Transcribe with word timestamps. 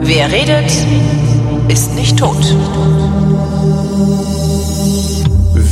Wer 0.00 0.30
redet, 0.30 0.70
ist 1.68 1.96
nicht 1.96 2.16
tot. 2.16 2.36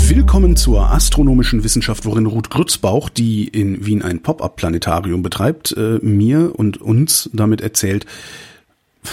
Willkommen 0.08 0.56
zur 0.56 0.90
astronomischen 0.90 1.62
Wissenschaft, 1.62 2.04
worin 2.04 2.26
Ruth 2.26 2.50
Grützbauch, 2.50 3.08
die 3.08 3.46
in 3.46 3.86
Wien 3.86 4.02
ein 4.02 4.22
Pop-up-Planetarium 4.22 5.22
betreibt, 5.22 5.70
äh, 5.76 6.00
mir 6.02 6.58
und 6.58 6.80
uns 6.80 7.30
damit 7.32 7.60
erzählt, 7.60 8.06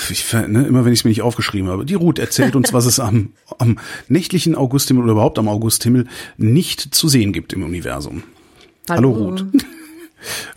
ich, 0.10 0.32
ne, 0.34 0.66
immer 0.66 0.86
wenn 0.86 0.94
ich 0.94 1.00
es 1.00 1.04
mir 1.04 1.10
nicht 1.10 1.22
aufgeschrieben 1.22 1.70
habe, 1.70 1.86
die 1.86 1.94
Ruth 1.94 2.20
erzählt 2.20 2.56
uns, 2.56 2.74
was 2.74 2.86
es 2.86 3.00
am, 3.00 3.34
am 3.58 3.80
nächtlichen 4.08 4.56
Augusthimmel 4.56 5.04
oder 5.04 5.14
überhaupt 5.14 5.40
am 5.40 5.48
Augusthimmel 5.48 6.08
nicht 6.38 6.94
zu 6.96 7.08
sehen 7.08 7.34
gibt 7.34 7.54
im 7.54 7.64
Universum. 7.64 8.24
Hallo, 8.90 9.14
Hallo 9.16 9.26
Ruth. 9.26 9.46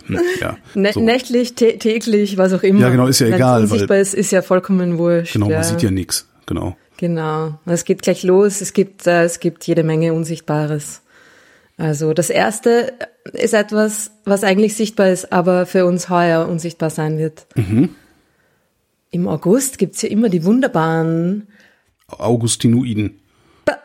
Hm, 0.05 0.19
ja, 0.39 0.55
so. 0.93 1.01
Nächtlich, 1.01 1.55
täglich, 1.55 2.37
was 2.37 2.53
auch 2.53 2.63
immer. 2.63 2.79
Ja, 2.79 2.89
genau, 2.89 3.07
ist 3.07 3.19
ja 3.19 3.27
egal. 3.27 3.63
Unsichtbar 3.63 3.97
weil, 3.97 4.01
ist, 4.01 4.13
ist 4.13 4.31
ja 4.31 4.41
vollkommen 4.41 4.97
wurscht. 4.97 5.33
Genau, 5.33 5.49
ja. 5.49 5.57
man 5.57 5.63
sieht 5.65 5.81
ja 5.81 5.91
nichts. 5.91 6.25
Genau. 6.45 6.77
Genau. 6.95 7.59
Es 7.65 7.83
geht 7.83 8.01
gleich 8.01 8.23
los. 8.23 8.61
Es 8.61 8.71
gibt, 8.71 9.05
äh, 9.07 9.23
es 9.23 9.41
gibt 9.41 9.67
jede 9.67 9.83
Menge 9.83 10.13
Unsichtbares. 10.13 11.01
Also 11.77 12.13
das 12.13 12.29
erste 12.29 12.93
ist 13.33 13.53
etwas, 13.53 14.11
was 14.25 14.43
eigentlich 14.43 14.75
sichtbar 14.75 15.09
ist, 15.09 15.31
aber 15.31 15.65
für 15.65 15.85
uns 15.85 16.09
heuer 16.09 16.47
unsichtbar 16.47 16.89
sein 16.89 17.19
wird. 17.19 17.45
Mhm. 17.55 17.89
Im 19.11 19.27
August 19.27 19.77
gibt's 19.77 20.01
ja 20.01 20.09
immer 20.09 20.29
die 20.29 20.43
wunderbaren 20.43 21.47
Augustinoiden. 22.07 23.19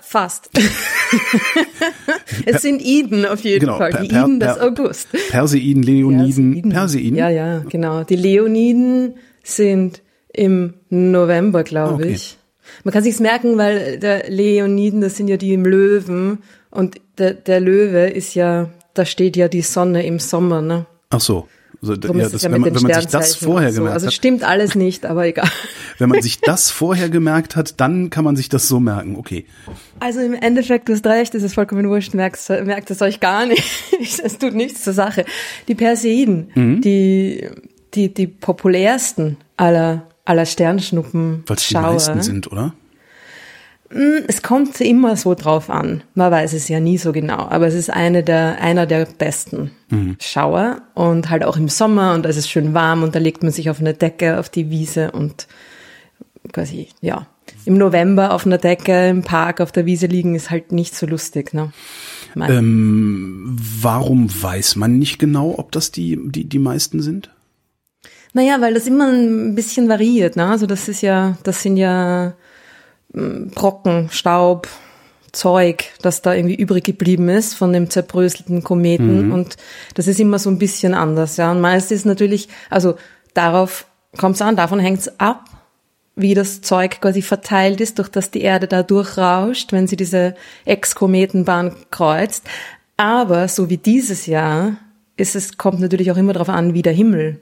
Fast. 0.00 0.50
es 2.46 2.60
sind 2.60 2.82
Iden 2.82 3.24
auf 3.24 3.40
jeden 3.45 3.60
genau, 3.60 3.78
Fall, 3.78 3.92
die 4.02 4.08
per, 4.08 4.24
Iden 4.24 4.40
des 4.40 4.58
August. 4.58 5.09
Perseiden, 5.30 5.82
Leoniden, 5.82 6.52
Perseiden. 6.52 6.70
Perseiden. 6.70 7.16
Ja, 7.16 7.30
ja, 7.30 7.59
genau. 7.68 8.04
Die 8.04 8.16
Leoniden 8.16 9.14
sind 9.42 10.02
im 10.32 10.74
November, 10.90 11.64
glaube 11.64 12.04
okay. 12.04 12.12
ich. 12.12 12.36
Man 12.84 12.92
kann 12.92 13.02
sich's 13.02 13.20
merken, 13.20 13.57
weil 13.57 13.98
der 13.98 14.29
Leoniden, 14.29 15.01
das 15.01 15.16
sind 15.16 15.29
ja 15.29 15.38
die 15.38 15.54
im 15.54 15.64
Löwen 15.64 16.42
und 16.70 17.01
der, 17.18 17.34
der 17.34 17.60
Löwe 17.60 18.09
ist 18.09 18.34
ja, 18.34 18.70
da 18.95 19.04
steht 19.04 19.36
ja 19.36 19.48
die 19.48 19.62
Sonne 19.62 20.04
im 20.04 20.18
Sommer, 20.18 20.62
ne? 20.62 20.86
Ach 21.10 21.20
so. 21.20 21.48
Also, 21.83 21.95
ja, 21.95 22.29
das, 22.29 22.43
ja 22.43 22.52
wenn, 22.52 22.61
man, 22.61 22.75
wenn 22.75 22.83
man 22.83 22.95
sich 22.95 23.07
das 23.09 23.35
vorher 23.35 23.73
so. 23.73 23.80
gemerkt 23.80 23.95
also 23.95 24.07
hat. 24.07 24.11
Also 24.11 24.11
stimmt 24.11 24.45
alles 24.45 24.77
nicht, 24.77 25.05
aber 25.05 25.27
egal. 25.27 25.49
Wenn 25.99 26.09
man 26.11 26.23
sich 26.23 26.41
das 26.41 26.71
vorher 26.71 27.09
gemerkt 27.09 27.57
hat, 27.57 27.80
dann 27.80 28.09
kann 28.09 28.25
man 28.25 28.37
sich 28.37 28.49
das 28.49 28.69
so 28.69 28.79
merken. 28.79 29.16
Okay. 29.16 29.47
Also 29.99 30.21
im 30.21 30.35
Endeffekt, 30.35 30.88
du 30.88 30.93
hast 30.93 31.05
recht, 31.07 31.35
es 31.35 31.43
ist 31.43 31.55
vollkommen 31.55 31.88
wurscht, 31.88 32.15
merkt, 32.15 32.49
merkt 32.49 32.91
es 32.91 33.03
euch 33.03 33.19
gar 33.21 33.47
nicht. 33.47 33.65
Es 34.25 34.38
tut 34.38 34.55
nichts 34.55 34.83
zur 34.83 34.93
Sache. 34.93 35.25
Die 35.69 35.75
Perseiden, 35.75 36.51
mhm. 36.55 36.80
die, 36.80 37.49
die, 37.95 38.13
die 38.13 38.27
populärsten 38.27 39.37
aller, 39.57 40.07
aller 40.25 40.47
Sternschnuppen. 40.47 41.45
Weil 41.47 41.57
es 41.57 41.69
die 41.69 41.75
meisten 41.75 42.21
sind, 42.21 42.51
oder? 42.51 42.75
Hm, 43.93 44.24
es 44.26 44.43
kommt 44.43 44.80
immer 44.80 45.16
so 45.16 45.35
drauf 45.35 45.68
an. 45.68 46.02
Man 46.15 46.30
weiß 46.30 46.54
es 46.54 46.68
ja 46.68 46.80
nie 46.80 46.98
so 46.98 47.12
genau. 47.12 47.48
Aber 47.48 47.66
es 47.66 47.74
ist 47.74 47.90
eine 47.90 48.23
der, 48.23 48.60
einer 48.60 48.87
der 48.87 49.07
besten 49.07 49.71
mhm. 49.90 50.16
Schauer. 50.21 50.82
Und 50.95 51.30
halt 51.30 51.45
auch 51.45 51.57
im 51.57 51.68
Sommer 51.68 52.15
und 52.15 52.26
es 52.26 52.37
ist 52.37 52.48
schön 52.48 52.74
warm 52.74 53.02
und 53.02 53.15
da 53.15 53.18
legt 53.18 53.43
man 53.43 53.52
sich 53.52 53.70
auf 53.70 53.80
eine 53.80 53.95
Decke 53.95 54.38
auf 54.38 54.48
die 54.48 54.70
Wiese 54.70 55.13
und 55.13 55.46
quasi, 56.52 56.88
ja. 57.01 57.26
Im 57.65 57.76
November 57.76 58.32
auf 58.32 58.46
einer 58.46 58.59
Decke 58.59 59.09
im 59.09 59.23
Park 59.23 59.60
auf 59.60 59.73
der 59.73 59.85
Wiese 59.85 60.07
liegen 60.07 60.35
ist 60.35 60.51
halt 60.51 60.73
nicht 60.73 60.95
so 60.95 61.07
lustig, 61.07 61.52
ne? 61.52 61.73
Ähm, 62.37 63.57
warum 63.80 64.31
weiß 64.31 64.76
man 64.76 64.98
nicht 64.98 65.19
genau, 65.19 65.54
ob 65.59 65.70
das 65.72 65.91
die, 65.93 66.19
die, 66.22 66.48
die 66.48 66.59
meisten 66.59 67.03
sind? 67.03 67.31
Naja, 68.32 68.60
weil 68.60 68.75
das 68.75 68.87
immer 68.87 69.09
ein 69.09 69.54
bisschen 69.54 69.88
variiert, 69.88 70.36
ne? 70.36 70.47
Also 70.47 70.66
das 70.66 70.88
ist 70.88 71.03
ja, 71.03 71.36
das 71.42 71.62
sind 71.62 71.76
ja 71.76 72.34
Brocken, 73.12 74.08
Staub, 74.10 74.68
Zeug, 75.32 75.84
das 76.02 76.22
da 76.22 76.34
irgendwie 76.34 76.54
übrig 76.54 76.84
geblieben 76.84 77.28
ist 77.28 77.54
von 77.54 77.72
dem 77.72 77.88
zerbröselten 77.88 78.62
Kometen. 78.62 79.26
Mhm. 79.26 79.32
Und 79.32 79.56
das 79.94 80.06
ist 80.06 80.20
immer 80.20 80.38
so 80.38 80.50
ein 80.50 80.58
bisschen 80.58 80.94
anders, 80.94 81.38
ja. 81.38 81.50
Und 81.50 81.60
meist 81.60 81.90
ist 81.90 82.04
natürlich, 82.04 82.48
also 82.68 82.96
darauf 83.34 83.86
kommt 84.18 84.36
es 84.36 84.42
an, 84.42 84.56
davon 84.56 84.78
hängt 84.78 85.00
es 85.00 85.20
ab, 85.20 85.44
wie 86.14 86.34
das 86.34 86.60
Zeug 86.60 87.00
quasi 87.00 87.22
verteilt 87.22 87.80
ist, 87.80 87.98
durch 87.98 88.10
das 88.10 88.30
die 88.30 88.42
Erde 88.42 88.68
da 88.68 88.82
durchrauscht, 88.82 89.72
wenn 89.72 89.86
sie 89.86 89.96
diese 89.96 90.34
Ex-Kometenbahn 90.66 91.74
kreuzt. 91.90 92.44
Aber 92.98 93.48
so 93.48 93.70
wie 93.70 93.78
dieses 93.78 94.26
Jahr 94.26 94.76
ist 95.16 95.34
es, 95.34 95.56
kommt 95.56 95.80
natürlich 95.80 96.12
auch 96.12 96.18
immer 96.18 96.34
darauf 96.34 96.50
an, 96.50 96.74
wie 96.74 96.82
der 96.82 96.92
Himmel 96.92 97.40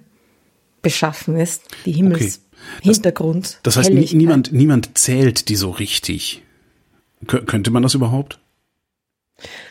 beschaffen 0.82 1.36
ist, 1.36 1.64
die 1.84 1.92
Himmels. 1.92 2.20
Okay. 2.20 2.49
Hintergrund. 2.82 3.58
Das, 3.62 3.74
das 3.74 3.76
heißt, 3.88 4.14
niemand, 4.14 4.52
niemand 4.52 4.96
zählt 4.98 5.48
die 5.48 5.56
so 5.56 5.70
richtig. 5.70 6.42
Kön 7.26 7.46
könnte 7.46 7.70
man 7.70 7.82
das 7.82 7.94
überhaupt? 7.94 8.38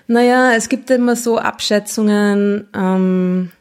Naja, 0.08 0.54
es 0.56 0.70
gibt 0.70 0.90
immer 0.90 1.16
so 1.16 1.38
Abschätzungen, 1.38 2.68
ähm, 2.76 3.52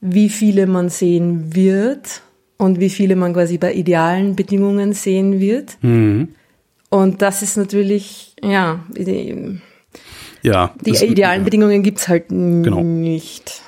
wie 0.00 0.28
viele 0.28 0.66
man 0.66 0.88
sehen 0.88 1.54
wird 1.54 2.22
und 2.56 2.80
wie 2.80 2.90
viele 2.90 3.16
man 3.16 3.32
quasi 3.32 3.58
bei 3.58 3.72
idealen 3.72 4.36
Bedingungen 4.36 4.92
sehen 4.92 5.40
wird. 5.40 5.76
Mhm. 5.82 6.28
Und 6.90 7.22
das 7.22 7.42
ist 7.42 7.56
natürlich, 7.56 8.36
ja, 8.42 8.84
ja. 10.44 10.74
Die 10.84 10.90
idealen 10.90 11.40
ja. 11.40 11.44
Bedingungen 11.44 11.82
gibt's 11.82 12.06
halt 12.06 12.28
genau. 12.28 12.82
nicht. 12.82 13.62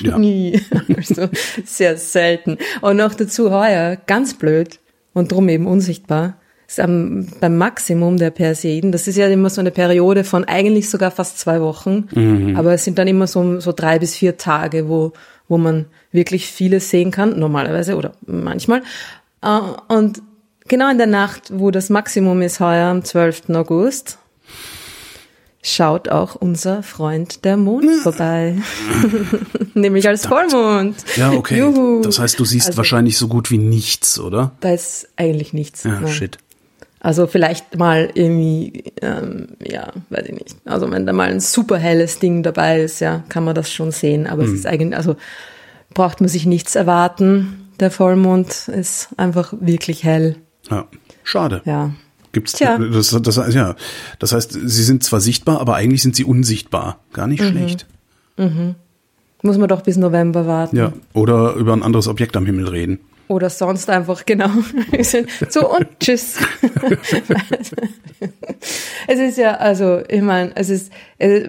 Ja. 0.00 0.18
Nie. 0.18 0.60
Also 0.96 1.28
sehr 1.64 1.98
selten. 1.98 2.56
Und 2.80 2.96
noch 2.96 3.14
dazu 3.14 3.50
heuer, 3.50 3.96
ganz 4.06 4.34
blöd 4.34 4.80
und 5.12 5.30
drum 5.30 5.48
eben 5.50 5.66
unsichtbar, 5.66 6.36
ist 6.66 6.80
am, 6.80 7.28
beim 7.40 7.58
Maximum 7.58 8.16
der 8.16 8.30
Perseiden, 8.30 8.92
das 8.92 9.06
ist 9.06 9.16
ja 9.16 9.28
immer 9.28 9.50
so 9.50 9.60
eine 9.60 9.70
Periode 9.70 10.24
von 10.24 10.44
eigentlich 10.44 10.90
sogar 10.90 11.10
fast 11.10 11.38
zwei 11.38 11.60
Wochen, 11.60 12.08
mhm. 12.12 12.56
aber 12.56 12.72
es 12.72 12.84
sind 12.84 12.98
dann 12.98 13.06
immer 13.06 13.26
so, 13.26 13.60
so 13.60 13.72
drei 13.72 13.98
bis 13.98 14.16
vier 14.16 14.36
Tage, 14.36 14.88
wo, 14.88 15.12
wo 15.48 15.58
man 15.58 15.84
wirklich 16.12 16.46
vieles 16.46 16.90
sehen 16.90 17.10
kann, 17.10 17.38
normalerweise 17.38 17.94
oder 17.94 18.12
manchmal. 18.26 18.82
Äh, 19.42 19.60
und 19.88 20.22
genau 20.66 20.90
in 20.90 20.98
der 20.98 21.06
Nacht, 21.06 21.52
wo 21.52 21.70
das 21.70 21.90
Maximum 21.90 22.42
ist 22.42 22.58
heuer, 22.58 22.86
am 22.86 23.04
12. 23.04 23.50
August, 23.50 24.18
schaut 25.66 26.08
auch 26.08 26.34
unser 26.34 26.82
Freund 26.82 27.44
der 27.44 27.56
Mond 27.56 27.90
vorbei. 28.02 28.56
Nämlich 29.74 30.08
als 30.08 30.26
Vollmond. 30.26 30.96
Ja, 31.16 31.32
okay. 31.32 31.58
Juhu. 31.58 32.02
Das 32.02 32.18
heißt, 32.18 32.38
du 32.38 32.44
siehst 32.44 32.68
also, 32.68 32.78
wahrscheinlich 32.78 33.18
so 33.18 33.28
gut 33.28 33.50
wie 33.50 33.58
nichts, 33.58 34.18
oder? 34.18 34.52
Da 34.60 34.70
ist 34.70 35.08
eigentlich 35.16 35.52
nichts. 35.52 35.84
Ja, 35.84 36.00
nein. 36.00 36.08
shit. 36.08 36.38
Also 37.00 37.26
vielleicht 37.26 37.76
mal 37.78 38.10
irgendwie, 38.14 38.92
ähm, 39.02 39.48
ja, 39.62 39.92
weiß 40.10 40.26
ich 40.26 40.32
nicht. 40.32 40.56
Also 40.64 40.90
wenn 40.90 41.06
da 41.06 41.12
mal 41.12 41.28
ein 41.28 41.40
super 41.40 41.78
helles 41.78 42.18
Ding 42.18 42.42
dabei 42.42 42.80
ist, 42.80 43.00
ja, 43.00 43.22
kann 43.28 43.44
man 43.44 43.54
das 43.54 43.70
schon 43.70 43.90
sehen. 43.90 44.26
Aber 44.26 44.42
hm. 44.42 44.52
es 44.52 44.58
ist 44.60 44.66
eigentlich, 44.66 44.96
also 44.96 45.16
braucht 45.94 46.20
man 46.20 46.28
sich 46.28 46.46
nichts 46.46 46.74
erwarten. 46.74 47.70
Der 47.80 47.90
Vollmond 47.90 48.68
ist 48.68 49.08
einfach 49.16 49.52
wirklich 49.60 50.04
hell. 50.04 50.36
Ja, 50.70 50.86
schade. 51.22 51.62
Ja. 51.64 51.90
Gibt's 52.36 52.52
Tja. 52.52 52.76
das, 52.76 53.16
das, 53.22 53.54
ja, 53.54 53.76
das 54.18 54.34
heißt, 54.34 54.52
sie 54.52 54.84
sind 54.84 55.02
zwar 55.02 55.20
sichtbar, 55.20 55.58
aber 55.58 55.74
eigentlich 55.74 56.02
sind 56.02 56.16
sie 56.16 56.24
unsichtbar. 56.24 57.00
Gar 57.14 57.28
nicht 57.28 57.42
mhm. 57.42 57.48
schlecht. 57.48 57.86
Mhm. 58.36 58.74
Muss 59.40 59.56
man 59.56 59.68
doch 59.68 59.80
bis 59.80 59.96
November 59.96 60.46
warten. 60.46 60.76
Ja, 60.76 60.92
oder 61.14 61.54
über 61.54 61.72
ein 61.72 61.82
anderes 61.82 62.08
Objekt 62.08 62.36
am 62.36 62.44
Himmel 62.44 62.68
reden. 62.68 63.00
Oder 63.28 63.48
sonst 63.48 63.88
einfach, 63.88 64.26
genau. 64.26 64.50
so 65.48 65.74
und 65.74 65.86
tschüss. 65.98 66.36
es 69.06 69.18
ist 69.18 69.38
ja, 69.38 69.52
also, 69.52 70.02
ich 70.06 70.20
meine, 70.20 70.54
es 70.56 70.68
ist, 70.68 70.92
äh, 71.16 71.48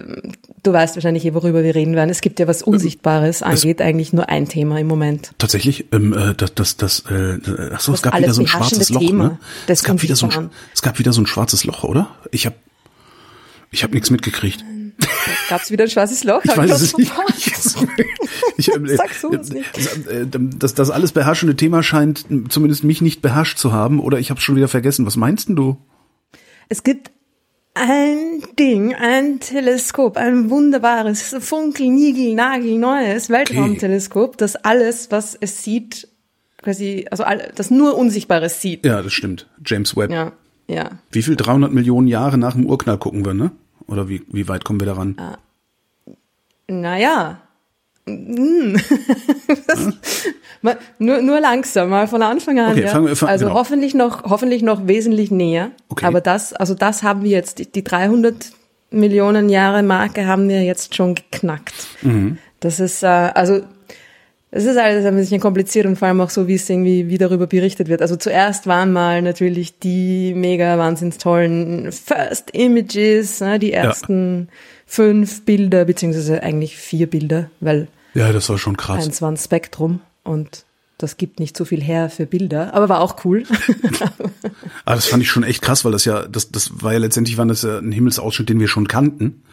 du 0.68 0.74
weißt 0.74 0.96
wahrscheinlich 0.96 1.26
eh, 1.26 1.34
worüber 1.34 1.64
wir 1.64 1.74
reden 1.74 1.96
werden. 1.96 2.10
Es 2.10 2.22
gibt 2.22 2.40
ja 2.40 2.48
was 2.48 2.62
Unsichtbares 2.62 3.42
angeht, 3.42 3.80
es 3.80 3.86
eigentlich 3.86 4.14
nur 4.14 4.30
ein 4.30 4.48
Thema 4.48 4.80
im 4.80 4.88
Moment. 4.88 5.32
Tatsächlich, 5.38 5.86
ähm, 5.94 6.14
äh, 6.14 6.36
das, 6.36 6.54
das, 6.54 6.78
das, 6.78 7.00
äh, 7.10 7.40
ach 7.74 7.80
so, 7.80 7.94
es 7.94 8.02
gab 8.02 8.18
wieder 8.18 8.34
so 8.34 8.42
ein 8.42 8.48
schwarzes 8.48 8.90
Loch, 8.90 9.00
Thema 9.00 9.24
ne? 9.24 9.40
Es 9.68 9.84
gab 9.84 10.02
wieder 10.02 10.16
so 10.16 10.28
ein, 10.28 10.50
es 10.74 10.82
gab 10.82 11.00
wieder 11.00 11.14
so 11.14 11.22
ein 11.22 11.28
schwarzes 11.28 11.64
Loch, 11.64 11.84
oder? 11.84 12.10
Ich 12.32 12.46
habe, 12.46 12.56
ich 13.72 13.84
habe 13.84 13.94
nichts 13.94 14.10
mitgekriegt. 14.10 14.64
Gab 15.50 15.62
es 15.62 15.72
wieder 15.72 15.86
ein 15.86 15.90
schwarzes 15.90 16.24
Loch? 16.24 16.42
Ich 16.44 16.58
weiß 16.58 16.82
es 16.82 16.98
nicht. 16.98 17.12
ich, 18.58 18.68
äh, 18.68 18.96
Sagst 18.96 19.24
du 19.24 19.30
uns 19.30 19.50
nicht. 19.50 19.78
Äh, 20.10 20.26
das, 20.28 20.74
das 20.74 20.90
alles 20.90 21.12
beherrschende 21.12 21.56
Thema 21.56 21.84
scheint 21.84 22.26
zumindest 22.50 22.84
mich 22.84 23.02
nicht 23.02 23.22
beherrscht 23.22 23.58
zu 23.58 23.72
haben 23.72 24.00
oder 24.00 24.20
ich 24.20 24.32
habe 24.32 24.42
schon 24.42 24.56
wieder 24.56 24.68
vergessen. 24.68 25.06
Was 25.06 25.16
meinst 25.16 25.50
denn 25.50 25.56
du? 25.56 25.78
Es 26.68 26.84
gibt 26.84 27.12
ein 27.80 28.44
Ding, 28.58 28.96
ein 28.96 29.40
Teleskop, 29.40 30.18
ein 30.18 30.50
wunderbares, 30.50 31.36
funkel, 31.40 31.90
nigel, 31.90 32.36
nagel, 32.36 32.78
neues 32.78 33.30
Weltraumteleskop, 33.30 34.30
okay. 34.30 34.38
das 34.38 34.56
alles, 34.56 35.12
was 35.12 35.36
es 35.36 35.64
sieht, 35.64 36.08
quasi, 36.62 37.06
also 37.12 37.24
all, 37.24 37.52
das 37.56 37.72
nur 37.72 37.98
Unsichtbares 37.98 38.62
sieht. 38.62 38.86
Ja, 38.86 39.02
das 39.02 39.14
stimmt. 39.14 39.48
James 39.66 39.96
Webb. 39.96 40.12
Ja, 40.12 40.32
ja. 40.68 40.90
Wie 41.12 41.22
viel? 41.22 41.36
300 41.36 41.72
Millionen 41.72 42.08
Jahre 42.08 42.38
nach 42.38 42.54
dem 42.54 42.66
Urknall 42.66 42.98
gucken 42.98 43.26
wir, 43.26 43.34
ne? 43.34 43.52
Oder 43.88 44.10
wie, 44.10 44.24
wie 44.28 44.48
weit 44.48 44.66
kommen 44.66 44.80
wir 44.80 44.88
daran? 44.88 45.16
Naja. 46.68 47.42
Hm. 48.08 48.78
nur, 51.00 51.22
nur 51.22 51.40
langsam, 51.40 51.90
mal 51.90 52.08
von 52.08 52.22
Anfang 52.22 52.60
an. 52.60 52.72
Okay, 52.72 52.84
ja. 52.84 52.88
fangen 52.90 53.08
wir- 53.08 53.16
fang- 53.16 53.30
also 53.30 53.46
genau. 53.48 53.58
hoffentlich 53.60 53.94
noch, 53.94 54.24
hoffentlich 54.24 54.64
noch 54.64 54.88
wesentlich 54.88 55.32
näher. 55.32 55.72
Okay. 55.90 56.06
Aber 56.06 56.22
das, 56.22 56.54
also 56.54 56.74
das 56.74 57.04
haben 57.04 57.24
wir 57.24 57.32
jetzt, 57.32 57.60
die- 57.60 57.72
die 57.72 57.84
300 57.84 58.52
Millionen 58.90 59.50
Jahre 59.50 59.84
Marke 59.84 60.26
haben 60.26 60.48
wir 60.48 60.64
jetzt 60.64 60.96
schon 60.96 61.16
geknackt. 61.16 61.74
Mhm. 62.02 62.38
Das 62.62 62.80
ist, 62.80 63.04
äh, 63.04 63.08
also, 63.08 63.62
es 64.50 64.64
ist 64.64 64.78
alles 64.78 65.06
ein 65.06 65.16
bisschen 65.16 65.42
kompliziert 65.42 65.86
und 65.86 65.98
vor 65.98 66.08
allem 66.08 66.22
auch 66.22 66.30
so, 66.30 66.48
wie 66.48 66.56
es 66.56 66.70
irgendwie, 66.70 67.10
wie 67.10 67.18
darüber 67.18 67.48
berichtet 67.48 67.90
wird. 67.90 68.02
Also 68.02 68.16
zuerst 68.16 68.66
waren 68.66 68.94
mal 68.94 69.22
natürlich 69.22 69.78
die 69.80 70.34
mega 70.34 70.78
wahnsinns 70.78 71.18
tollen 71.18 71.92
First 71.92 72.52
Images, 72.52 73.42
ne, 73.42 73.60
die 73.60 73.74
ersten 73.74 74.48
fünf 74.86 75.44
Bilder, 75.44 75.84
beziehungsweise 75.84 76.42
eigentlich 76.42 76.78
vier 76.78 77.08
Bilder, 77.08 77.50
weil 77.60 77.90
Ja, 78.18 78.34
das 78.34 78.50
war 78.50 78.58
schon 78.58 78.78
krass. 78.78 79.06
eins 79.06 79.22
war 79.22 79.30
ein 79.30 79.38
Spektrum 79.38 80.02
und 80.24 80.66
das 80.98 81.18
gibt 81.18 81.40
nicht 81.40 81.56
so 81.56 81.66
viel 81.66 81.84
her 81.84 82.10
für 82.10 82.26
Bilder, 82.26 82.74
aber 82.74 82.90
war 82.90 83.00
auch 83.00 83.24
cool. 83.24 83.44
Aber 84.86 84.96
das 84.96 85.06
fand 85.06 85.22
ich 85.22 85.30
schon 85.30 85.44
echt 85.44 85.62
krass, 85.62 85.86
weil 85.86 85.92
das 85.92 86.06
ja, 86.06 86.28
das, 86.28 86.50
das 86.50 86.82
war 86.82 86.94
ja 86.94 86.98
letztendlich 86.98 87.38
war 87.38 87.46
das 87.46 87.62
ja 87.62 87.78
ein 87.78 87.92
Himmelsausschnitt, 87.92 88.50
den 88.50 88.60
wir 88.60 88.68
schon 88.68 88.88
kannten. 88.88 89.44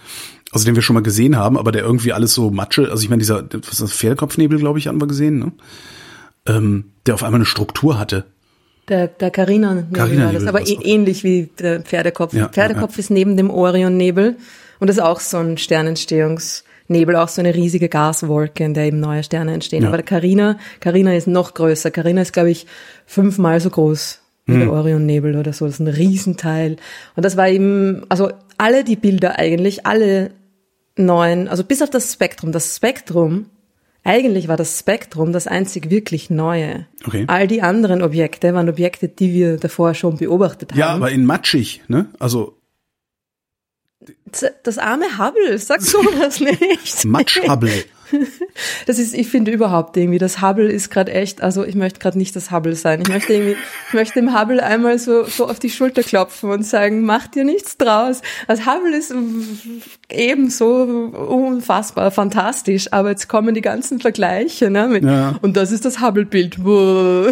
Also 0.51 0.65
den 0.65 0.77
wir 0.77 0.83
schon 0.83 0.95
mal 0.95 1.03
gesehen 1.03 1.37
haben, 1.37 1.59
aber 1.59 1.73
der 1.73 1.83
irgendwie 1.83 2.15
alles 2.15 2.33
so 2.33 2.51
Matsche, 2.51 2.91
also 2.91 3.03
ich 3.03 3.11
meine, 3.11 3.21
dieser, 3.21 3.43
was 3.53 3.73
ist 3.73 3.81
das, 3.83 3.93
Pferdekopfnebel, 3.93 4.59
glaube 4.59 4.79
ich, 4.79 4.87
haben 4.87 5.01
wir 5.01 5.09
gesehen, 5.09 5.41
ne? 5.41 5.53
Ähm, 6.47 6.93
der 7.05 7.15
auf 7.15 7.23
einmal 7.23 7.39
eine 7.39 7.47
Struktur 7.47 7.99
hatte. 7.99 8.25
Der, 8.89 9.09
der 9.09 9.31
Carina, 9.31 9.83
Carina 9.93 10.27
war 10.27 10.33
das, 10.33 10.47
aber 10.47 10.63
auch. 10.63 10.67
ähnlich 10.67 11.25
wie 11.25 11.51
der 11.59 11.83
Pferdekopf. 11.83 12.33
Ja, 12.33 12.49
Pferdekopf 12.49 12.95
ja, 12.95 13.01
ist 13.01 13.11
neben 13.11 13.37
dem 13.37 13.51
Orionnebel 13.51 14.37
und 14.79 14.87
das 14.87 14.97
ist 14.97 15.03
auch 15.03 15.21
so 15.21 15.39
ein 15.39 15.59
Sternentstehungsnebel, 16.85 17.17
auch 17.17 17.29
so 17.29 17.41
eine 17.41 17.55
riesige 17.55 17.89
Gaswolke, 17.89 18.65
in 18.65 18.75
der 18.75 18.87
eben 18.87 19.01
neue 19.01 19.23
Sterne 19.23 19.53
entstehen. 19.53 19.83
Ja. 19.83 19.89
Aber 19.89 20.03
Carina, 20.03 20.59
Carina 20.81 21.15
ist 21.15 21.27
noch 21.27 21.55
größer. 21.55 21.91
Carina 21.91 22.23
ist, 22.23 22.33
glaube 22.33 22.51
ich, 22.51 22.67
fünfmal 23.07 23.61
so 23.61 23.71
groß 23.71 24.21
wie 24.47 24.53
Mhm. 24.53 24.61
der 24.61 24.73
Orionnebel 24.73 25.37
oder 25.37 25.53
so. 25.53 25.65
Das 25.65 25.75
ist 25.75 25.81
ein 25.81 25.89
Riesenteil. 25.89 26.77
Und 27.17 27.25
das 27.25 27.37
war 27.37 27.49
eben, 27.49 28.05
also 28.09 28.31
alle 28.59 28.85
die 28.85 28.97
Bilder 28.97 29.39
eigentlich, 29.39 29.87
alle 29.87 30.33
neuen, 30.97 31.49
also 31.49 31.65
bis 31.65 31.83
auf 31.83 31.91
das 31.91 32.13
Spektrum. 32.13 32.53
Das 32.53 32.77
Spektrum, 32.77 33.47
eigentlich 34.05 34.49
war 34.49 34.59
das 34.59 34.79
Spektrum 34.79 35.33
das 35.33 35.47
einzig 35.47 35.91
wirklich 35.91 36.29
Neue. 36.29 36.87
Okay. 37.07 37.25
All 37.27 37.47
die 37.47 37.63
anderen 37.63 38.03
Objekte 38.03 38.53
waren 38.53 38.69
Objekte, 38.69 39.09
die 39.09 39.33
wir 39.33 39.57
davor 39.57 39.95
schon 39.95 40.19
beobachtet 40.19 40.73
haben. 40.73 40.79
Ja, 40.79 40.89
aber 40.89 41.11
in 41.11 41.25
matschig, 41.25 41.83
ne? 41.89 42.07
Also 42.19 42.59
Das 44.63 44.79
arme 44.79 45.19
Hubble, 45.19 45.59
sagst 45.59 45.95
du 45.95 46.03
das 46.19 46.41
nicht? 46.41 47.05
Matschhubble. 47.05 47.85
Das 48.87 48.99
ist, 48.99 49.15
ich 49.15 49.29
finde 49.29 49.51
überhaupt 49.51 49.97
irgendwie, 49.97 50.19
das 50.19 50.41
Hubble 50.41 50.71
ist 50.71 50.91
gerade 50.91 51.13
echt, 51.13 51.43
also 51.43 51.65
ich 51.65 51.75
möchte 51.75 51.99
gerade 51.99 52.19
nicht 52.19 52.37
das 52.37 52.51
Hubble 52.51 52.77
sein. 52.77 53.01
Ich 53.01 53.09
möchte 53.09 53.33
irgendwie, 53.33 53.57
ich 53.89 53.95
möchte 53.95 54.21
dem 54.21 54.39
Hubble 54.39 54.63
einmal 54.63 54.99
so, 54.99 55.25
so 55.25 55.49
auf 55.49 55.59
die 55.59 55.71
Schulter 55.71 56.03
klopfen 56.03 56.51
und 56.51 56.65
sagen, 56.65 57.05
mach 57.05 57.27
dir 57.27 57.45
nichts 57.45 57.77
draus. 57.77 58.21
Das 58.47 58.67
Hubble 58.67 58.97
ist 58.97 59.13
ebenso 60.15 60.83
unfassbar 60.85 62.11
fantastisch, 62.11 62.93
aber 62.93 63.11
jetzt 63.11 63.29
kommen 63.29 63.55
die 63.55 63.61
ganzen 63.61 64.01
Vergleiche, 64.01 64.71
ne? 64.71 64.89
Mit, 64.89 65.05
Ja. 65.05 65.37
Und 65.43 65.57
das 65.57 65.73
ist 65.73 65.85
das 65.85 66.01
Hubble-Bild. 66.01 66.63
Buh. 66.63 67.31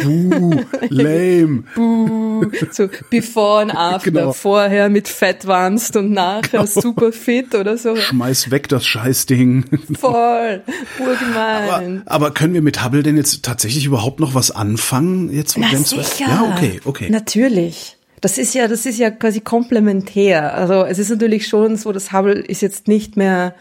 Lame. 0.89 1.65
Buh. 1.75 2.51
So 2.71 2.89
before 3.11 3.63
and 3.63 3.75
after. 3.77 4.11
Genau. 4.11 4.33
Vorher 4.33 4.89
mit 4.89 5.09
Fett 5.09 5.47
warnst 5.47 5.97
und 5.97 6.11
nachher 6.11 6.67
super 6.67 7.13
fit 7.13 7.55
oder 7.55 7.77
so. 7.79 7.95
Schmeiß 7.97 8.51
weg 8.51 8.69
das 8.69 8.85
Scheißding. 8.85 9.65
Voll. 9.99 10.63
Aber, 10.63 11.09
Urgemein. 11.09 12.03
aber 12.07 12.31
können 12.33 12.55
wir 12.55 12.63
mit 12.63 12.85
Hubble 12.85 13.03
denn 13.03 13.17
jetzt 13.17 13.43
tatsächlich 13.45 13.87
überhaupt 13.87 14.21
noch 14.21 14.35
was 14.35 14.51
anfangen? 14.51 15.31
Jetzt 15.33 15.57
Na 15.59 15.69
sicher. 15.77 16.27
Ja, 16.29 16.53
okay, 16.55 16.81
okay. 16.85 17.11
Natürlich. 17.11 17.97
Das 18.23 18.39
ist 18.39 18.55
ja, 18.55 18.67
das 18.69 18.87
ist 18.87 18.99
ja 18.99 19.11
quasi 19.11 19.41
komplementär. 19.41 20.55
Also 20.55 20.85
es 20.85 20.99
ist 21.01 21.11
natürlich 21.11 21.49
schon 21.49 21.77
so, 21.77 21.91
das 21.93 22.13
Hubble 22.13 22.41
ist 22.41 22.63
jetzt 22.63 22.89
nicht 22.89 23.17
mehr 23.17 23.57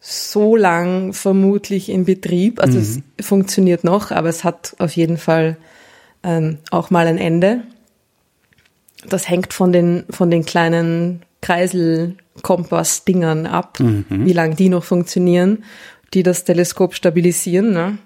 so 0.00 0.56
lang 0.56 1.12
vermutlich 1.12 1.88
in 1.88 2.04
Betrieb. 2.04 2.60
Also 2.60 2.80
es 2.80 2.98
funktioniert 3.24 3.84
noch, 3.84 4.10
aber 4.10 4.28
es 4.28 4.42
hat 4.42 4.74
auf 4.80 4.96
jeden 4.96 5.18
Fall 5.18 5.56
ähm, 6.24 6.58
auch 6.72 6.90
mal 6.90 7.06
ein 7.06 7.18
Ende. 7.18 7.62
Das 9.08 9.28
hängt 9.28 9.52
von 9.52 9.72
den, 9.72 10.02
von 10.10 10.32
den 10.32 10.44
kleinen 10.44 11.22
Kreiselkompass-Dingern 11.40 13.46
ab, 13.46 13.78
wie 14.08 14.32
lange 14.32 14.56
die 14.56 14.68
noch 14.68 14.82
funktionieren, 14.82 15.62
die 16.12 16.24
das 16.24 16.42
Teleskop 16.42 16.94
stabilisieren. 16.94 17.72
Ne? 17.72 17.98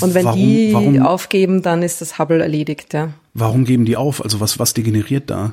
Und 0.00 0.14
wenn 0.14 0.24
Warum- 0.24 0.38
die 0.38 0.72
warum- 0.72 1.02
aufgeben, 1.02 1.62
dann 1.62 1.82
ist 1.82 2.00
das 2.00 2.18
Hubble 2.18 2.42
erledigt, 2.42 2.92
ja. 2.94 3.10
Warum 3.34 3.64
geben 3.64 3.84
die 3.84 3.96
auf? 3.96 4.22
Also 4.22 4.40
was, 4.40 4.58
was 4.58 4.74
degeneriert 4.74 5.30
da? 5.30 5.52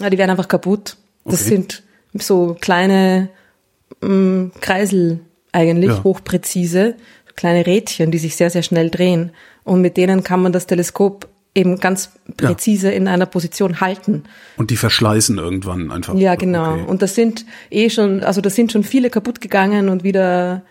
Ja, 0.00 0.10
die 0.10 0.18
werden 0.18 0.30
einfach 0.30 0.48
kaputt. 0.48 0.96
Das 1.24 1.40
Okay. 1.42 1.50
sind 1.50 1.82
so 2.14 2.56
kleine 2.60 3.28
ähm, 4.02 4.52
Kreisel 4.60 5.20
eigentlich, 5.52 5.90
Ja. 5.90 6.04
hochpräzise, 6.04 6.94
kleine 7.34 7.66
Rädchen, 7.66 8.10
die 8.10 8.18
sich 8.18 8.36
sehr, 8.36 8.50
sehr 8.50 8.62
schnell 8.62 8.90
drehen. 8.90 9.30
Und 9.64 9.80
mit 9.80 9.96
denen 9.96 10.22
kann 10.22 10.40
man 10.42 10.52
das 10.52 10.66
Teleskop 10.66 11.26
eben 11.54 11.80
ganz 11.80 12.10
präzise 12.36 12.90
in 12.92 13.08
einer 13.08 13.26
Position 13.26 13.80
halten. 13.80 14.24
Und 14.56 14.70
die 14.70 14.76
verschleißen 14.76 15.38
irgendwann 15.38 15.90
einfach. 15.90 16.14
Ja, 16.14 16.34
genau. 16.36 16.74
Okay. 16.74 16.84
Und 16.86 17.02
das 17.02 17.14
sind 17.16 17.44
eh 17.70 17.90
schon, 17.90 18.22
also 18.22 18.40
da 18.40 18.50
sind 18.50 18.70
schon 18.72 18.84
viele 18.84 19.10
kaputt 19.10 19.40
gegangen 19.40 19.88
und 19.88 20.04
wieder 20.04 20.62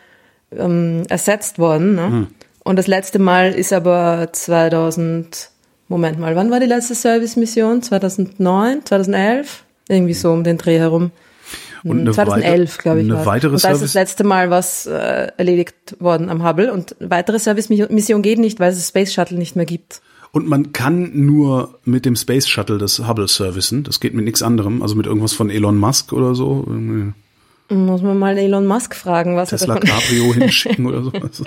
ähm, 0.55 1.03
ersetzt 1.09 1.59
worden. 1.59 1.95
Ne? 1.95 2.05
Hm. 2.07 2.27
Und 2.67 2.75
das 2.77 2.87
letzte 2.87 3.17
Mal 3.19 3.53
ist 3.53 3.71
aber 3.73 4.29
2000, 4.31 5.49
Moment 5.87 6.19
mal, 6.19 6.35
wann 6.35 6.51
war 6.51 6.59
die 6.59 6.65
letzte 6.65 6.95
Service-Mission? 6.95 7.81
2009, 7.81 8.85
2011? 8.85 9.63
Irgendwie 9.89 10.13
so 10.13 10.31
um 10.33 10.43
den 10.43 10.57
Dreh 10.57 10.77
herum. 10.77 11.11
Und 11.83 12.01
eine 12.01 12.11
2011, 12.11 12.71
weite- 12.73 12.81
glaube 12.83 13.01
ich. 13.01 13.09
eine 13.11 13.25
weitere 13.25 13.53
und 13.53 13.63
da 13.63 13.69
ist 13.69 13.77
Service- 13.79 13.81
das 13.81 13.93
letzte 13.93 14.23
Mal 14.25 14.49
was 14.49 14.85
äh, 14.85 15.27
erledigt 15.37 15.95
worden 15.99 16.29
am 16.29 16.45
Hubble. 16.45 16.73
Und 16.73 16.95
weitere 16.99 17.39
Service-Mission 17.39 18.21
geht 18.21 18.39
nicht, 18.39 18.59
weil 18.59 18.71
es 18.71 18.77
das 18.77 18.89
Space 18.89 19.13
Shuttle 19.13 19.37
nicht 19.37 19.55
mehr 19.55 19.65
gibt. 19.65 20.01
Und 20.33 20.47
man 20.49 20.73
kann 20.73 21.11
nur 21.25 21.79
mit 21.85 22.05
dem 22.05 22.17
Space 22.17 22.47
Shuttle 22.49 22.77
das 22.77 23.07
Hubble 23.07 23.29
servicen. 23.29 23.83
Das 23.83 24.01
geht 24.01 24.13
mit 24.13 24.25
nichts 24.25 24.41
anderem. 24.43 24.81
Also 24.81 24.95
mit 24.95 25.05
irgendwas 25.05 25.31
von 25.33 25.49
Elon 25.49 25.77
Musk 25.77 26.11
oder 26.11 26.35
so. 26.35 26.65
Muss 27.69 28.01
man 28.01 28.19
mal 28.19 28.37
Elon 28.37 28.65
Musk 28.65 28.93
fragen, 28.93 29.37
was 29.37 29.49
Tesla 29.49 29.75
er 29.75 29.79
davon 29.79 29.99
Cabrio 29.99 30.33
hinschicken 30.33 30.85
oder 30.85 31.03
sowas. 31.03 31.43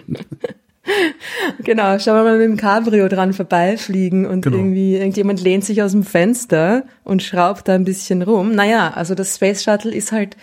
Genau, 1.64 1.98
schauen 1.98 2.16
wir 2.16 2.24
mal 2.24 2.38
mit 2.38 2.48
dem 2.48 2.56
Cabrio 2.56 3.08
dran 3.08 3.32
vorbeifliegen 3.32 4.26
und 4.26 4.42
Genau. 4.42 4.56
irgendwie 4.56 4.96
irgendjemand 4.96 5.42
lehnt 5.42 5.64
sich 5.64 5.82
aus 5.82 5.92
dem 5.92 6.04
Fenster 6.04 6.84
und 7.04 7.22
schraubt 7.22 7.68
da 7.68 7.74
ein 7.74 7.84
bisschen 7.84 8.22
rum. 8.22 8.54
Naja, 8.54 8.92
also 8.94 9.14
das 9.14 9.34
Space 9.34 9.62
Shuttle 9.62 9.92
ist 9.94 10.12
halt 10.12 10.36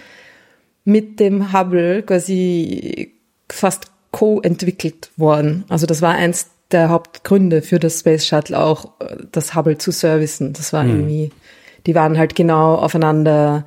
mit 0.86 1.20
dem 1.20 1.54
Hubble 1.54 2.04
quasi 2.04 3.13
fast 3.50 3.88
co-entwickelt 4.12 5.12
worden. 5.18 5.66
Also 5.70 5.86
das 5.86 6.01
war 6.01 6.13
eins 6.16 6.48
der 6.72 6.89
Hauptgründe 6.89 7.62
für 7.62 7.80
das 7.80 8.00
Space 8.00 8.25
Shuttle 8.25 8.60
auch, 8.60 8.92
das 9.32 9.56
Hubble 9.56 9.77
zu 9.77 9.92
servicen. 9.92 10.54
Das 10.54 10.74
war 10.74 10.86
irgendwie, 10.86 11.32
die 11.86 11.96
waren 11.96 12.18
halt 12.18 12.36
genau 12.36 12.75
aufeinander 12.75 13.66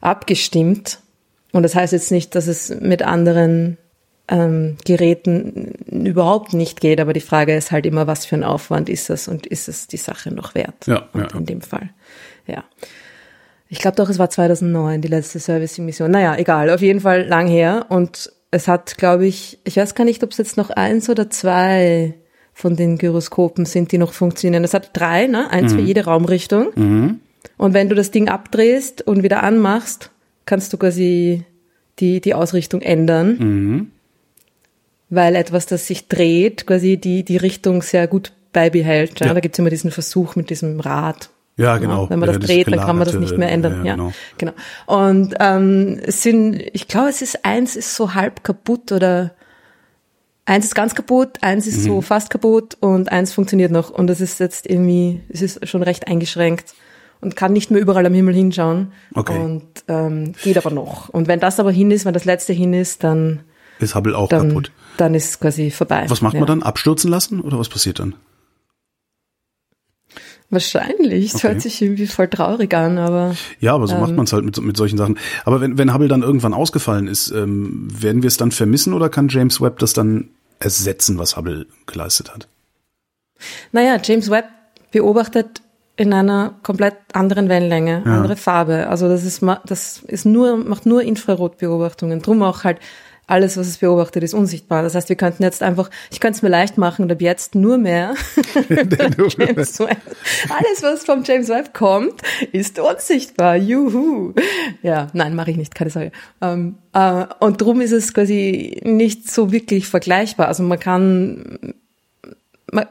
abgestimmt. 0.00 1.00
Und 1.52 1.62
das 1.62 1.74
heißt 1.74 1.92
jetzt 1.92 2.10
nicht, 2.10 2.34
dass 2.34 2.46
es 2.46 2.70
mit 2.80 3.02
anderen 3.02 3.76
ähm, 4.30 4.76
Geräten 4.84 5.74
überhaupt 5.90 6.54
nicht 6.54 6.80
geht, 6.80 7.00
aber 7.00 7.12
die 7.12 7.20
Frage 7.20 7.54
ist 7.54 7.72
halt 7.72 7.84
immer, 7.84 8.06
was 8.06 8.24
für 8.24 8.36
ein 8.36 8.44
Aufwand 8.44 8.88
ist 8.88 9.10
das 9.10 9.26
und 9.26 9.46
ist 9.46 9.68
es 9.68 9.88
die 9.88 9.96
Sache 9.96 10.32
noch 10.32 10.54
wert? 10.54 10.86
Ja, 10.86 11.08
ja. 11.14 11.26
in 11.36 11.46
dem 11.46 11.60
Fall, 11.60 11.90
ja. 12.46 12.64
Ich 13.68 13.78
glaube 13.78 13.96
doch, 13.96 14.08
es 14.08 14.18
war 14.18 14.30
2009, 14.30 15.00
die 15.00 15.08
letzte 15.08 15.38
Servicing-Mission. 15.38 16.10
Naja, 16.10 16.36
egal, 16.36 16.70
auf 16.70 16.80
jeden 16.80 17.00
Fall 17.00 17.26
lang 17.26 17.46
her. 17.46 17.86
Und 17.88 18.32
es 18.50 18.66
hat, 18.66 18.98
glaube 18.98 19.26
ich, 19.26 19.60
ich 19.64 19.76
weiß 19.76 19.94
gar 19.94 20.04
nicht, 20.04 20.24
ob 20.24 20.32
es 20.32 20.38
jetzt 20.38 20.56
noch 20.56 20.70
eins 20.70 21.08
oder 21.08 21.30
zwei 21.30 22.14
von 22.52 22.74
den 22.74 22.98
Gyroskopen 22.98 23.64
sind, 23.66 23.92
die 23.92 23.98
noch 23.98 24.12
funktionieren. 24.12 24.64
Es 24.64 24.74
hat 24.74 24.90
drei, 24.92 25.28
ne? 25.28 25.50
Eins 25.50 25.72
für 25.72 25.80
jede 25.80 26.04
Raumrichtung. 26.04 27.20
Und 27.56 27.74
wenn 27.74 27.88
du 27.88 27.94
das 27.94 28.10
Ding 28.10 28.28
abdrehst 28.28 29.02
und 29.02 29.22
wieder 29.22 29.44
anmachst, 29.44 30.10
kannst 30.46 30.72
du 30.72 30.76
quasi 30.76 31.44
die, 32.00 32.20
die 32.20 32.34
Ausrichtung 32.34 32.82
ändern. 32.82 33.92
Weil 35.10 35.34
etwas, 35.36 35.66
das 35.66 35.86
sich 35.86 36.06
dreht, 36.08 36.66
quasi 36.66 36.96
die, 36.96 37.24
die 37.24 37.36
Richtung 37.36 37.82
sehr 37.82 38.06
gut 38.06 38.32
beibehält. 38.52 39.20
Ja? 39.20 39.26
Ja. 39.26 39.34
Da 39.34 39.40
gibt's 39.40 39.58
immer 39.58 39.70
diesen 39.70 39.90
Versuch 39.90 40.36
mit 40.36 40.50
diesem 40.50 40.80
Rad. 40.80 41.30
Ja, 41.56 41.76
genau. 41.78 42.08
Wenn 42.08 42.20
man 42.20 42.28
Ja, 42.30 42.38
das 42.38 42.46
dreht, 42.46 42.68
dann 42.68 42.78
kann 42.80 42.96
man 42.96 43.06
das 43.06 43.16
nicht 43.16 43.36
mehr 43.36 43.50
ändern. 43.50 43.84
ja, 43.84 43.90
Ja, 43.90 43.96
genau. 43.96 44.12
genau. 44.38 44.52
Und 44.86 45.34
ähm, 45.40 45.98
es 46.02 46.22
sind, 46.22 46.54
ich 46.72 46.88
glaube, 46.88 47.08
es 47.10 47.20
ist 47.22 47.44
eins 47.44 47.76
ist 47.76 47.94
so 47.94 48.14
halb 48.14 48.44
kaputt 48.44 48.92
oder 48.92 49.32
eins 50.46 50.64
ist 50.66 50.74
ganz 50.74 50.94
kaputt, 50.94 51.38
eins 51.42 51.66
ist 51.66 51.78
Mhm. 51.78 51.82
so 51.88 52.00
fast 52.00 52.30
kaputt 52.30 52.76
und 52.80 53.12
eins 53.12 53.32
funktioniert 53.32 53.70
noch. 53.72 53.90
Und 53.90 54.06
das 54.06 54.20
ist 54.20 54.40
jetzt 54.40 54.68
irgendwie, 54.68 55.20
es 55.28 55.42
ist 55.42 55.68
schon 55.68 55.82
recht 55.82 56.06
eingeschränkt. 56.08 56.74
und 57.22 57.36
kann 57.36 57.52
nicht 57.52 57.70
mehr 57.70 57.82
überall 57.82 58.06
am 58.06 58.14
Himmel 58.14 58.34
hinschauen. 58.34 58.92
Okay. 59.14 59.38
Und 59.38 59.66
ähm, 59.88 60.32
geht 60.42 60.56
aber 60.56 60.70
noch. 60.70 61.10
Und 61.10 61.28
wenn 61.28 61.38
das 61.38 61.60
aber 61.60 61.70
hin 61.70 61.90
ist, 61.90 62.06
wenn 62.06 62.14
das 62.14 62.24
letzte 62.24 62.54
hin 62.54 62.72
ist, 62.72 63.04
dann 63.04 63.40
ist 63.78 63.94
Hubble 63.94 64.16
auch 64.16 64.30
dann, 64.30 64.48
kaputt. 64.48 64.72
Dann 64.96 65.14
ist 65.14 65.30
es 65.30 65.40
quasi 65.40 65.70
vorbei. 65.70 66.04
Was 66.08 66.20
macht 66.20 66.34
ja. 66.34 66.40
man 66.40 66.46
dann? 66.46 66.62
Abstürzen 66.62 67.10
lassen 67.10 67.40
oder 67.40 67.58
was 67.58 67.68
passiert 67.68 67.98
dann? 67.98 68.14
Wahrscheinlich. 70.52 71.30
Das 71.32 71.44
Okay. 71.44 71.52
hört 71.52 71.62
sich 71.62 71.80
irgendwie 71.80 72.06
voll 72.08 72.26
traurig 72.28 72.74
an, 72.74 72.98
aber 72.98 73.36
Ja, 73.60 73.74
aber 73.74 73.86
so 73.86 73.94
Ähm. 73.94 74.00
macht 74.00 74.16
man 74.16 74.24
es 74.24 74.32
halt 74.32 74.44
mit, 74.44 74.60
mit 74.60 74.76
solchen 74.76 74.98
Sachen. 74.98 75.16
Aber 75.44 75.60
wenn, 75.60 75.78
wenn 75.78 75.94
Hubble 75.94 76.08
dann 76.08 76.22
irgendwann 76.22 76.54
ausgefallen 76.54 77.06
ist, 77.06 77.30
ähm, 77.30 77.86
werden 77.90 78.22
wir 78.22 78.28
es 78.28 78.36
dann 78.36 78.50
vermissen 78.50 78.92
oder 78.92 79.08
kann 79.08 79.28
James 79.28 79.60
Webb 79.60 79.78
das 79.78 79.92
dann 79.92 80.30
ersetzen, 80.58 81.18
was 81.18 81.36
Hubble 81.36 81.66
geleistet 81.86 82.32
hat? 82.34 82.48
naja, 83.72 83.96
James 84.02 84.28
Webb 84.28 84.46
beobachtet 84.90 85.62
in 85.96 86.12
einer 86.12 86.54
komplett 86.62 86.96
anderen 87.12 87.48
Wellenlänge, 87.48 88.02
Ja. 88.04 88.16
andere 88.16 88.36
Farbe. 88.36 88.88
Also 88.88 89.08
das 89.08 89.24
ist 89.24 89.42
das 89.66 90.02
ist 90.06 90.26
nur 90.26 90.56
macht 90.56 90.84
nur 90.84 91.02
Infrarotbeobachtungen. 91.02 92.20
Drum 92.22 92.42
auch 92.42 92.64
halt 92.64 92.80
alles, 93.30 93.56
was 93.56 93.66
es 93.68 93.78
beobachtet, 93.78 94.22
ist 94.22 94.34
unsichtbar. 94.34 94.82
Das 94.82 94.94
heißt, 94.94 95.08
wir 95.08 95.16
könnten 95.16 95.42
jetzt 95.42 95.62
einfach, 95.62 95.90
ich 96.10 96.20
könnte 96.20 96.36
es 96.36 96.42
mir 96.42 96.48
leicht 96.48 96.78
machen 96.78 97.02
und 97.04 97.12
ab 97.12 97.20
jetzt 97.20 97.54
nur 97.54 97.78
mehr 97.78 98.14
James 98.68 99.78
Webb. 99.80 99.98
Alles, 100.48 100.82
was 100.82 101.04
vom 101.04 101.22
James 101.24 101.48
Webb 101.48 101.72
kommt, 101.74 102.20
ist 102.52 102.78
unsichtbar. 102.78 103.56
Juhu. 103.56 104.32
Ja, 104.82 105.08
nein, 105.12 105.34
mache 105.34 105.50
ich 105.52 105.56
nicht, 105.56 105.74
keine 105.74 105.90
Sorge. 105.90 106.12
Ähm, 106.40 106.76
äh, 106.92 107.24
und 107.40 107.60
drum 107.60 107.80
ist 107.80 107.92
es 107.92 108.12
quasi 108.14 108.80
nicht 108.84 109.30
so 109.30 109.52
wirklich 109.52 109.86
vergleichbar. 109.88 110.48
Also 110.48 110.62
man 110.62 110.78
kann 110.78 111.74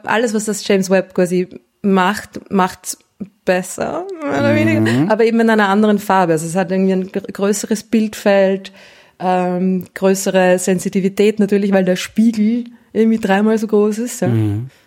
alles, 0.04 0.34
was 0.34 0.44
das 0.44 0.66
James 0.66 0.90
Webb 0.90 1.14
quasi 1.14 1.48
macht, 1.82 2.50
macht 2.50 2.98
besser, 3.44 4.06
mehr 4.22 4.40
oder 4.40 4.54
weniger, 4.54 5.10
aber 5.10 5.24
eben 5.24 5.40
in 5.40 5.50
einer 5.50 5.68
anderen 5.68 5.98
Farbe. 5.98 6.32
Also 6.34 6.46
es 6.46 6.54
hat 6.56 6.70
irgendwie 6.70 6.92
ein 6.92 7.12
gr- 7.12 7.20
größeres 7.20 7.84
Bildfeld, 7.84 8.72
ähm, 9.20 9.84
größere 9.94 10.58
Sensitivität 10.58 11.38
natürlich, 11.38 11.72
weil 11.72 11.84
der 11.84 11.96
Spiegel 11.96 12.64
irgendwie 12.92 13.18
dreimal 13.18 13.58
so 13.58 13.66
groß 13.66 13.98
ist, 13.98 14.20
ja, 14.20 14.28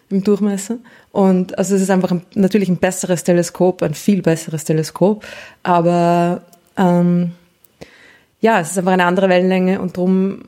im 0.09 0.23
Durchmesser. 0.23 0.77
Und 1.11 1.57
also 1.57 1.75
es 1.75 1.81
ist 1.81 1.89
einfach 1.89 2.11
ein, 2.11 2.23
natürlich 2.35 2.69
ein 2.69 2.77
besseres 2.77 3.23
Teleskop, 3.23 3.81
ein 3.83 3.93
viel 3.93 4.21
besseres 4.21 4.63
Teleskop, 4.63 5.25
aber 5.61 6.41
ähm, 6.77 7.31
ja, 8.41 8.59
es 8.59 8.71
ist 8.71 8.77
einfach 8.77 8.91
eine 8.91 9.05
andere 9.05 9.29
Wellenlänge 9.29 9.79
und 9.79 9.95
drum 9.95 10.43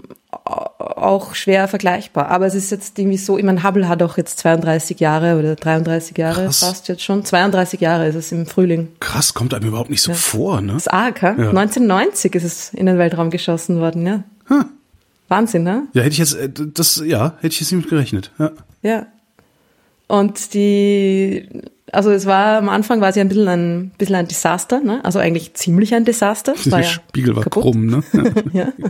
auch 1.06 1.36
schwer 1.36 1.68
vergleichbar. 1.68 2.30
Aber 2.30 2.46
es 2.46 2.56
ist 2.56 2.72
jetzt 2.72 3.00
irgendwie 3.00 3.18
so, 3.18 3.38
ich 3.38 3.44
meine, 3.44 3.64
Hubble 3.64 3.88
hat 3.88 4.04
auch 4.04 4.18
jetzt 4.18 4.40
32 4.40 5.00
Jahre 5.00 5.38
oder 5.40 5.56
33 5.56 6.18
Jahre, 6.18 6.46
Krass. 6.46 6.60
fast 6.60 6.88
jetzt 6.88 7.04
schon. 7.04 7.24
32 7.24 7.80
Jahre 7.80 8.08
ist 8.08 8.16
es 8.16 8.32
im 8.32 8.46
Frühling. 8.46 8.90
Krass, 9.00 9.34
kommt 9.34 9.54
einem 9.54 9.68
überhaupt 9.68 9.90
nicht 9.90 10.02
so 10.02 10.14
vor, 10.14 10.62
ne? 10.62 10.74
Das 10.74 10.84
ist 10.88 10.94
arg, 10.94 11.22
ha? 11.22 11.30
1990 11.30 12.36
ist 12.36 12.44
es 12.44 12.74
in 12.74 12.86
den 12.86 12.98
Weltraum 12.98 13.30
geschossen 13.30 13.80
worden, 13.80 14.06
ja. 14.06 14.24
Wahnsinn, 15.28 15.64
ne? 15.64 15.88
Ja, 15.94 16.04
hätte 16.04 16.14
ich 16.14 16.20
jetzt, 16.20 16.36
äh, 16.36 16.50
das, 16.50 17.02
ja, 17.04 17.34
hätte 17.38 17.48
ich 17.48 17.60
jetzt 17.60 17.72
nicht 17.72 17.82
mit 17.82 17.90
gerechnet. 17.90 18.32
Ja. 18.38 18.52
Ja. 18.84 19.06
Und 20.08 20.54
die, 20.54 21.50
also 21.92 22.12
es 22.12 22.26
war, 22.26 22.58
am 22.58 22.70
Anfang 22.70 23.00
war 23.02 23.14
sie 23.14 23.22
ein 23.22 23.28
bisschen 23.28 23.48
ein, 23.48 23.92
bisschen 23.98 24.16
ein 24.16 24.28
Desaster, 24.28 24.80
ne? 24.80 25.04
Also 25.04 25.20
eigentlich 25.20 25.54
ziemlich 25.54 25.94
ein 25.94 26.04
Desaster. 26.04 26.54
Es 26.56 26.64
Der 26.64 26.80
ja 26.80 26.84
Spiegel 26.84 27.36
war 27.36 27.44
kaputt. 27.44 27.64
krumm, 27.64 27.86
ne? 27.86 28.04
Ja. 28.54 28.74
ja. 28.78 28.90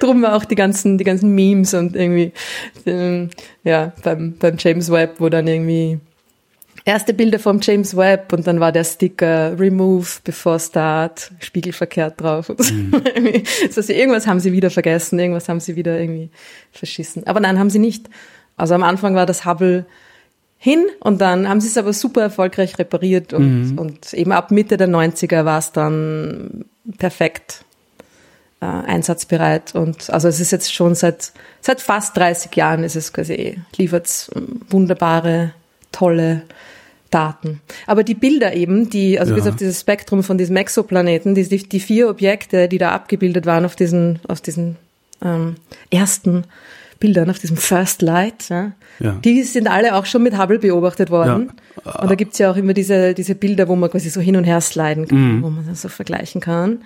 Drum 0.00 0.22
war 0.22 0.34
auch 0.34 0.44
die 0.44 0.56
ganzen, 0.56 0.98
die 0.98 1.04
ganzen 1.04 1.34
Memes 1.34 1.72
und 1.74 1.94
irgendwie, 1.94 2.32
ähm, 2.84 3.30
ja, 3.62 3.92
beim, 4.02 4.34
beim 4.38 4.56
James 4.58 4.90
Webb, 4.90 5.16
wo 5.18 5.28
dann 5.28 5.46
irgendwie 5.46 6.00
erste 6.84 7.14
Bilder 7.14 7.38
vom 7.38 7.60
James 7.60 7.96
Webb 7.96 8.32
und 8.32 8.46
dann 8.46 8.60
war 8.60 8.72
der 8.72 8.84
Sticker 8.84 9.58
Remove 9.58 10.06
before 10.24 10.58
Start, 10.58 11.32
spiegelverkehrt 11.40 12.20
drauf. 12.20 12.48
Und 12.48 12.62
so. 12.62 12.74
Heißt, 13.76 13.90
irgendwas 13.90 14.26
haben 14.26 14.40
sie 14.40 14.52
wieder 14.52 14.70
vergessen, 14.70 15.18
irgendwas 15.18 15.48
haben 15.48 15.60
sie 15.60 15.76
wieder 15.76 15.98
irgendwie 15.98 16.30
verschissen. 16.72 17.26
Aber 17.26 17.40
nein, 17.40 17.58
haben 17.58 17.70
sie 17.70 17.78
nicht. 17.80 18.08
Also 18.56 18.74
am 18.74 18.82
Anfang 18.82 19.14
war 19.14 19.26
das 19.26 19.44
Hubble 19.44 19.84
hin 20.66 20.84
und 20.98 21.20
dann 21.20 21.48
haben 21.48 21.60
sie 21.60 21.68
es 21.68 21.78
aber 21.78 21.92
super 21.92 22.22
erfolgreich 22.22 22.76
repariert 22.76 23.32
und, 23.32 23.78
und 23.78 24.12
eben 24.14 24.32
ab 24.32 24.50
Mitte 24.50 24.76
der 24.76 24.88
90er 24.88 25.44
war 25.44 25.60
es 25.60 25.70
dann 25.70 26.64
perfekt 26.98 27.64
äh, 28.60 28.66
einsatzbereit 28.66 29.76
und 29.76 30.10
also 30.10 30.26
es 30.26 30.40
ist 30.40 30.50
jetzt 30.50 30.74
schon 30.74 30.96
seit 30.96 31.30
seit 31.60 31.80
fast 31.80 32.16
30 32.16 32.56
Jahren 32.56 32.82
ist 32.82 32.96
es 32.96 33.12
quasi 33.12 33.60
liefert 33.76 34.28
wunderbare 34.68 35.52
tolle 35.92 36.42
Daten. 37.12 37.60
Aber 37.86 38.02
die 38.02 38.14
Bilder 38.14 38.52
eben, 38.54 38.90
die, 38.90 39.20
also 39.20 39.30
Ja. 39.30 39.36
bis 39.38 39.46
auf 39.46 39.54
dieses 39.54 39.80
Spektrum 39.80 40.24
von 40.24 40.36
diesem 40.36 40.56
Exoplaneten, 40.56 41.36
die, 41.36 41.48
die, 41.48 41.68
die 41.68 41.78
vier 41.78 42.08
Objekte, 42.08 42.66
die 42.66 42.78
da 42.78 42.90
abgebildet 42.90 43.46
waren 43.46 43.64
auf 43.64 43.76
diesen, 43.76 44.18
auf 44.26 44.40
diesen 44.40 44.76
ähm, 45.22 45.54
ersten 45.90 46.42
Bildern, 46.98 47.28
auf 47.30 47.38
diesem 47.38 47.56
First 47.56 48.02
Light, 48.02 48.48
ja, 48.48 48.72
Ja. 48.98 49.12
die 49.24 49.42
sind 49.42 49.68
alle 49.68 49.94
auch 49.94 50.06
schon 50.06 50.22
mit 50.22 50.38
Hubble 50.38 50.58
beobachtet 50.58 51.10
worden. 51.10 51.52
Und 51.84 52.10
da 52.10 52.14
gibt's 52.14 52.38
ja 52.38 52.50
auch 52.50 52.56
immer 52.56 52.72
diese, 52.72 53.14
diese 53.14 53.34
Bilder, 53.34 53.68
wo 53.68 53.76
man 53.76 53.90
quasi 53.90 54.08
so 54.10 54.20
hin 54.20 54.36
und 54.36 54.44
her 54.44 54.60
sliden 54.60 55.06
kann, 55.06 55.42
wo 55.42 55.50
man 55.50 55.66
das 55.66 55.82
so 55.82 55.88
vergleichen 55.88 56.40
kann. 56.40 56.78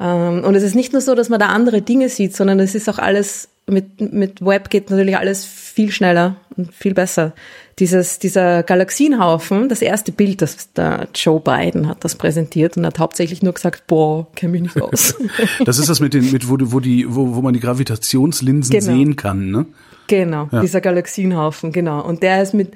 Ähm, 0.00 0.42
und 0.44 0.54
es 0.54 0.62
ist 0.62 0.74
nicht 0.74 0.92
nur 0.92 1.00
so, 1.02 1.14
dass 1.14 1.28
man 1.28 1.38
da 1.38 1.46
andere 1.48 1.82
Dinge 1.82 2.08
sieht, 2.08 2.34
sondern 2.34 2.58
es 2.60 2.74
ist 2.74 2.88
auch 2.88 2.98
alles, 2.98 3.48
mit, 3.66 4.12
mit 4.12 4.44
Web 4.44 4.68
geht 4.70 4.90
natürlich 4.90 5.16
alles 5.16 5.44
viel 5.44 5.90
schneller 5.90 6.36
und 6.56 6.72
viel 6.74 6.94
besser. 6.94 7.32
Dieses, 7.78 8.18
dieser 8.18 8.62
Galaxienhaufen, 8.62 9.68
das 9.68 9.82
erste 9.82 10.12
Bild, 10.12 10.42
das 10.42 10.72
der 10.74 11.08
Joe 11.14 11.40
Biden 11.40 11.88
hat 11.88 12.04
das 12.04 12.14
präsentiert 12.14 12.76
und 12.76 12.86
hat 12.86 12.98
hauptsächlich 12.98 13.42
nur 13.42 13.52
gesagt, 13.54 13.86
boah, 13.86 14.26
kenn 14.36 14.50
mich 14.52 14.62
nicht 14.62 14.80
aus. 14.80 15.14
Das 15.64 15.78
ist 15.78 15.88
das 15.88 15.98
mit 16.00 16.14
den, 16.14 16.30
mit 16.30 16.48
wo, 16.48 16.56
wo 16.60 16.78
die, 16.80 17.06
wo, 17.08 17.34
wo 17.34 17.42
man 17.42 17.54
die 17.54 17.60
Gravitationslinsen 17.60 18.70
Genau. 18.72 18.84
sehen 18.84 19.16
kann, 19.16 19.50
ne? 19.50 19.66
Genau, 20.06 20.48
Ja. 20.52 20.60
dieser 20.60 20.80
Galaxienhaufen, 20.82 21.72
genau. 21.72 22.04
Und 22.04 22.22
der 22.22 22.42
ist 22.42 22.52
mit, 22.52 22.72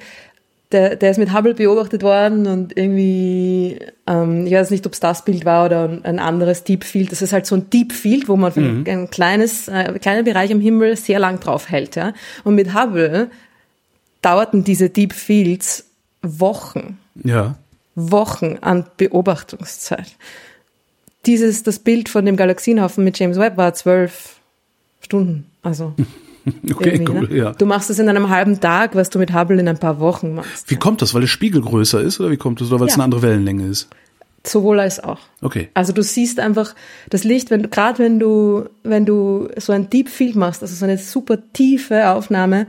der, 0.73 0.97
der 0.97 1.11
ist 1.11 1.19
mit 1.19 1.33
Hubble 1.33 1.55
beobachtet 1.55 2.03
worden 2.03 2.47
und 2.47 2.77
irgendwie, 2.77 3.79
ähm, 4.07 4.47
ich 4.47 4.53
weiß 4.53 4.71
nicht, 4.71 4.85
ob 4.87 4.93
es 4.93 5.01
das 5.01 5.25
Bild 5.25 5.45
war 5.47 5.65
oder 5.67 6.01
ein, 6.03 6.19
anderes 6.19 6.63
Deep 6.65 6.85
Field. 6.85 7.11
Das 7.11 7.23
ist 7.23 7.33
halt 7.33 7.47
so 7.47 7.55
ein 7.57 7.71
Deep 7.71 7.93
Field, 7.93 8.29
wo 8.29 8.37
man 8.37 8.53
Mhm. 8.55 8.85
ein 8.87 9.11
kleines, 9.11 9.69
äh, 9.69 9.99
kleiner 9.99 10.23
Bereich 10.25 10.53
am 10.53 10.61
Himmel 10.61 10.97
sehr 10.97 11.19
lang 11.21 11.41
drauf 11.41 11.71
hält, 11.71 11.97
ja. 11.97 12.13
Und 12.45 12.55
mit 12.55 12.75
Hubble 12.75 13.31
dauerten 14.21 14.63
diese 14.65 14.91
Deep 14.91 15.15
Fields 15.15 15.87
Wochen. 16.23 16.99
Ja. 17.25 17.57
Wochen 17.95 18.59
an 18.61 18.85
Beobachtungszeit. 18.97 20.17
Dieses, 21.27 21.63
das 21.63 21.79
Bild 21.79 22.09
von 22.09 22.27
dem 22.27 22.37
Galaxienhaufen 22.37 23.05
mit 23.05 23.19
James 23.19 23.39
Webb 23.39 23.57
war 23.57 23.73
zwölf 23.75 24.37
Stunden. 25.01 25.47
Also 25.63 25.95
Okay, 26.75 26.91
irgendwie, 26.91 27.13
cool, 27.13 27.29
ne? 27.29 27.37
ja. 27.37 27.53
Du 27.53 27.67
machst 27.67 27.91
es 27.91 27.99
in 27.99 28.09
einem 28.09 28.29
halben 28.29 28.61
Tag, 28.61 28.95
was 28.95 29.11
du 29.11 29.19
mit 29.19 29.33
Hubble 29.35 29.59
in 29.61 29.69
ein 29.69 29.79
paar 29.79 30.01
Wochen 30.01 30.35
machst. 30.35 30.71
Wie 30.71 30.77
kommt 30.77 31.03
das? 31.03 31.15
Weil 31.15 31.23
der 31.23 31.29
Spiegel 31.29 31.61
größer 31.63 32.01
ist 32.01 32.21
oder 32.21 32.31
wie 32.31 32.37
kommt 32.37 32.61
das? 32.61 32.69
Oder 32.71 32.81
weil 32.81 32.89
es 32.89 32.93
Ja. 32.95 32.97
eine 32.97 33.05
andere 33.05 33.23
Wellenlänge 33.23 33.67
ist? 33.67 33.89
Sowohl 34.47 34.81
als 34.81 35.03
auch. 35.03 35.19
Okay. 35.43 35.69
Also 35.75 35.93
du 35.93 36.03
siehst 36.03 36.41
einfach 36.41 36.75
das 37.11 37.25
Licht, 37.25 37.51
wenn 37.51 37.63
du, 37.65 37.69
gerade 37.69 37.99
wenn 37.99 38.19
du, 38.19 38.65
wenn 38.85 39.05
du 39.05 39.49
so 39.57 39.73
ein 39.73 39.91
Deep 39.91 40.09
Field 40.09 40.37
machst, 40.37 40.63
also 40.63 40.75
so 40.75 40.85
eine 40.85 40.97
super 40.97 41.39
tiefe 41.53 42.09
Aufnahme, 42.11 42.67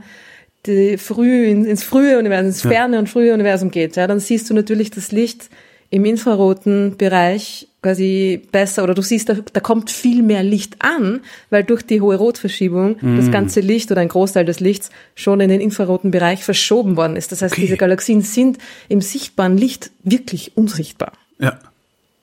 die 0.66 0.98
früh 0.98 1.46
in, 1.46 1.64
ins 1.64 1.82
frühe 1.82 2.18
Universum, 2.18 2.48
ins 2.48 2.60
ferne 2.62 2.98
und 2.98 3.08
frühe 3.08 3.32
Universum 3.32 3.70
geht, 3.70 3.96
ja, 3.96 4.06
dann 4.06 4.20
siehst 4.20 4.50
du 4.50 4.54
natürlich 4.54 4.90
das 4.90 5.10
Licht 5.12 5.48
im 5.90 6.04
infraroten 6.04 6.96
Bereich 6.96 7.66
quasi 7.82 8.42
besser 8.52 8.84
oder 8.84 8.94
du 8.94 9.02
siehst, 9.02 9.28
da, 9.28 9.34
da 9.52 9.60
kommt 9.60 9.90
viel 9.90 10.22
mehr 10.22 10.42
Licht 10.42 10.76
an, 10.80 11.20
weil 11.48 11.64
durch 11.64 11.82
die 11.82 12.00
hohe 12.00 12.16
Rotverschiebung 12.16 12.98
das 13.16 13.30
ganze 13.30 13.60
Licht 13.60 13.90
oder 13.90 14.00
ein 14.02 14.08
Großteil 14.08 14.44
des 14.44 14.60
Lichts 14.60 14.90
schon 15.14 15.40
in 15.40 15.48
den 15.48 15.60
infraroten 15.60 16.10
Bereich 16.10 16.44
verschoben 16.44 16.96
worden 16.96 17.16
ist. 17.16 17.32
Das 17.32 17.42
heißt, 17.42 17.54
Okay. 17.54 17.62
diese 17.62 17.76
Galaxien 17.78 18.20
sind 18.20 18.58
im 18.88 19.00
sichtbaren 19.00 19.56
Licht 19.56 19.90
wirklich 20.04 20.56
unsichtbar. 20.56 21.12
Ja. 21.38 21.58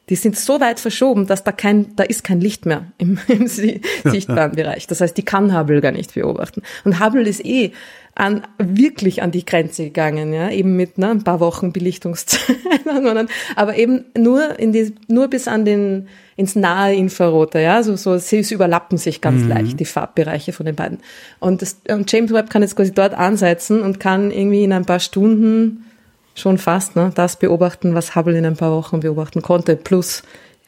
Die 0.10 0.16
sind 0.16 0.38
so 0.38 0.62
weit 0.62 0.80
verschoben, 0.80 1.28
dass 1.28 1.44
da 1.44 1.52
kein, 1.52 1.94
da 1.98 2.04
ist 2.04 2.24
kein 2.24 2.40
Licht 2.40 2.66
mehr 2.66 2.86
im, 2.98 3.18
im 3.28 3.48
si- 3.48 3.82
sichtbaren 4.06 4.54
Bereich. 4.54 4.88
Das 4.88 5.02
heißt, 5.02 5.18
die 5.18 5.24
kann 5.26 5.58
Hubble 5.58 5.82
gar 5.82 5.92
nicht 5.92 6.14
beobachten. 6.14 6.62
Und 6.86 7.04
Hubble 7.04 7.28
ist 7.28 7.44
eh 7.44 7.72
an, 8.18 8.42
wirklich 8.58 9.22
an 9.22 9.30
die 9.30 9.46
Grenze 9.46 9.84
gegangen, 9.84 10.34
ja, 10.34 10.50
eben 10.50 10.76
mit 10.76 10.98
ne, 10.98 11.12
ein 11.12 11.24
paar 11.24 11.40
Wochen 11.40 11.72
Belichtungszeit, 11.72 12.58
aber 13.56 13.78
eben 13.78 14.06
nur 14.18 14.60
in 14.60 14.74
die, 14.74 14.96
nur 15.08 15.28
bis 15.28 15.48
an 15.48 15.66
den 15.66 16.08
ins 16.36 16.56
nahe 16.56 16.96
Infrarote, 16.96 17.60
ja, 17.60 17.84
so 17.84 17.96
so 17.96 18.18
sie 18.18 18.42
überlappen 18.54 18.98
sich 18.98 19.22
ganz 19.22 19.44
leicht 19.48 19.80
die 19.80 19.86
Farbbereiche 19.86 20.52
von 20.52 20.66
den 20.66 20.76
beiden. 20.76 21.00
Und, 21.40 21.62
das, 21.62 21.78
und 21.90 22.12
James 22.12 22.32
Webb 22.32 22.50
kann 22.50 22.64
jetzt 22.64 22.76
quasi 22.76 22.92
dort 22.92 23.14
ansetzen 23.14 23.82
und 23.82 24.00
kann 24.00 24.32
irgendwie 24.32 24.64
in 24.64 24.74
ein 24.74 24.86
paar 24.86 25.00
Stunden 25.00 25.86
schon 26.34 26.58
fast, 26.58 26.96
ne, 26.96 27.12
das 27.14 27.38
beobachten, 27.38 27.94
was 27.94 28.16
Hubble 28.16 28.38
in 28.38 28.46
ein 28.46 28.58
paar 28.58 28.72
Wochen 28.72 29.00
beobachten 29.00 29.42
konnte, 29.44 29.76
plus 29.76 30.24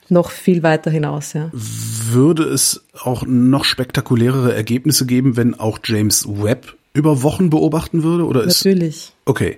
noch 0.07 0.31
viel 0.31 0.63
weiter 0.63 0.89
hinaus, 0.91 1.33
ja. 1.33 1.51
Würde 1.53 2.43
es 2.43 2.83
auch 2.99 3.23
noch 3.27 3.63
spektakulärere 3.63 4.55
Ergebnisse 4.55 5.05
geben, 5.05 5.37
wenn 5.37 5.59
auch 5.59 5.79
James 5.83 6.27
Webb 6.27 6.78
über 6.93 7.23
Wochen 7.23 7.49
beobachten 7.49 8.03
würde? 8.03 8.25
Oder 8.25 8.43
ist 8.43 8.65
Natürlich. 8.65 9.13
okay? 9.25 9.57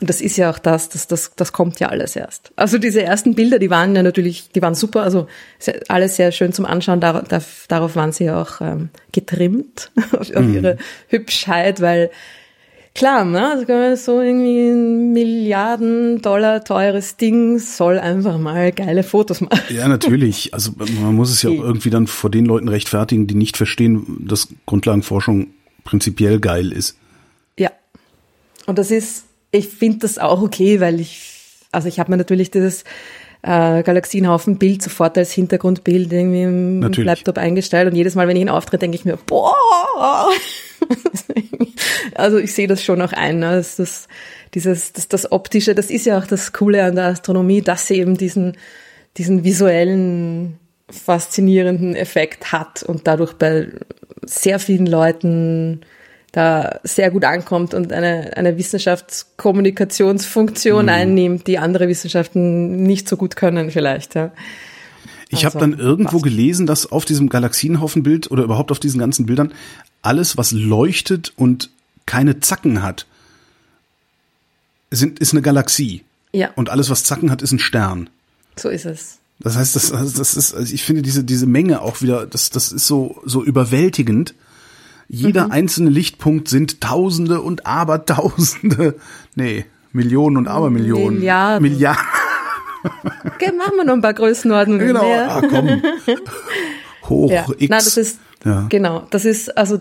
Und 0.00 0.10
das 0.10 0.20
ist 0.20 0.36
ja 0.36 0.50
auch 0.50 0.58
das, 0.58 0.88
das, 0.88 1.06
das, 1.06 1.32
das 1.36 1.52
kommt 1.52 1.80
ja 1.80 1.88
alles 1.88 2.16
erst. 2.16 2.52
Also 2.56 2.78
diese 2.78 3.02
ersten 3.02 3.34
Bilder, 3.34 3.58
die 3.58 3.70
waren 3.70 3.94
ja 3.94 4.02
natürlich, 4.02 4.50
die 4.50 4.60
waren 4.60 4.74
super, 4.74 5.02
also 5.02 5.28
alles 5.88 6.16
sehr 6.16 6.32
schön 6.32 6.52
zum 6.52 6.66
Anschauen. 6.66 7.00
Darauf, 7.00 7.64
darauf 7.68 7.96
waren 7.96 8.12
sie 8.12 8.24
ja 8.24 8.42
auch 8.42 8.60
ähm, 8.60 8.90
getrimmt, 9.12 9.92
auf, 10.12 10.34
auf 10.34 10.44
mhm. 10.44 10.54
ihre 10.54 10.76
Hübschheit, 11.08 11.80
weil 11.80 12.10
klar, 12.94 13.24
ne, 13.24 13.52
also 13.52 13.96
so 13.96 14.20
irgendwie 14.20 14.68
ein 14.68 15.12
Milliarden 15.12 16.20
Dollar 16.20 16.64
teures 16.64 17.16
Ding 17.16 17.58
soll 17.58 17.98
einfach 17.98 18.38
mal 18.38 18.72
geile 18.72 19.04
Fotos 19.04 19.40
machen. 19.40 19.60
Ja, 19.70 19.88
natürlich. 19.88 20.52
Also 20.52 20.72
man 20.76 21.14
muss 21.14 21.30
es 21.30 21.42
ja 21.42 21.50
auch 21.50 21.62
irgendwie 21.62 21.90
dann 21.90 22.08
vor 22.08 22.30
den 22.30 22.46
Leuten 22.46 22.68
rechtfertigen, 22.68 23.26
die 23.26 23.36
nicht 23.36 23.56
verstehen, 23.56 24.24
dass 24.28 24.48
Grundlagenforschung 24.66 25.48
prinzipiell 25.84 26.40
geil 26.40 26.72
ist. 26.72 26.96
Ja. 27.58 27.70
Und 28.66 28.78
das 28.78 28.90
ist 28.90 29.24
ich 29.54 29.68
finde 29.68 29.98
das 30.00 30.18
auch 30.18 30.42
okay, 30.42 30.80
weil 30.80 31.00
ich, 31.00 31.30
also 31.70 31.86
ich 31.86 32.00
habe 32.00 32.10
mir 32.10 32.16
natürlich 32.16 32.50
dieses 32.50 32.82
äh, 33.42 33.82
Galaxienhaufen-Bild 33.82 34.82
sofort 34.82 35.16
als 35.16 35.32
Hintergrundbild 35.32 36.12
irgendwie 36.12 36.42
im 36.42 36.80
natürlich. 36.80 37.06
Laptop 37.06 37.38
eingestellt 37.38 37.88
und 37.88 37.96
jedes 37.96 38.16
Mal, 38.16 38.26
wenn 38.26 38.36
ich 38.36 38.42
ihn 38.42 38.48
auftritt, 38.48 38.82
denke 38.82 38.96
ich 38.96 39.04
mir, 39.04 39.16
boah! 39.26 40.28
also 42.16 42.38
ich 42.38 42.52
sehe 42.52 42.66
das 42.66 42.82
schon 42.82 43.00
auch 43.00 43.12
ein, 43.12 43.38
ne? 43.38 43.52
dass 43.52 43.76
das, 43.76 44.08
dieses, 44.54 44.92
das, 44.92 45.06
das 45.06 45.30
Optische, 45.30 45.76
das 45.76 45.88
ist 45.88 46.06
ja 46.06 46.18
auch 46.18 46.26
das 46.26 46.52
Coole 46.52 46.82
an 46.82 46.96
der 46.96 47.06
Astronomie, 47.06 47.62
dass 47.62 47.86
sie 47.86 48.00
eben 48.00 48.16
diesen, 48.16 48.56
diesen 49.18 49.44
visuellen, 49.44 50.58
faszinierenden 50.90 51.94
Effekt 51.94 52.50
hat 52.50 52.82
und 52.82 53.06
dadurch 53.06 53.34
bei 53.34 53.68
sehr 54.26 54.58
vielen 54.58 54.86
Leuten 54.86 55.82
da 56.32 56.80
sehr 56.82 57.12
gut 57.12 57.24
ankommt 57.24 57.74
und 57.74 57.92
eine, 57.92 58.36
eine 58.36 58.58
Wissenschaftskommunikationsfunktion 58.58 60.86
mhm. 60.86 60.90
einnimmt, 60.90 61.46
die 61.46 61.58
andere 61.58 61.86
Wissenschaften 61.86 62.82
nicht 62.82 63.08
so 63.08 63.16
gut 63.16 63.36
können 63.36 63.70
vielleicht. 63.70 64.16
Ja. 64.16 64.32
Ich 65.28 65.44
also, 65.44 65.58
habe 65.58 65.70
dann 65.70 65.78
irgendwo 65.78 66.18
passt. 66.18 66.24
gelesen, 66.24 66.66
dass 66.66 66.90
auf 66.90 67.04
diesem 67.04 67.28
Galaxienhaufenbild 67.28 68.30
oder 68.30 68.42
überhaupt 68.42 68.72
auf 68.72 68.80
diesen 68.80 68.98
ganzen 68.98 69.26
Bildern 69.26 69.52
alles, 70.02 70.36
was 70.36 70.52
leuchtet 70.52 71.32
und 71.36 71.70
keine 72.06 72.40
Zacken 72.40 72.82
hat, 72.82 73.06
sind, 74.90 75.20
ist 75.20 75.32
eine 75.32 75.42
Galaxie. 75.42 76.04
Ja. 76.32 76.50
Und 76.56 76.68
alles, 76.68 76.90
was 76.90 77.04
Zacken 77.04 77.30
hat, 77.30 77.42
ist 77.42 77.52
ein 77.52 77.58
Stern. 77.58 78.10
So 78.56 78.68
ist 78.68 78.86
es. 78.86 79.18
Das 79.40 79.56
heißt, 79.56 79.76
das, 79.76 79.90
das 79.90 80.36
ist, 80.36 80.54
also 80.54 80.72
ich 80.72 80.84
finde 80.84 81.02
diese, 81.02 81.24
diese 81.24 81.46
Menge 81.46 81.82
auch 81.82 82.02
wieder, 82.02 82.26
das, 82.26 82.50
das 82.50 82.72
ist 82.72 82.86
so, 82.86 83.20
so 83.24 83.42
überwältigend. 83.42 84.34
Jeder 85.08 85.46
mhm. 85.46 85.52
einzelne 85.52 85.90
Lichtpunkt 85.90 86.48
sind 86.48 86.80
Tausende 86.80 87.42
und 87.42 87.66
Abertausende, 87.66 88.96
nee, 89.34 89.66
Millionen 89.92 90.36
und 90.36 90.48
Abermillionen. 90.48 91.14
Milliarden. 91.14 91.62
Milliarden. 91.62 92.04
Okay, 93.24 93.52
machen 93.56 93.76
wir 93.76 93.84
noch 93.84 93.94
ein 93.94 94.02
paar 94.02 94.14
Größenordnungen. 94.14 94.86
Genau, 94.86 95.04
mehr. 95.04 95.30
ah, 95.30 95.42
komm. 95.48 95.82
Hoch 97.08 97.30
ja. 97.30 97.46
X. 97.58 97.60
Nein, 97.60 97.68
das 97.70 97.96
ist, 97.96 98.18
ja. 98.44 98.66
genau, 98.68 99.06
das 99.10 99.24
ist, 99.24 99.56
also, 99.56 99.80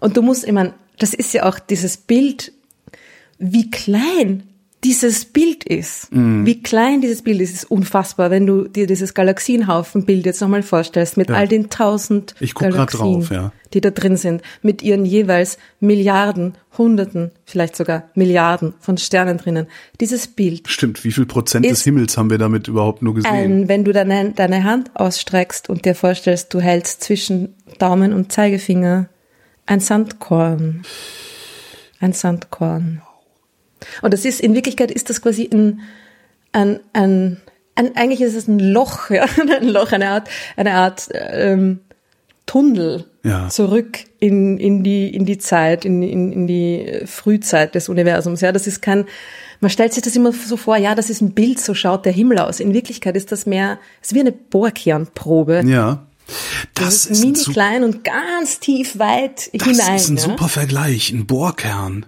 und 0.00 0.16
du 0.16 0.22
musst, 0.22 0.50
meine, 0.50 0.74
das 0.98 1.14
ist 1.14 1.32
ja 1.32 1.44
auch 1.44 1.58
dieses 1.58 1.96
Bild, 1.96 2.52
wie 3.38 3.70
klein 3.70 4.49
dieses 4.82 5.26
Bild 5.26 5.64
ist, 5.64 6.12
mm. 6.14 6.46
wie 6.46 6.62
klein 6.62 7.02
dieses 7.02 7.22
Bild 7.22 7.40
ist, 7.40 7.54
ist 7.54 7.70
unfassbar, 7.70 8.30
wenn 8.30 8.46
du 8.46 8.66
dir 8.66 8.86
dieses 8.86 9.12
Galaxienhaufenbild 9.12 10.24
jetzt 10.24 10.40
nochmal 10.40 10.62
vorstellst, 10.62 11.18
mit 11.18 11.28
ja. 11.28 11.36
all 11.36 11.48
den 11.48 11.68
tausend 11.68 12.34
Galaxien, 12.54 12.98
drauf, 12.98 13.30
ja. 13.30 13.52
die 13.74 13.82
da 13.82 13.90
drin 13.90 14.16
sind, 14.16 14.42
mit 14.62 14.82
ihren 14.82 15.04
jeweils 15.04 15.58
Milliarden, 15.80 16.54
Hunderten, 16.78 17.30
vielleicht 17.44 17.76
sogar 17.76 18.04
Milliarden 18.14 18.72
von 18.80 18.96
Sternen 18.96 19.36
drinnen. 19.36 19.66
Dieses 20.00 20.28
Bild. 20.28 20.66
Stimmt, 20.68 21.04
wie 21.04 21.12
viel 21.12 21.26
Prozent 21.26 21.66
des 21.66 21.84
Himmels 21.84 22.16
haben 22.16 22.30
wir 22.30 22.38
damit 22.38 22.66
überhaupt 22.68 23.02
nur 23.02 23.14
gesehen? 23.14 23.30
Ein, 23.30 23.68
wenn 23.68 23.84
du 23.84 23.92
deine, 23.92 24.30
deine 24.32 24.64
Hand 24.64 24.92
ausstreckst 24.94 25.68
und 25.68 25.84
dir 25.84 25.94
vorstellst, 25.94 26.54
du 26.54 26.60
hältst 26.60 27.04
zwischen 27.04 27.54
Daumen 27.78 28.14
und 28.14 28.32
Zeigefinger 28.32 29.08
ein 29.66 29.80
Sandkorn. 29.80 30.82
Ein 32.00 32.14
Sandkorn. 32.14 33.02
Und 34.02 34.12
das 34.14 34.24
ist, 34.24 34.40
in 34.40 34.54
Wirklichkeit 34.54 34.90
ist 34.90 35.10
das 35.10 35.22
quasi 35.22 35.48
ein, 35.52 35.80
ein, 36.52 36.80
ein, 36.92 37.40
ein 37.74 37.96
eigentlich 37.96 38.20
ist 38.20 38.34
es 38.34 38.48
ein 38.48 38.58
Loch, 38.58 39.10
ja, 39.10 39.26
ein 39.38 39.68
Loch, 39.68 39.92
eine 39.92 40.10
Art, 40.10 40.28
eine 40.56 40.74
Art 40.74 41.08
ähm, 41.12 41.80
Tunnel 42.46 43.04
ja. 43.22 43.48
zurück 43.48 43.98
in, 44.18 44.58
in 44.58 44.82
die, 44.82 45.08
in 45.14 45.24
die 45.24 45.38
Zeit, 45.38 45.84
in, 45.84 46.02
in, 46.02 46.32
in 46.32 46.46
die 46.46 47.02
Frühzeit 47.06 47.74
des 47.74 47.88
Universums. 47.88 48.40
Ja, 48.40 48.50
das 48.50 48.66
ist 48.66 48.82
kein, 48.82 49.04
man 49.60 49.70
stellt 49.70 49.92
sich 49.92 50.02
das 50.02 50.16
immer 50.16 50.32
so 50.32 50.56
vor, 50.56 50.76
ja, 50.76 50.94
das 50.94 51.10
ist 51.10 51.20
ein 51.20 51.32
Bild, 51.32 51.60
so 51.60 51.74
schaut 51.74 52.04
der 52.06 52.12
Himmel 52.12 52.38
aus. 52.38 52.60
In 52.60 52.74
Wirklichkeit 52.74 53.14
ist 53.16 53.30
das 53.30 53.46
mehr, 53.46 53.78
es 54.02 54.08
ist 54.08 54.14
wie 54.14 54.20
eine 54.20 54.32
Bohrkernprobe. 54.32 55.62
Ja. 55.66 56.06
Das, 56.74 56.84
das 56.84 57.06
ist 57.06 57.24
mini 57.24 57.42
klein 57.42 57.84
und 57.84 58.04
ganz 58.04 58.60
tief 58.60 58.98
weit 58.98 59.50
das 59.54 59.64
hinein. 59.64 59.92
Das 59.92 60.02
ist 60.02 60.08
ein 60.10 60.16
ja? 60.16 60.22
super 60.22 60.48
Vergleich, 60.48 61.10
ein 61.10 61.26
Bohrkern. 61.26 62.06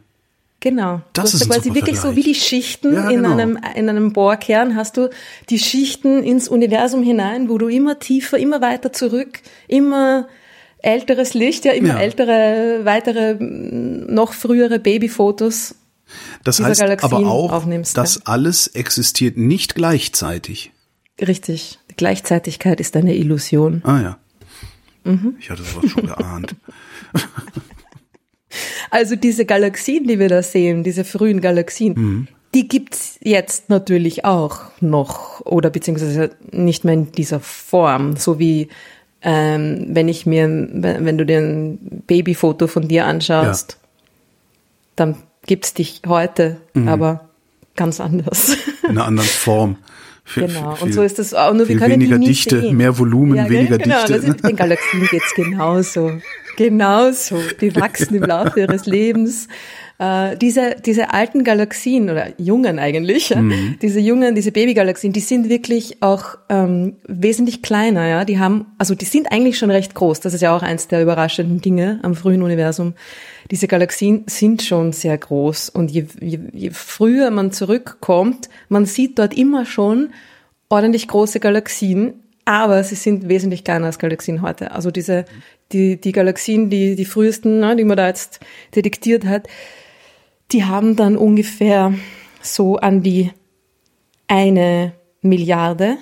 Genau. 0.62 1.01
Das 1.12 1.35
ist 1.35 1.48
quasi 1.48 1.75
wirklich 1.75 1.98
Vergleich. 1.98 2.14
so 2.14 2.16
wie 2.16 2.22
die 2.22 2.37
Schichten 2.37 2.94
ja, 2.94 3.11
in 3.11 3.25
genau. 3.25 3.33
einem 3.33 3.59
in 3.75 3.88
einem 3.88 4.12
Bohrkern 4.12 4.77
hast 4.77 4.96
du 4.96 5.11
die 5.51 5.59
Schichten 5.59 6.22
ins 6.22 6.46
Universum 6.46 7.03
hinein, 7.03 7.48
wo 7.48 7.59
du 7.59 7.66
immer 7.66 7.98
tiefer, 7.98 8.38
immer 8.38 8.61
weiter 8.61 8.92
zurück, 8.92 9.40
immer 9.66 10.29
älteres 10.79 11.35
Licht, 11.35 11.64
ja, 11.64 11.72
immer 11.72 11.94
ja. 11.94 11.98
ältere, 11.98 12.83
weitere, 12.85 13.35
noch 13.40 14.35
frühere 14.35 14.79
Babyfotos. 14.79 15.75
Das 16.44 16.61
heißt 16.61 16.81
Galaxien 16.81 17.12
aber 17.12 17.27
auch, 17.27 17.51
aufnimmst, 17.51 17.96
das 17.96 18.16
ja. 18.16 18.20
alles 18.27 18.68
existiert 18.68 19.37
nicht 19.37 19.75
gleichzeitig. 19.75 20.70
Richtig. 21.20 21.81
Die 21.90 21.96
Gleichzeitigkeit 21.96 22.79
ist 22.79 22.94
eine 22.94 23.16
Illusion. 23.16 23.83
Ah 23.85 24.01
ja. 24.01 24.18
Mhm. 25.03 25.35
Ich 25.40 25.51
hatte 25.51 25.64
sowas 25.64 25.90
schon 25.90 26.07
geahnt. 26.07 26.55
Also 28.90 29.16
diese 29.16 29.44
Galaxien, 29.44 30.06
die 30.06 30.18
wir 30.18 30.28
da 30.28 30.42
sehen, 30.42 30.82
diese 30.84 31.04
frühen 31.04 31.40
Galaxien, 31.40 31.94
mhm. 31.96 32.28
die 32.54 32.68
gibt's 32.68 33.18
jetzt 33.22 33.70
natürlich 33.70 34.24
auch 34.24 34.60
noch 34.80 35.40
oder 35.46 35.70
beziehungsweise 35.70 36.30
nicht 36.50 36.84
mehr 36.84 36.94
in 36.94 37.12
dieser 37.12 37.40
Form, 37.40 38.16
so 38.16 38.38
wie 38.38 38.68
ähm, 39.22 39.86
wenn 39.88 40.08
ich 40.08 40.26
mir, 40.26 40.48
wenn 40.48 41.16
du 41.16 41.24
dir 41.24 41.38
ein 41.38 42.02
Babyfoto 42.06 42.66
von 42.66 42.88
dir 42.88 43.06
anschaust, 43.06 43.72
ja. 43.72 43.88
dann 44.96 45.16
gibt's 45.46 45.74
dich 45.74 46.02
heute, 46.06 46.56
mhm. 46.74 46.88
aber 46.88 47.28
ganz 47.76 48.00
anders. 48.00 48.56
In 48.82 48.90
einer 48.90 49.06
anderen 49.06 49.28
Form. 49.28 49.76
Viel, 50.24 50.46
genau, 50.46 50.76
viel, 50.76 50.86
und 50.86 50.92
so 50.92 51.02
ist 51.02 51.18
das 51.18 51.34
auch. 51.34 51.52
Nur 51.52 51.68
wir 51.68 51.76
können 51.76 51.92
weniger 52.00 52.18
Dichte, 52.18 52.60
sehen. 52.60 52.76
mehr 52.76 52.96
Volumen, 52.96 53.36
ja, 53.36 53.48
weniger 53.48 53.78
genau, 53.78 54.06
Dichte. 54.06 54.12
Das 54.12 54.24
ist, 54.24 54.44
den 54.44 54.56
Galaxien 54.56 55.06
geht's 55.10 55.34
genauso. 55.34 56.12
Genauso. 56.56 57.38
Die 57.60 57.74
wachsen 57.76 58.14
im 58.14 58.24
Laufe 58.24 58.60
ihres 58.60 58.86
Lebens. 58.86 59.48
Äh, 60.02 60.36
diese, 60.36 60.74
diese 60.84 61.12
alten 61.12 61.44
Galaxien 61.44 62.10
oder 62.10 62.32
jungen 62.36 62.80
eigentlich, 62.80 63.34
mhm. 63.34 63.76
diese 63.80 64.00
jungen, 64.00 64.34
diese 64.34 64.50
Babygalaxien, 64.50 65.12
die 65.12 65.20
sind 65.20 65.48
wirklich 65.48 66.02
auch 66.02 66.38
ähm, 66.48 66.96
wesentlich 67.06 67.62
kleiner, 67.62 68.08
ja. 68.08 68.24
Die 68.24 68.40
haben, 68.40 68.66
also 68.78 68.96
die 68.96 69.04
sind 69.04 69.30
eigentlich 69.30 69.58
schon 69.58 69.70
recht 69.70 69.94
groß. 69.94 70.18
Das 70.18 70.34
ist 70.34 70.40
ja 70.40 70.56
auch 70.56 70.62
eins 70.62 70.88
der 70.88 71.02
überraschenden 71.02 71.60
Dinge 71.60 72.00
am 72.02 72.16
frühen 72.16 72.42
Universum. 72.42 72.94
Diese 73.52 73.68
Galaxien 73.68 74.24
sind 74.26 74.62
schon 74.62 74.92
sehr 74.92 75.16
groß 75.16 75.68
und 75.68 75.90
je, 75.90 76.06
je, 76.20 76.40
je 76.52 76.70
früher 76.70 77.30
man 77.30 77.52
zurückkommt, 77.52 78.48
man 78.68 78.86
sieht 78.86 79.20
dort 79.20 79.36
immer 79.36 79.66
schon 79.66 80.10
ordentlich 80.68 81.06
große 81.06 81.38
Galaxien, 81.38 82.14
aber 82.44 82.82
sie 82.82 82.96
sind 82.96 83.28
wesentlich 83.28 83.62
kleiner 83.62 83.86
als 83.86 84.00
Galaxien 84.00 84.42
heute. 84.42 84.72
Also 84.72 84.90
diese, 84.90 85.26
die, 85.72 86.00
die 86.00 86.12
Galaxien, 86.12 86.70
die, 86.70 86.94
die 86.96 87.04
frühesten, 87.04 87.61
ne, 87.61 87.74
die 87.76 87.85
man 87.85 87.96
da 87.96 88.06
jetzt 88.08 88.40
detektiert 88.74 89.24
hat, 89.24 89.48
die 90.52 90.64
haben 90.64 90.96
dann 90.96 91.16
ungefähr 91.16 91.94
so 92.42 92.76
an 92.76 93.02
die 93.02 93.30
eine 94.28 94.92
Milliarde 95.22 95.96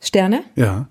Sterne. 0.00 0.44
Ja. 0.56 0.88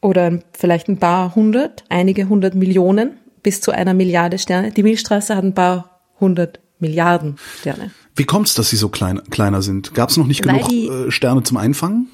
Oder 0.00 0.40
vielleicht 0.52 0.88
ein 0.88 0.98
paar 0.98 1.34
hundert, 1.34 1.84
einige 1.88 2.28
hundert 2.28 2.54
Millionen 2.54 3.12
bis 3.42 3.60
zu 3.60 3.70
einer 3.72 3.94
Milliarde 3.94 4.38
Sterne. 4.38 4.70
Die 4.70 4.82
Milchstraße 4.82 5.34
hat 5.34 5.44
ein 5.44 5.54
paar 5.54 6.00
hundert 6.20 6.60
Milliarden 6.78 7.36
Sterne. 7.60 7.90
Wie 8.16 8.24
kommt 8.24 8.48
es, 8.48 8.54
dass 8.54 8.68
sie 8.70 8.76
so 8.76 8.88
klein, 8.90 9.22
kleiner 9.30 9.62
sind? 9.62 9.94
Gab 9.94 10.10
es 10.10 10.16
noch 10.16 10.26
nicht 10.26 10.44
Weil 10.46 10.56
genug 10.56 10.68
die- 10.68 10.86
äh, 10.88 11.10
Sterne 11.10 11.42
zum 11.42 11.56
Einfangen? 11.56 12.08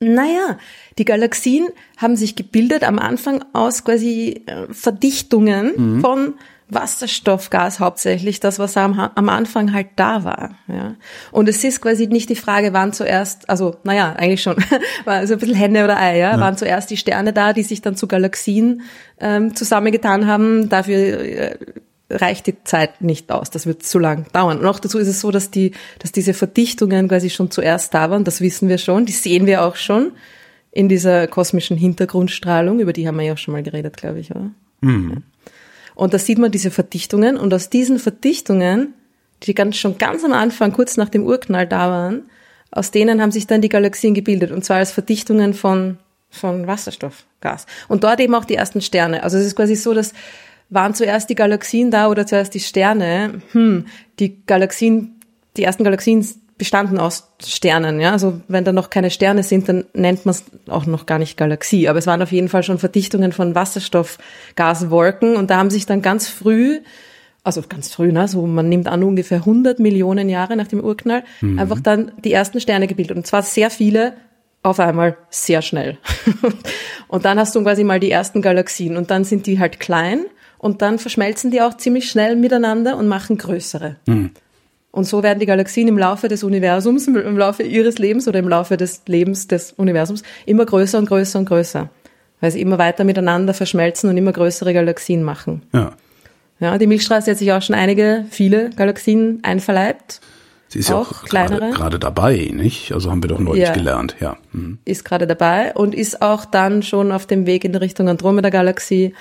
Naja, 0.00 0.58
die 0.96 1.04
Galaxien 1.04 1.68
haben 1.96 2.14
sich 2.14 2.36
gebildet 2.36 2.84
am 2.84 3.00
Anfang 3.00 3.44
aus 3.52 3.84
quasi 3.84 4.44
äh, 4.46 4.72
Verdichtungen 4.72 6.00
von 6.00 6.34
Wasserstoffgas 6.70 7.80
hauptsächlich, 7.80 8.40
das 8.40 8.58
was 8.58 8.76
am, 8.76 8.98
am 8.98 9.28
Anfang 9.28 9.72
halt 9.72 9.88
da 9.96 10.22
war. 10.24 10.50
Ja. 10.68 10.94
Und 11.32 11.48
es 11.48 11.64
ist 11.64 11.80
quasi 11.80 12.06
nicht 12.06 12.28
die 12.28 12.36
Frage, 12.36 12.72
wann 12.72 12.92
zuerst, 12.92 13.48
also 13.48 13.76
naja, 13.84 14.12
eigentlich 14.12 14.42
schon, 14.42 14.56
war 15.04 15.26
so 15.26 15.32
ein 15.32 15.38
bisschen 15.38 15.56
Henne 15.56 15.84
oder 15.84 15.98
Ei, 15.98 16.18
ja? 16.18 16.38
waren 16.38 16.56
zuerst 16.56 16.90
die 16.90 16.96
Sterne 16.96 17.32
da, 17.32 17.52
die 17.52 17.62
sich 17.62 17.80
dann 17.80 17.96
zu 17.96 18.06
Galaxien 18.06 18.82
ähm, 19.18 19.56
zusammengetan 19.56 20.26
haben. 20.26 20.68
Dafür 20.68 20.96
äh, 20.96 21.58
reicht 22.10 22.46
die 22.46 22.62
Zeit 22.64 23.02
nicht 23.02 23.30
aus. 23.30 23.50
Das 23.50 23.66
wird 23.66 23.82
zu 23.82 23.98
lang 23.98 24.26
dauern. 24.32 24.58
Und 24.58 24.66
auch 24.66 24.80
dazu 24.80 24.98
ist 24.98 25.08
es 25.08 25.20
so, 25.20 25.30
dass 25.30 25.50
die, 25.50 25.72
dass 25.98 26.12
diese 26.12 26.34
Verdichtungen 26.34 27.08
quasi 27.08 27.30
schon 27.30 27.50
zuerst 27.50 27.92
da 27.94 28.10
waren. 28.10 28.24
Das 28.24 28.40
wissen 28.40 28.68
wir 28.68 28.78
schon. 28.78 29.04
Die 29.06 29.12
sehen 29.12 29.46
wir 29.46 29.62
auch 29.62 29.76
schon 29.76 30.12
in 30.70 30.88
dieser 30.88 31.26
kosmischen 31.26 31.76
Hintergrundstrahlung. 31.76 32.80
Über 32.80 32.92
die 32.92 33.06
haben 33.06 33.18
wir 33.18 33.26
ja 33.26 33.32
auch 33.34 33.38
schon 33.38 33.52
mal 33.52 33.62
geredet, 33.62 33.96
glaube 33.96 34.20
ich, 34.20 34.30
oder? 34.30 34.50
Mhm. 34.80 35.22
Und 35.94 36.14
da 36.14 36.18
sieht 36.18 36.38
man 36.38 36.50
diese 36.50 36.70
Verdichtungen. 36.70 37.36
Und 37.36 37.52
aus 37.52 37.70
diesen 37.70 37.98
Verdichtungen, 37.98 38.94
die 39.42 39.54
ganz, 39.54 39.76
schon 39.76 39.98
ganz 39.98 40.24
am 40.24 40.32
Anfang, 40.32 40.72
kurz 40.72 40.96
nach 40.96 41.08
dem 41.08 41.24
Urknall 41.24 41.66
da 41.66 41.90
waren, 41.90 42.30
aus 42.70 42.90
denen 42.90 43.20
haben 43.20 43.32
sich 43.32 43.46
dann 43.46 43.60
die 43.60 43.68
Galaxien 43.68 44.14
gebildet. 44.14 44.50
Und 44.50 44.64
zwar 44.64 44.78
als 44.78 44.92
Verdichtungen 44.92 45.54
von, 45.54 45.98
von 46.30 46.66
Wasserstoffgas. 46.66 47.66
Und 47.88 48.04
dort 48.04 48.20
eben 48.20 48.34
auch 48.34 48.44
die 48.44 48.54
ersten 48.54 48.80
Sterne. 48.80 49.22
Also 49.24 49.38
es 49.38 49.46
ist 49.46 49.56
quasi 49.56 49.74
so, 49.74 49.92
dass 49.92 50.12
waren 50.70 50.94
zuerst 50.94 51.30
die 51.30 51.34
Galaxien 51.34 51.90
da 51.90 52.08
oder 52.08 52.26
zuerst 52.26 52.54
die 52.54 52.60
Sterne? 52.60 53.40
Hm, 53.52 53.86
die 54.18 54.44
Galaxien, 54.46 55.20
die 55.56 55.64
ersten 55.64 55.84
Galaxien 55.84 56.26
bestanden 56.58 56.98
aus 56.98 57.30
Sternen, 57.42 58.00
ja. 58.00 58.12
Also 58.12 58.40
wenn 58.48 58.64
da 58.64 58.72
noch 58.72 58.90
keine 58.90 59.10
Sterne 59.10 59.44
sind, 59.44 59.68
dann 59.68 59.84
nennt 59.94 60.26
man 60.26 60.34
es 60.34 60.44
auch 60.68 60.86
noch 60.86 61.06
gar 61.06 61.20
nicht 61.20 61.36
Galaxie. 61.36 61.88
Aber 61.88 62.00
es 62.00 62.06
waren 62.06 62.20
auf 62.20 62.32
jeden 62.32 62.48
Fall 62.48 62.64
schon 62.64 62.78
Verdichtungen 62.78 63.32
von 63.32 63.54
Wasserstoffgaswolken 63.54 65.36
und 65.36 65.50
da 65.50 65.56
haben 65.56 65.70
sich 65.70 65.86
dann 65.86 66.02
ganz 66.02 66.28
früh, 66.28 66.80
also 67.44 67.62
ganz 67.66 67.94
früh, 67.94 68.12
ne, 68.12 68.26
so 68.26 68.44
man 68.46 68.68
nimmt 68.68 68.88
an 68.88 69.04
ungefähr 69.04 69.38
100 69.38 69.78
Millionen 69.78 70.28
Jahre 70.28 70.56
nach 70.56 70.66
dem 70.66 70.80
Urknall, 70.80 71.22
mhm. 71.40 71.60
einfach 71.60 71.80
dann 71.80 72.10
die 72.24 72.32
ersten 72.32 72.60
Sterne 72.60 72.88
gebildet 72.88 73.16
und 73.16 73.26
zwar 73.26 73.42
sehr 73.42 73.70
viele 73.70 74.14
auf 74.64 74.80
einmal 74.80 75.16
sehr 75.30 75.62
schnell. 75.62 75.98
und 77.08 77.24
dann 77.24 77.38
hast 77.38 77.54
du 77.54 77.62
quasi 77.62 77.84
mal 77.84 78.00
die 78.00 78.10
ersten 78.10 78.42
Galaxien 78.42 78.96
und 78.96 79.12
dann 79.12 79.22
sind 79.22 79.46
die 79.46 79.60
halt 79.60 79.78
klein 79.78 80.26
und 80.58 80.82
dann 80.82 80.98
verschmelzen 80.98 81.50
die 81.50 81.62
auch 81.62 81.76
ziemlich 81.76 82.10
schnell 82.10 82.36
miteinander 82.36 82.96
und 82.96 83.08
machen 83.08 83.38
größere. 83.38 83.96
Mhm. 84.06 84.30
Und 84.90 85.04
so 85.04 85.22
werden 85.22 85.38
die 85.38 85.46
Galaxien 85.46 85.86
im 85.86 85.98
Laufe 85.98 86.28
des 86.28 86.42
Universums, 86.42 87.06
im 87.06 87.38
Laufe 87.38 87.62
ihres 87.62 87.98
Lebens 87.98 88.26
oder 88.26 88.38
im 88.38 88.48
Laufe 88.48 88.76
des 88.76 89.02
Lebens 89.06 89.46
des 89.46 89.72
Universums 89.72 90.22
immer 90.46 90.66
größer 90.66 90.98
und 90.98 91.06
größer 91.06 91.38
und 91.38 91.44
größer. 91.44 91.88
Weil 92.40 92.50
sie 92.50 92.60
immer 92.60 92.78
weiter 92.78 93.04
miteinander 93.04 93.54
verschmelzen 93.54 94.08
und 94.10 94.16
immer 94.16 94.32
größere 94.32 94.72
Galaxien 94.72 95.22
machen. 95.22 95.62
Ja. 95.72 95.92
Ja, 96.60 96.76
die 96.78 96.88
Milchstraße 96.88 97.30
hat 97.30 97.38
sich 97.38 97.52
auch 97.52 97.62
schon 97.62 97.76
einige, 97.76 98.24
viele 98.30 98.70
Galaxien 98.70 99.40
einverleibt. 99.42 100.20
Sie 100.68 100.80
ist 100.80 100.88
ja 100.88 100.96
auch, 100.96 101.12
auch 101.12 101.24
kleinere. 101.24 101.70
gerade 101.70 101.98
dabei, 101.98 102.50
nicht? 102.52 102.92
Also 102.92 103.10
haben 103.10 103.22
wir 103.22 103.28
doch 103.28 103.38
neulich 103.38 103.64
ja. 103.64 103.72
gelernt, 103.72 104.16
ja. 104.20 104.36
Mhm. 104.52 104.78
Ist 104.84 105.04
gerade 105.04 105.26
dabei 105.26 105.72
und 105.74 105.94
ist 105.94 106.20
auch 106.20 106.44
dann 106.44 106.82
schon 106.82 107.12
auf 107.12 107.26
dem 107.26 107.46
Weg 107.46 107.64
in 107.64 107.74
Richtung 107.74 108.08
Andromeda-Galaxie 108.08 109.14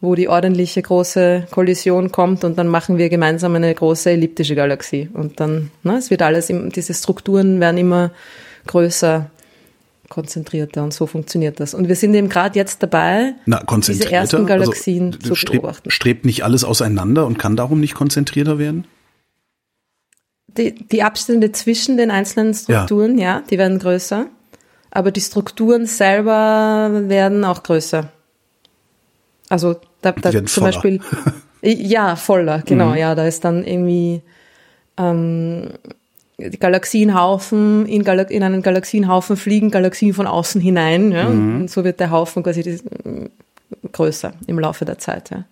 wo 0.00 0.14
die 0.14 0.28
ordentliche 0.28 0.80
große 0.80 1.46
Kollision 1.50 2.10
kommt 2.10 2.44
und 2.44 2.56
dann 2.56 2.68
machen 2.68 2.96
wir 2.96 3.10
gemeinsam 3.10 3.54
eine 3.54 3.74
große 3.74 4.10
elliptische 4.10 4.54
Galaxie. 4.54 5.10
Und 5.12 5.40
dann, 5.40 5.70
ne, 5.82 5.98
es 5.98 6.10
wird 6.10 6.22
alles, 6.22 6.46
diese 6.46 6.94
Strukturen 6.94 7.60
werden 7.60 7.76
immer 7.76 8.10
größer, 8.66 9.30
konzentrierter 10.08 10.82
und 10.82 10.92
so 10.92 11.06
funktioniert 11.06 11.60
das. 11.60 11.74
Und 11.74 11.88
wir 11.88 11.96
sind 11.96 12.14
eben 12.14 12.28
gerade 12.28 12.58
jetzt 12.58 12.82
dabei, 12.82 13.34
Na, 13.46 13.62
diese 13.76 14.10
ersten 14.10 14.36
also, 14.36 14.46
Galaxien 14.46 15.14
also, 15.14 15.28
zu 15.28 15.34
strebt, 15.34 15.62
beobachten. 15.62 15.90
Strebt 15.90 16.24
nicht 16.24 16.44
alles 16.44 16.64
auseinander 16.64 17.26
und 17.26 17.38
kann 17.38 17.56
darum 17.56 17.80
nicht 17.80 17.94
konzentrierter 17.94 18.58
werden? 18.58 18.86
Die, 20.48 20.74
die 20.74 21.02
Abstände 21.02 21.52
zwischen 21.52 21.96
den 21.96 22.10
einzelnen 22.10 22.54
Strukturen, 22.54 23.18
ja. 23.18 23.36
ja, 23.36 23.42
die 23.48 23.58
werden 23.58 23.78
größer. 23.78 24.26
Aber 24.90 25.12
die 25.12 25.20
Strukturen 25.20 25.86
selber 25.86 26.90
werden 27.04 27.44
auch 27.44 27.62
größer. 27.62 28.10
Also 29.48 29.76
da, 30.00 30.12
da 30.12 30.30
zum 30.30 30.46
voller. 30.46 30.66
Beispiel, 30.66 31.00
ja, 31.62 32.16
voller, 32.16 32.62
genau, 32.64 32.90
mhm. 32.90 32.96
ja, 32.96 33.14
da 33.14 33.26
ist 33.26 33.44
dann 33.44 33.64
irgendwie 33.64 34.22
ähm, 34.96 35.70
Galaxienhaufen, 36.58 37.86
in, 37.86 38.04
Gal 38.04 38.20
in 38.30 38.42
einen 38.42 38.62
Galaxienhaufen 38.62 39.36
fliegen 39.36 39.70
Galaxien 39.70 40.14
von 40.14 40.26
außen 40.26 40.60
hinein, 40.60 41.12
ja, 41.12 41.28
mhm. 41.28 41.62
und 41.62 41.70
so 41.70 41.84
wird 41.84 42.00
der 42.00 42.10
Haufen 42.10 42.42
quasi 42.42 42.62
die, 42.62 42.80
größer 43.92 44.32
im 44.46 44.58
Laufe 44.58 44.84
der 44.84 44.98
Zeit, 44.98 45.30
ja. 45.30 45.44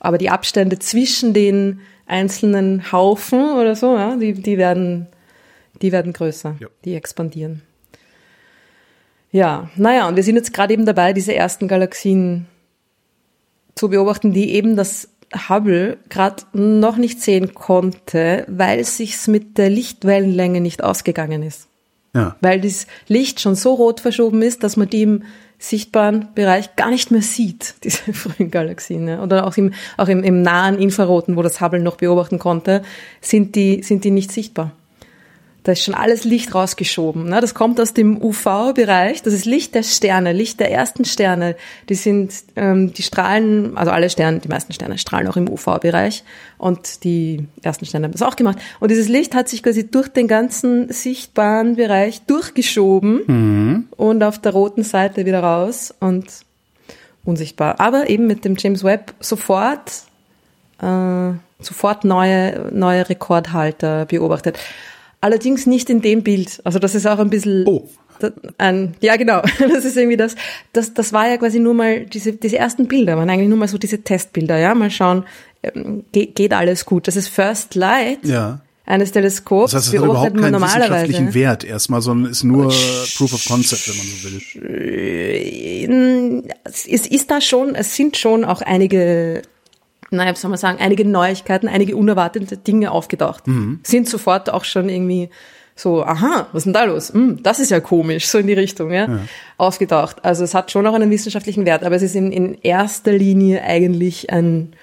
Aber 0.00 0.18
die 0.18 0.28
Abstände 0.28 0.78
zwischen 0.78 1.32
den 1.32 1.80
einzelnen 2.06 2.92
Haufen 2.92 3.54
oder 3.54 3.74
so, 3.74 3.96
ja, 3.96 4.16
die, 4.16 4.34
die 4.34 4.58
werden, 4.58 5.06
die 5.80 5.92
werden 5.92 6.12
größer, 6.12 6.56
ja. 6.60 6.68
die 6.84 6.94
expandieren. 6.94 7.62
Ja, 9.32 9.70
naja, 9.76 10.06
und 10.06 10.16
wir 10.16 10.22
sind 10.22 10.36
jetzt 10.36 10.52
gerade 10.52 10.74
eben 10.74 10.86
dabei, 10.86 11.12
diese 11.12 11.34
ersten 11.34 11.66
Galaxien 11.66 12.46
zu 13.74 13.88
beobachten, 13.88 14.32
die 14.32 14.52
eben 14.52 14.76
das 14.76 15.08
Hubble 15.48 15.98
gerade 16.08 16.44
noch 16.52 16.96
nicht 16.96 17.20
sehen 17.20 17.54
konnte, 17.54 18.44
weil 18.48 18.84
sich's 18.84 19.26
mit 19.26 19.58
der 19.58 19.70
Lichtwellenlänge 19.70 20.60
nicht 20.60 20.82
ausgegangen 20.82 21.42
ist. 21.42 21.68
Ja. 22.14 22.36
Weil 22.40 22.60
das 22.60 22.86
Licht 23.08 23.40
schon 23.40 23.56
so 23.56 23.74
rot 23.74 24.00
verschoben 24.00 24.42
ist, 24.42 24.62
dass 24.62 24.76
man 24.76 24.88
die 24.88 25.02
im 25.02 25.22
sichtbaren 25.58 26.28
Bereich 26.34 26.76
gar 26.76 26.90
nicht 26.90 27.10
mehr 27.10 27.22
sieht, 27.22 27.74
diese 27.84 28.12
frühen 28.12 28.50
Galaxien. 28.50 29.08
Ja. 29.08 29.22
Oder 29.22 29.46
auch, 29.46 29.56
im, 29.56 29.72
auch 29.96 30.08
im, 30.08 30.22
im 30.22 30.42
nahen 30.42 30.78
Infraroten, 30.78 31.36
wo 31.36 31.42
das 31.42 31.60
Hubble 31.60 31.80
noch 31.80 31.96
beobachten 31.96 32.38
konnte, 32.38 32.82
sind 33.20 33.56
die, 33.56 33.82
sind 33.82 34.04
die 34.04 34.10
nicht 34.10 34.30
sichtbar. 34.30 34.72
Da 35.64 35.72
ist 35.72 35.82
schon 35.82 35.94
alles 35.94 36.24
Licht 36.24 36.54
rausgeschoben. 36.54 37.24
Ne? 37.24 37.40
Das 37.40 37.54
kommt 37.54 37.80
aus 37.80 37.94
dem 37.94 38.22
UV-Bereich. 38.22 39.22
Das 39.22 39.32
ist 39.32 39.46
Licht 39.46 39.74
der 39.74 39.82
Sterne, 39.82 40.34
Licht 40.34 40.60
der 40.60 40.70
ersten 40.70 41.06
Sterne. 41.06 41.56
Die 41.88 41.94
sind, 41.94 42.34
ähm, 42.54 42.92
die 42.92 43.02
strahlen, 43.02 43.74
also 43.74 43.90
alle 43.90 44.10
Sterne, 44.10 44.40
die 44.40 44.48
meisten 44.48 44.74
Sterne 44.74 44.98
strahlen 44.98 45.26
auch 45.26 45.38
im 45.38 45.48
UV-Bereich. 45.48 46.22
Und 46.58 47.02
die 47.04 47.46
ersten 47.62 47.86
Sterne 47.86 48.04
haben 48.04 48.12
das 48.12 48.20
auch 48.20 48.36
gemacht. 48.36 48.58
Und 48.78 48.90
dieses 48.90 49.08
Licht 49.08 49.34
hat 49.34 49.48
sich 49.48 49.62
quasi 49.62 49.90
durch 49.90 50.08
den 50.08 50.28
ganzen 50.28 50.92
sichtbaren 50.92 51.76
Bereich 51.76 52.20
durchgeschoben 52.26 53.22
mhm. 53.26 53.88
und 53.96 54.22
auf 54.22 54.38
der 54.38 54.52
roten 54.52 54.82
Seite 54.82 55.24
wieder 55.24 55.42
raus 55.42 55.94
und 55.98 56.26
unsichtbar. 57.24 57.80
Aber 57.80 58.10
eben 58.10 58.26
mit 58.26 58.44
dem 58.44 58.56
James 58.58 58.84
Webb 58.84 59.14
sofort, 59.18 60.02
äh, 60.82 61.32
sofort 61.60 62.04
neue, 62.04 62.70
neue 62.70 63.08
Rekordhalter 63.08 64.04
beobachtet. 64.04 64.58
Allerdings 65.24 65.64
nicht 65.64 65.88
in 65.88 66.02
dem 66.02 66.22
Bild. 66.22 66.60
Also 66.64 66.78
das 66.78 66.94
ist 66.94 67.06
auch 67.06 67.18
ein 67.18 67.30
bisschen 67.30 67.64
oh. 67.66 67.88
ein, 68.58 68.94
ja 69.00 69.16
genau, 69.16 69.40
das 69.58 69.86
ist 69.86 69.96
irgendwie 69.96 70.18
das, 70.18 70.36
das, 70.74 70.92
das 70.92 71.14
war 71.14 71.26
ja 71.26 71.38
quasi 71.38 71.60
nur 71.60 71.72
mal, 71.72 72.04
diese, 72.04 72.34
diese 72.34 72.58
ersten 72.58 72.88
Bilder 72.88 73.16
waren 73.16 73.30
eigentlich 73.30 73.48
nur 73.48 73.56
mal 73.56 73.66
so 73.66 73.78
diese 73.78 74.02
Testbilder, 74.02 74.58
ja, 74.58 74.74
mal 74.74 74.90
schauen, 74.90 75.24
ähm, 75.62 76.04
geht, 76.12 76.34
geht 76.34 76.52
alles 76.52 76.84
gut. 76.84 77.08
Das 77.08 77.16
ist 77.16 77.28
First 77.28 77.74
Light. 77.74 78.18
Ja 78.22 78.60
eines 78.86 79.12
Teleskops 79.12 79.72
das 79.72 79.86
heißt, 79.86 79.94
es 79.94 80.00
hat 80.00 80.06
überhaupt 80.06 80.36
keinen 80.36 80.60
wissenschaftlichen 80.60 81.32
Wert 81.32 81.64
erstmal, 81.64 82.02
sondern 82.02 82.30
ist 82.30 82.44
nur 82.44 82.68
Proof 83.16 83.32
of 83.32 83.42
Concept, 83.46 83.88
wenn 83.88 83.96
man 83.96 84.06
so 84.06 84.24
will. 86.42 86.52
Es 86.64 87.06
ist 87.06 87.30
da 87.30 87.40
schon, 87.40 87.74
es 87.74 87.96
sind 87.96 88.18
schon 88.18 88.44
auch 88.44 88.60
einige 88.60 89.40
naja, 90.10 90.32
wie 90.32 90.38
soll 90.38 90.50
man 90.50 90.58
sagen, 90.58 90.78
einige 90.80 91.04
Neuigkeiten, 91.04 91.68
einige 91.68 91.96
unerwartete 91.96 92.56
Dinge 92.56 92.90
aufgedacht. 92.90 93.46
Mhm. 93.46 93.80
Sind 93.82 94.08
sofort 94.08 94.50
auch 94.50 94.64
schon 94.64 94.88
irgendwie 94.88 95.30
so, 95.76 96.04
aha, 96.04 96.46
was 96.52 96.60
ist 96.60 96.64
denn 96.66 96.72
da 96.72 96.84
los? 96.84 97.12
Hm, 97.12 97.42
das 97.42 97.58
ist 97.58 97.70
ja 97.70 97.80
komisch, 97.80 98.28
so 98.28 98.38
in 98.38 98.46
die 98.46 98.52
Richtung, 98.52 98.92
ja, 98.92 99.06
ja, 99.06 99.18
aufgedacht. 99.58 100.24
Also 100.24 100.44
es 100.44 100.54
hat 100.54 100.70
schon 100.70 100.86
auch 100.86 100.94
einen 100.94 101.10
wissenschaftlichen 101.10 101.66
Wert, 101.66 101.82
aber 101.82 101.96
es 101.96 102.02
ist 102.02 102.14
in, 102.14 102.30
in 102.30 102.56
erster 102.62 103.12
Linie 103.12 103.62
eigentlich 103.62 104.30
ein 104.30 104.74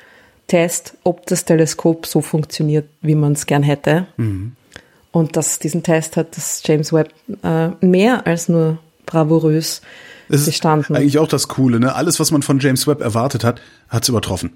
Test, 0.48 0.98
ob 1.04 1.26
das 1.28 1.46
Teleskop 1.46 2.06
so 2.06 2.20
funktioniert, 2.20 2.86
wie 3.02 3.16
man 3.16 3.34
es 3.34 3.46
gern 3.46 3.64
hätte. 3.64 4.08
Mhm. 4.18 4.54
Und 5.14 5.38
das, 5.38 5.60
diesen 5.60 5.84
Test 5.84 6.18
hat 6.18 6.36
das 6.36 6.62
James 6.66 6.92
Webb 6.92 7.14
äh, 7.44 7.70
mehr 7.86 8.28
als 8.28 8.50
nur 8.50 8.78
bravourös 9.06 9.82
das 10.32 10.46
bestanden. 10.46 10.96
Ist 10.96 11.02
eigentlich 11.02 11.20
auch 11.20 11.28
das 11.28 11.48
Coole, 11.48 11.80
ne? 11.80 11.96
Alles, 11.96 12.20
was 12.20 12.32
man 12.32 12.42
von 12.42 12.60
James 12.60 12.88
Webb 12.88 13.02
erwartet 13.02 13.44
hat, 13.44 13.62
hat 13.90 14.04
es 14.04 14.10
übertroffen. 14.10 14.54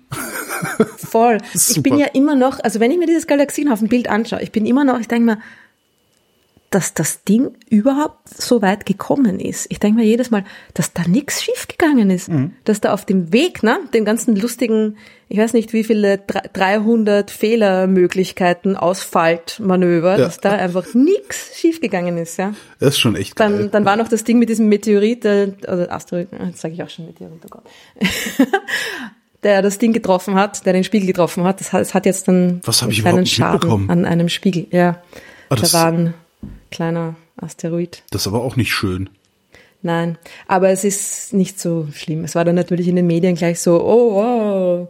Voll. 0.97 1.37
Ich 1.53 1.81
bin 1.83 1.97
ja 1.97 2.07
immer 2.13 2.35
noch, 2.35 2.59
also 2.63 2.79
wenn 2.79 2.91
ich 2.91 2.97
mir 2.97 3.07
dieses 3.07 3.27
Galaxienhaufen-Bild 3.27 4.09
anschaue, 4.09 4.41
ich 4.41 4.51
bin 4.51 4.65
immer 4.65 4.83
noch, 4.85 4.99
ich 4.99 5.07
denke 5.07 5.25
mir, 5.25 5.37
dass 6.69 6.93
das 6.93 7.23
Ding 7.23 7.51
überhaupt 7.69 8.27
so 8.29 8.61
weit 8.61 8.85
gekommen 8.85 9.39
ist. 9.39 9.67
Ich 9.69 9.79
denke 9.79 9.99
mir 9.99 10.05
jedes 10.05 10.31
Mal, 10.31 10.43
dass 10.73 10.93
da 10.93 11.03
nichts 11.07 11.43
schiefgegangen 11.43 12.09
ist. 12.09 12.29
Mhm. 12.29 12.53
Dass 12.65 12.81
da 12.81 12.93
auf 12.93 13.05
dem 13.05 13.31
Weg, 13.31 13.63
ne, 13.63 13.79
dem 13.93 14.03
ganzen 14.03 14.35
lustigen, 14.35 14.97
ich 15.29 15.37
weiß 15.37 15.53
nicht 15.53 15.73
wie 15.73 15.83
viele, 15.83 16.17
300 16.17 17.31
Fehlermöglichkeiten, 17.31 18.75
Ausfaltmanöver, 18.75 20.11
ja. 20.11 20.17
dass 20.17 20.39
da 20.39 20.51
einfach 20.51 20.93
nichts 20.93 21.57
schiefgegangen 21.57 22.17
ist, 22.17 22.37
ja. 22.37 22.53
Das 22.79 22.95
ist 22.95 22.99
schon 22.99 23.15
echt 23.15 23.39
dann, 23.39 23.57
geil. 23.57 23.69
Dann 23.71 23.85
war 23.85 23.95
noch 23.95 24.09
das 24.09 24.23
Ding 24.23 24.39
mit 24.39 24.49
diesem 24.49 24.67
Meteorit, 24.67 25.23
äh, 25.23 25.53
oder 25.63 25.91
Asteroid, 25.91 26.29
jetzt 26.31 26.59
sage 26.59 26.73
ich 26.73 26.83
auch 26.83 26.89
schon 26.89 27.05
Meteorit, 27.05 27.39
oh 27.45 27.49
Gott. 27.49 27.63
der 29.43 29.61
das 29.61 29.77
Ding 29.77 29.93
getroffen 29.93 30.35
hat, 30.35 30.65
der 30.65 30.73
den 30.73 30.83
Spiegel 30.83 31.05
getroffen 31.07 31.43
hat. 31.43 31.59
Das 31.59 31.71
hat, 31.71 31.81
das 31.81 31.93
hat 31.93 32.05
jetzt 32.07 32.27
dann 32.27 32.61
Was 32.65 32.81
einen 32.81 32.91
kleinen 32.91 33.25
Schaden 33.27 33.89
an 33.89 34.03
einem 34.03 34.27
Spiegel. 34.27 34.65
Ja, 34.71 35.03
ah, 35.49 35.55
da 35.55 35.71
war 35.71 35.87
ein 35.93 36.13
kleiner 36.75 37.15
Asteroid. 37.37 38.03
Das 38.11 38.21
ist 38.21 38.27
aber 38.27 38.43
auch 38.43 38.55
nicht 38.55 38.73
schön. 38.73 39.09
Nein, 39.81 40.17
aber 40.47 40.69
es 40.69 40.83
ist 40.83 41.33
nicht 41.33 41.59
so 41.59 41.87
schlimm. 41.93 42.23
Es 42.23 42.35
war 42.35 42.43
dann 42.43 42.55
natürlich 42.55 42.87
in 42.87 42.95
den 42.95 43.07
Medien 43.07 43.35
gleich 43.35 43.59
so, 43.59 43.81
oh, 43.81 44.19
oh 44.19 44.87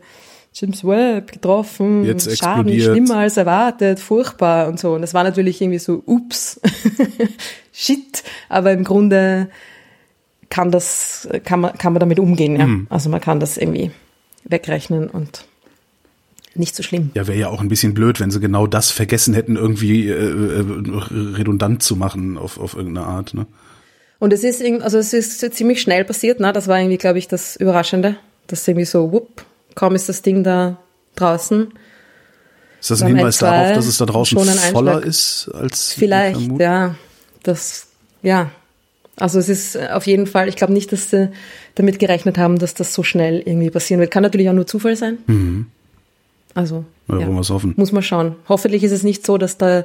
James 0.53 0.85
Webb 0.85 1.33
getroffen, 1.33 2.05
Jetzt 2.05 2.23
Schaden 2.37 2.67
explodiert. 2.67 2.91
schlimmer 2.91 3.17
als 3.17 3.37
erwartet, 3.37 3.99
furchtbar 3.99 4.67
und 4.67 4.79
so. 4.79 4.93
Und 4.93 5.01
das 5.01 5.13
war 5.13 5.23
natürlich 5.23 5.61
irgendwie 5.61 5.79
so, 5.79 6.01
ups, 6.05 6.61
shit. 7.73 8.23
Aber 8.47 8.71
im 8.71 8.83
Grunde 8.85 9.49
kann 10.49 10.71
das, 10.71 11.27
kann 11.43 11.59
man, 11.59 11.77
kann 11.77 11.93
man 11.93 11.99
damit 11.99 12.19
umgehen, 12.19 12.57
ja. 12.57 12.65
Mhm. 12.65 12.87
Also 12.89 13.09
man 13.09 13.19
kann 13.19 13.39
das 13.39 13.57
irgendwie 13.57 13.91
wegrechnen 14.45 15.09
und 15.09 15.45
nicht 16.55 16.75
so 16.75 16.83
schlimm. 16.83 17.11
Ja, 17.13 17.27
wäre 17.27 17.37
ja 17.37 17.49
auch 17.49 17.61
ein 17.61 17.67
bisschen 17.67 17.93
blöd, 17.93 18.19
wenn 18.19 18.31
sie 18.31 18.39
genau 18.39 18.67
das 18.67 18.91
vergessen 18.91 19.33
hätten, 19.33 19.55
irgendwie 19.55 20.09
äh, 20.09 20.13
äh, 20.13 20.65
redundant 21.11 21.83
zu 21.83 21.95
machen 21.95 22.37
auf, 22.37 22.59
auf 22.59 22.75
irgendeine 22.75 23.07
Art. 23.07 23.33
Ne? 23.33 23.45
Und 24.19 24.33
es 24.33 24.43
ist 24.43 24.63
also 24.81 24.97
es 24.97 25.13
ist 25.13 25.53
ziemlich 25.53 25.81
schnell 25.81 26.05
passiert, 26.05 26.39
ne? 26.39 26.53
Das 26.53 26.67
war 26.67 26.79
irgendwie, 26.79 26.97
glaube 26.97 27.19
ich, 27.19 27.27
das 27.27 27.55
Überraschende. 27.55 28.15
Das 28.47 28.67
irgendwie 28.67 28.85
so, 28.85 29.11
wupp, 29.11 29.43
kaum 29.75 29.95
ist 29.95 30.07
das 30.07 30.21
Ding 30.21 30.43
da 30.43 30.77
draußen. 31.15 31.73
Ist 32.79 32.91
das 32.91 33.01
ein 33.01 33.09
Beim 33.09 33.17
Hinweis 33.17 33.37
L2 33.37 33.41
darauf, 33.41 33.73
dass 33.73 33.87
es 33.87 33.97
da 33.97 34.05
draußen 34.05 34.37
schon 34.37 34.49
ein 34.49 34.57
voller 34.57 34.97
Einschlag. 34.97 35.09
ist 35.09 35.49
als 35.53 35.93
Vielleicht, 35.93 36.59
ja. 36.59 36.95
Das, 37.43 37.87
ja. 38.21 38.51
Also 39.17 39.39
es 39.39 39.49
ist 39.49 39.77
auf 39.77 40.07
jeden 40.07 40.27
Fall, 40.27 40.49
ich 40.49 40.55
glaube 40.55 40.73
nicht, 40.73 40.91
dass 40.91 41.09
sie 41.09 41.31
damit 41.75 41.99
gerechnet 41.99 42.37
haben, 42.37 42.59
dass 42.59 42.73
das 42.73 42.93
so 42.93 43.01
schnell 43.01 43.41
irgendwie 43.45 43.69
passieren 43.69 44.01
wird. 44.01 44.11
Kann 44.11 44.23
natürlich 44.23 44.49
auch 44.49 44.53
nur 44.53 44.67
Zufall 44.67 44.95
sein. 44.95 45.19
Also, 46.55 46.83
Ja, 47.07 47.19
ja. 47.19 47.27
wollen 47.27 47.35
wir's 47.37 47.49
hoffen. 47.51 47.73
muss 47.77 47.91
man 47.91 48.01
schauen. 48.01 48.35
Hoffentlich 48.49 48.83
ist 48.83 48.91
es 48.91 49.03
nicht 49.03 49.25
so, 49.25 49.37
dass 49.37 49.57
da 49.57 49.83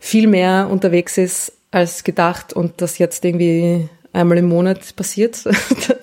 viel 0.00 0.26
mehr 0.26 0.68
unterwegs 0.70 1.16
ist 1.18 1.52
als 1.70 2.02
gedacht 2.04 2.52
und 2.52 2.80
das 2.80 2.98
jetzt 2.98 3.24
irgendwie 3.24 3.88
einmal 4.12 4.38
im 4.38 4.48
Monat 4.48 4.96
passiert. 4.96 5.44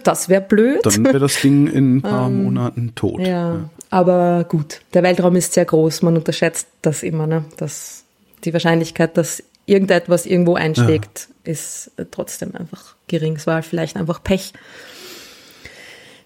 Das 0.03 0.27
wäre 0.27 0.41
blöd. 0.41 0.81
Dann 0.83 1.05
wäre 1.05 1.19
das 1.19 1.39
Ding 1.39 1.65
in 1.67 1.95
ein 1.95 2.01
paar 2.01 2.29
Monaten 2.29 2.91
tot. 2.93 3.21
Ähm, 3.21 3.25
Ja, 3.25 3.69
aber 3.89 4.43
gut. 4.49 4.81
Der 4.93 5.01
Weltraum 5.01 5.37
ist 5.37 5.53
sehr 5.53 5.63
groß. 5.63 6.01
Man 6.01 6.17
unterschätzt 6.17 6.67
das 6.81 7.03
immer, 7.03 7.25
ne? 7.25 7.45
Dass 7.55 8.03
die 8.43 8.51
Wahrscheinlichkeit, 8.51 9.15
dass 9.15 9.41
irgendetwas 9.65 10.25
irgendwo 10.25 10.55
einschlägt, 10.55 11.29
ist 11.45 11.91
äh, 11.95 12.03
trotzdem 12.11 12.53
einfach 12.53 12.95
gering. 13.07 13.37
Es 13.37 13.47
war 13.47 13.63
vielleicht 13.63 13.95
einfach 13.95 14.21
Pech. 14.21 14.51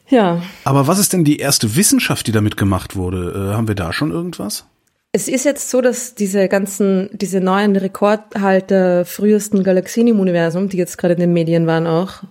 Ja, 0.10 0.42
Aber 0.64 0.88
was 0.88 1.00
ist 1.00 1.14
denn 1.14 1.24
die 1.24 1.38
erste 1.38 1.76
Wissenschaft, 1.76 2.28
die 2.28 2.32
damit 2.32 2.58
gemacht 2.58 2.96
wurde? 2.96 3.52
Äh, 3.52 3.56
haben 3.56 3.68
wir 3.68 3.76
da 3.76 3.92
schon 3.92 4.12
irgendwas? 4.12 4.66
es 5.18 5.28
ist 5.28 5.46
jetzt 5.46 5.70
so, 5.70 5.82
dass 5.82 6.16
diese 6.16 6.48
ganzen, 6.48 7.10
diese 7.12 7.42
neuen 7.42 7.76
Rekordhalter 7.76 9.04
frühesten 9.06 9.64
Galaxien 9.64 10.08
im 10.08 10.20
Universum, 10.20 10.70
die 10.70 10.78
jetzt 10.78 10.98
gerade 10.98 11.16
in 11.16 11.20
den 11.20 11.34
Medien 11.34 11.66
waren 11.66 11.88
auch, 11.88 12.24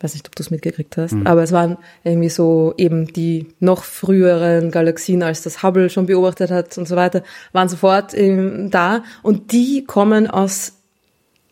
weiß 0.00 0.14
nicht, 0.14 0.26
ob 0.26 0.34
du 0.34 0.42
es 0.42 0.50
mitgekriegt 0.50 0.96
hast, 0.96 1.14
aber 1.24 1.42
es 1.42 1.52
waren 1.52 1.78
irgendwie 2.04 2.28
so 2.28 2.74
eben 2.78 3.12
die 3.12 3.48
noch 3.60 3.82
früheren 3.84 4.70
Galaxien, 4.70 5.22
als 5.22 5.42
das 5.42 5.62
Hubble 5.62 5.90
schon 5.90 6.06
beobachtet 6.06 6.50
hat 6.50 6.76
und 6.78 6.86
so 6.86 6.96
weiter, 6.96 7.22
waren 7.52 7.68
sofort 7.68 8.14
ähm, 8.14 8.70
da 8.70 9.02
und 9.22 9.52
die 9.52 9.84
kommen 9.84 10.26
aus 10.26 10.74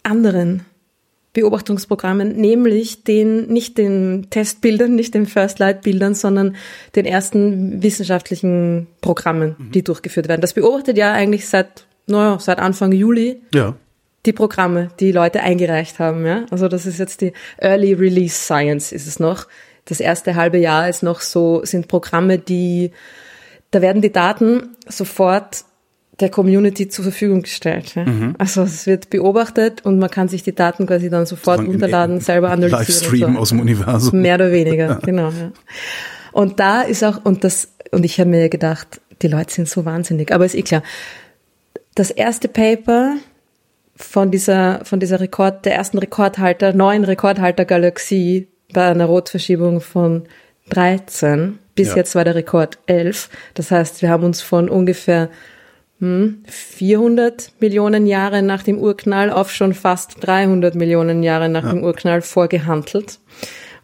anderen 0.02 0.64
Beobachtungsprogrammen, 1.34 2.36
nämlich 2.36 3.04
den, 3.04 3.48
nicht 3.48 3.76
den 3.76 4.28
Testbildern, 4.30 4.94
nicht 4.94 5.14
den 5.14 5.26
First 5.26 5.58
Light 5.58 5.82
Bildern, 5.82 6.14
sondern 6.14 6.56
den 6.94 7.04
ersten 7.04 7.82
wissenschaftlichen 7.82 8.86
Programmen, 9.02 9.56
die 9.74 9.82
durchgeführt 9.82 10.28
werden. 10.28 10.40
Das 10.40 10.54
beobachtet 10.54 10.96
ja 10.96 11.12
eigentlich 11.12 11.46
seit, 11.48 11.86
naja, 12.06 12.38
seit 12.38 12.58
Anfang 12.60 12.92
Juli 12.92 13.42
Ja. 13.52 13.74
die 14.24 14.32
Programme, 14.32 14.88
die 15.00 15.12
Leute 15.12 15.40
eingereicht 15.40 15.98
haben, 15.98 16.24
ja. 16.24 16.46
Also 16.50 16.68
das 16.68 16.86
ist 16.86 16.98
jetzt 16.98 17.20
die 17.20 17.32
Early 17.58 17.92
Release 17.92 18.34
Science 18.36 18.92
ist 18.92 19.06
es 19.06 19.18
noch. 19.20 19.46
Das 19.86 20.00
erste 20.00 20.36
halbe 20.36 20.58
Jahr 20.58 20.88
ist 20.88 21.02
noch 21.02 21.20
so, 21.20 21.64
sind 21.64 21.88
Programme, 21.88 22.38
die, 22.38 22.92
da 23.70 23.82
werden 23.82 24.00
die 24.00 24.12
Daten 24.12 24.68
sofort 24.88 25.64
der 26.20 26.28
Community 26.28 26.88
zur 26.88 27.02
Verfügung 27.04 27.42
gestellt. 27.42 27.94
Ja? 27.96 28.04
Also 28.38 28.62
es 28.62 28.86
wird 28.86 29.10
beobachtet 29.10 29.84
und 29.84 29.98
man 29.98 30.10
kann 30.10 30.28
sich 30.28 30.42
die 30.44 30.54
Daten 30.54 30.86
quasi 30.86 31.10
dann 31.10 31.26
sofort 31.26 31.60
in- 31.60 31.66
runterladen, 31.66 32.20
selber 32.20 32.50
analysieren. 32.50 32.78
Livestream 32.86 33.34
so. 33.34 33.38
aus 33.40 33.48
dem 33.48 33.60
Universum. 33.60 34.20
Mehr 34.20 34.36
oder 34.36 34.52
weniger, 34.52 35.00
genau. 35.04 35.30
Ja. 35.30 35.50
Und 36.32 36.60
da 36.60 36.82
ist 36.82 37.02
auch, 37.04 37.24
und 37.24 37.42
das, 37.44 37.68
und 37.90 38.04
ich 38.04 38.20
habe 38.20 38.30
mir 38.30 38.48
gedacht, 38.48 39.00
die 39.22 39.28
Leute 39.28 39.52
sind 39.52 39.68
so 39.68 39.84
wahnsinnig, 39.84 40.32
aber 40.32 40.44
ist 40.44 40.54
eh 40.54 40.62
klar. 40.62 40.82
Das 41.96 42.10
erste 42.10 42.48
Paper 42.48 43.14
von 43.96 44.30
dieser, 44.30 44.84
von 44.84 44.98
dieser 45.00 45.20
Rekord, 45.20 45.64
der 45.64 45.74
ersten 45.76 45.98
Rekordhalter, 45.98 46.72
neuen 46.72 47.04
Rekordhalter-Galaxie 47.04 48.48
bei 48.72 48.86
einer 48.86 49.04
Rotverschiebung 49.06 49.80
von 49.80 50.24
13. 50.70 51.58
Bis 51.74 51.88
Ja. 51.90 51.96
jetzt 51.96 52.14
war 52.14 52.24
der 52.24 52.34
Rekord 52.34 52.78
11. 52.86 53.28
Das 53.54 53.70
heißt, 53.70 54.02
wir 54.02 54.08
haben 54.10 54.24
uns 54.24 54.40
von 54.42 54.68
ungefähr 54.68 55.28
400 56.00 57.52
Millionen 57.60 58.06
Jahre 58.06 58.42
nach 58.42 58.62
dem 58.62 58.78
Urknall 58.78 59.30
auf 59.30 59.50
schon 59.50 59.74
fast 59.74 60.16
300 60.20 60.74
Millionen 60.74 61.22
Jahre 61.22 61.48
nach 61.48 61.70
dem 61.70 61.82
Urknall 61.82 62.20
vorgehandelt. 62.20 63.20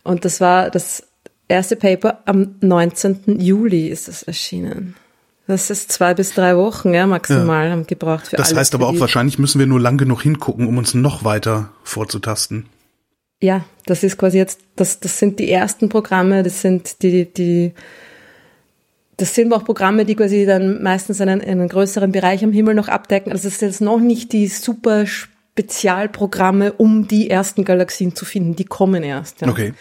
Und 0.03 0.25
das 0.25 0.41
war 0.41 0.71
das 0.71 1.05
erste 1.49 1.77
Paper 1.77 2.21
am 2.27 2.57
19. 2.61 3.41
Juli 3.41 3.89
ist 3.89 4.09
das 4.09 4.23
erschienen. 4.23 4.97
Das 5.47 5.69
ist 5.69 5.91
zwei 5.91 6.15
bis 6.15 6.35
drei 6.35 6.57
Wochen, 6.57 6.95
ja, 6.95 7.07
maximal 7.09 7.73
haben 7.73 7.87
gebraucht 7.87 8.29
für 8.29 8.37
Das 8.37 8.55
heißt 8.55 8.75
aber 8.75 8.87
auch 8.87 9.01
wahrscheinlich 9.01 9.39
müssen 9.39 9.59
wir 9.59 9.67
nur 9.67 9.81
lang 9.81 9.99
genug 9.99 10.23
hingucken, 10.23 10.69
um 10.69 10.79
uns 10.79 10.95
noch 10.95 11.25
weiter 11.25 11.73
vorzutasten. 11.83 12.67
Ja, 13.43 13.65
das 13.87 14.05
ist 14.05 14.17
quasi 14.17 14.39
jetzt, 14.39 14.61
das, 14.77 15.01
das 15.01 15.19
sind 15.19 15.41
die 15.41 15.51
ersten 15.51 15.89
Programme, 15.89 16.45
das 16.45 16.61
sind 16.61 17.03
die, 17.03 17.33
die, 17.33 17.73
das 19.21 19.35
sind 19.35 19.53
auch 19.53 19.65
Programme, 19.65 20.05
die 20.05 20.15
quasi 20.15 20.47
dann 20.47 20.83
meistens 20.83 21.21
einen, 21.21 21.41
einen 21.41 21.69
größeren 21.69 22.11
Bereich 22.13 22.43
am 22.43 22.53
Himmel 22.53 22.75
noch 22.75 22.89
abdecken. 22.89 23.33
Also 23.33 23.49
es 23.49 23.55
ist 23.55 23.63
jetzt 23.63 23.81
noch 23.81 24.01
nicht 24.01 24.33
die 24.33 24.49
super 24.49 25.05
Spezialprogramme, 25.07 26.73
um 26.73 27.07
die 27.07 27.29
ersten 27.31 27.65
Galaxien 27.65 28.15
zu 28.15 28.25
finden. 28.25 28.57
Die 28.57 28.65
kommen 28.65 29.03
erst. 29.03 29.41
Ja. 29.43 29.49
Okay. 29.49 29.75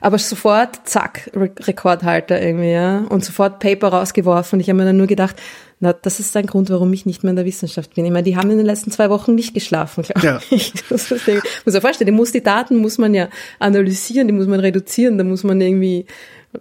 Aber 0.00 0.18
sofort, 0.18 0.86
zack, 0.86 1.30
Re 1.34 1.50
Rekordhalter 1.60 2.40
irgendwie, 2.40 2.72
ja. 2.72 2.98
Und 3.08 3.24
sofort 3.24 3.58
Paper 3.58 3.88
rausgeworfen. 3.88 4.56
Und 4.56 4.60
ich 4.60 4.68
habe 4.68 4.76
mir 4.76 4.84
dann 4.84 4.98
nur 4.98 5.06
gedacht, 5.06 5.36
na, 5.80 5.94
das 5.94 6.20
ist 6.20 6.36
ein 6.36 6.46
Grund, 6.46 6.68
warum 6.68 6.92
ich 6.92 7.06
nicht 7.06 7.22
mehr 7.22 7.30
in 7.30 7.36
der 7.36 7.46
Wissenschaft 7.46 7.94
bin. 7.94 8.04
Ich 8.04 8.10
meine, 8.10 8.24
die 8.24 8.36
haben 8.36 8.50
in 8.50 8.58
den 8.58 8.66
letzten 8.66 8.90
zwei 8.90 9.08
Wochen 9.08 9.34
nicht 9.34 9.54
geschlafen, 9.54 10.02
glaube 10.04 10.26
Ja. 10.26 10.40
ich. 10.50 10.74
Das 10.90 11.10
muss 11.10 11.74
ja 11.74 11.80
vorstellen, 11.80 12.06
die 12.06 12.12
muss 12.12 12.32
die 12.32 12.42
Daten 12.42 12.76
muss 12.76 12.98
man 12.98 13.14
ja 13.14 13.28
analysieren, 13.58 14.26
die 14.28 14.34
muss 14.34 14.46
man 14.46 14.60
reduzieren, 14.60 15.16
da 15.16 15.24
muss 15.24 15.42
man 15.42 15.58
irgendwie, 15.60 16.04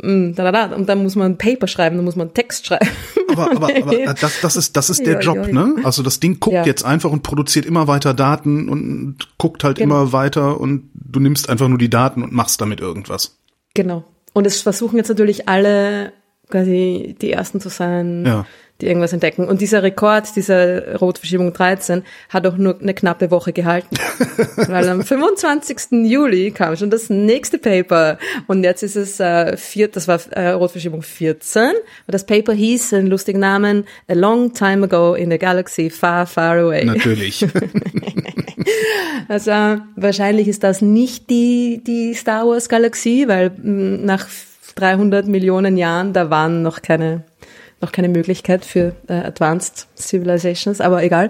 und 0.01 0.85
dann 0.87 1.03
muss 1.03 1.15
man 1.15 1.33
ein 1.33 1.37
Paper 1.37 1.67
schreiben, 1.67 1.95
dann 1.97 2.05
muss 2.05 2.15
man 2.15 2.27
einen 2.27 2.33
Text 2.33 2.65
schreiben. 2.67 2.87
Aber, 3.29 3.51
aber, 3.51 3.67
aber 3.81 3.99
äh, 3.99 4.13
das, 4.19 4.41
das 4.41 4.55
ist, 4.55 4.75
das 4.75 4.89
ist 4.89 5.05
der 5.05 5.19
Job, 5.19 5.51
ne? 5.51 5.75
Also 5.83 6.03
das 6.03 6.19
Ding 6.19 6.39
guckt 6.39 6.55
Ja. 6.55 6.65
jetzt 6.65 6.83
einfach 6.83 7.11
und 7.11 7.23
produziert 7.23 7.65
immer 7.65 7.87
weiter 7.87 8.13
Daten 8.13 8.69
und 8.69 9.17
guckt 9.37 9.63
halt 9.63 9.77
Genau. 9.77 10.01
immer 10.01 10.11
weiter 10.13 10.59
und 10.59 10.89
du 10.93 11.19
nimmst 11.19 11.49
einfach 11.49 11.67
nur 11.67 11.77
die 11.77 11.89
Daten 11.89 12.23
und 12.23 12.31
machst 12.33 12.59
damit 12.61 12.79
irgendwas. 12.79 13.37
Genau. 13.73 14.03
Und 14.33 14.47
es 14.47 14.61
versuchen 14.61 14.97
jetzt 14.97 15.09
natürlich 15.09 15.47
alle 15.47 16.13
quasi 16.49 17.15
die 17.21 17.31
Ersten 17.31 17.59
zu 17.59 17.69
sein, 17.69 18.25
Ja. 18.25 18.45
Die 18.81 18.87
irgendwas 18.87 19.13
entdecken. 19.13 19.47
Und 19.47 19.61
dieser 19.61 19.83
Rekord, 19.83 20.35
dieser 20.35 20.97
Rotverschiebung 20.97 21.53
13, 21.53 22.03
hat 22.29 22.47
auch 22.47 22.57
nur 22.57 22.79
eine 22.79 22.93
knappe 22.93 23.31
Woche 23.31 23.53
gehalten. 23.53 23.95
Weil 24.55 24.89
am 24.89 25.03
25. 25.03 26.05
Juli 26.09 26.51
kam 26.51 26.75
schon 26.75 26.89
das 26.89 27.09
nächste 27.09 27.59
Paper. 27.59 28.17
Und 28.47 28.63
jetzt 28.63 28.83
ist 28.83 28.95
es 28.95 29.19
äh, 29.19 29.55
vier, 29.57 29.87
das 29.87 30.07
war 30.07 30.19
äh, 30.31 30.49
Rotverschiebung 30.49 31.01
14. 31.01 31.69
Und 31.69 31.73
das 32.07 32.25
Paper 32.25 32.53
hieß, 32.53 32.93
einen 32.93 33.07
lustigen 33.07 33.39
Namen, 33.39 33.85
A 34.07 34.13
Long 34.13 34.53
Time 34.53 34.85
Ago 34.85 35.13
in 35.13 35.31
a 35.31 35.37
Galaxy 35.37 35.89
Far, 35.89 36.25
Far 36.25 36.57
Away. 36.57 36.85
Natürlich. 36.85 37.45
Also 39.27 39.51
wahrscheinlich 39.95 40.47
ist 40.47 40.63
das 40.63 40.81
nicht 40.81 41.29
die, 41.29 41.81
die 41.85 42.13
Star 42.13 42.45
Wars 42.47 42.69
Galaxie, 42.69 43.27
weil 43.27 43.49
mh, 43.49 44.05
nach 44.05 44.27
300 44.75 45.27
Millionen 45.27 45.77
Jahren, 45.77 46.13
da 46.13 46.29
waren 46.29 46.61
noch 46.61 46.81
keine, 46.81 47.23
noch 47.83 47.91
keine 47.91 48.09
Möglichkeit 48.09 48.65
für 48.65 48.95
äh, 49.07 49.13
Advanced 49.13 49.87
Civilizations, 49.95 50.81
aber 50.81 51.03
egal. 51.03 51.29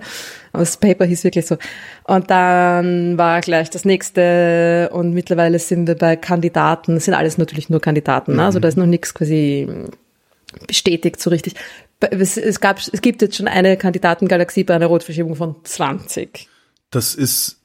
Aber 0.53 0.61
das 0.61 0.77
Paper 0.77 1.05
hieß 1.05 1.23
wirklich 1.25 1.45
so. 1.45 1.57
Und 2.05 2.29
dann 2.29 3.17
war 3.17 3.41
gleich 3.41 3.69
das 3.69 3.83
nächste 3.83 4.89
und 4.93 5.13
mittlerweile 5.13 5.59
sind 5.59 5.87
wir 5.87 5.95
bei 5.95 6.15
Kandidaten, 6.15 6.95
das 6.95 7.05
sind 7.05 7.13
alles 7.13 7.37
natürlich 7.37 7.69
nur 7.69 7.81
Kandidaten, 7.81 8.35
ne? 8.35 8.45
also 8.45 8.59
da 8.59 8.67
ist 8.67 8.77
noch 8.77 8.85
nichts 8.85 9.13
quasi 9.13 9.67
bestätigt 10.67 11.19
so 11.19 11.29
richtig. 11.29 11.55
Es, 11.99 12.37
es, 12.37 12.59
gab, 12.59 12.77
es 12.79 13.01
gibt 13.01 13.21
jetzt 13.21 13.37
schon 13.37 13.47
eine 13.47 13.77
Kandidatengalaxie 13.77 14.63
bei 14.63 14.75
einer 14.75 14.87
Rotverschiebung 14.87 15.35
von 15.35 15.55
20. 15.63 16.47
Das 16.91 17.15
ist 17.15 17.62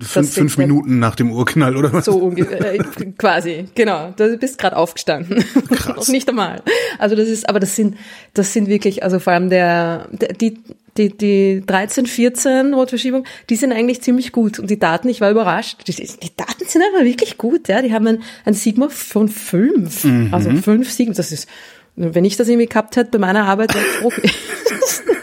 fünf, 0.00 0.32
fünf 0.32 0.58
Minuten 0.58 0.98
nach 0.98 1.14
dem 1.14 1.30
Urknall, 1.30 1.76
oder 1.76 1.92
was? 1.92 2.06
So 2.06 2.16
ungefähr, 2.16 2.74
äh, 2.74 2.78
quasi, 3.16 3.66
genau. 3.74 4.12
Du 4.16 4.36
bist 4.36 4.58
gerade 4.58 4.76
aufgestanden. 4.76 5.44
Krass. 5.70 6.08
Nicht 6.12 6.28
einmal. 6.28 6.62
Also 6.98 7.14
das 7.14 7.28
ist, 7.28 7.48
aber 7.48 7.60
das 7.60 7.76
sind, 7.76 7.96
das 8.34 8.52
sind 8.52 8.68
wirklich, 8.68 9.02
also 9.02 9.18
vor 9.18 9.32
allem 9.32 9.50
der, 9.50 10.08
der 10.10 10.32
die, 10.32 10.58
die, 10.96 11.16
die 11.16 11.62
13, 11.64 12.06
14 12.06 12.74
Rotverschiebung, 12.74 13.24
die 13.48 13.56
sind 13.56 13.72
eigentlich 13.72 14.02
ziemlich 14.02 14.32
gut. 14.32 14.58
Und 14.58 14.68
die 14.68 14.78
Daten, 14.78 15.08
ich 15.08 15.20
war 15.20 15.30
überrascht, 15.30 15.86
die, 15.86 15.92
die 15.92 16.36
Daten 16.36 16.66
sind 16.66 16.82
aber 16.92 17.04
wirklich 17.04 17.38
gut, 17.38 17.68
ja. 17.68 17.82
Die 17.82 17.92
haben 17.92 18.06
ein, 18.06 18.22
ein 18.44 18.54
Sigma 18.54 18.88
von 18.88 19.28
fünf. 19.28 20.04
Mhm. 20.04 20.28
Also 20.32 20.50
fünf 20.50 20.90
Sigma, 20.90 21.14
das 21.14 21.30
ist, 21.30 21.48
Wenn 21.94 22.24
ich 22.24 22.36
das 22.36 22.48
irgendwie 22.48 22.66
gehabt 22.66 22.96
hätte 22.96 23.12
bei 23.12 23.18
meiner 23.18 23.44
Arbeit, 23.44 23.74
wäre 23.74 23.84
ich 24.22 24.32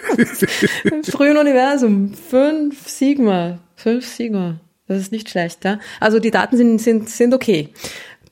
Im 0.83 1.03
frühen 1.03 1.37
Universum, 1.37 2.13
fünf 2.13 2.87
Sigma, 2.87 3.59
fünf 3.75 4.05
Sigma. 4.05 4.59
Das 4.87 4.99
ist 4.99 5.11
nicht 5.11 5.29
schlecht, 5.29 5.63
ja. 5.65 5.79
Also 5.99 6.19
die 6.19 6.31
Daten 6.31 6.57
sind, 6.57 6.81
sind, 6.81 7.09
sind 7.09 7.33
okay. 7.33 7.69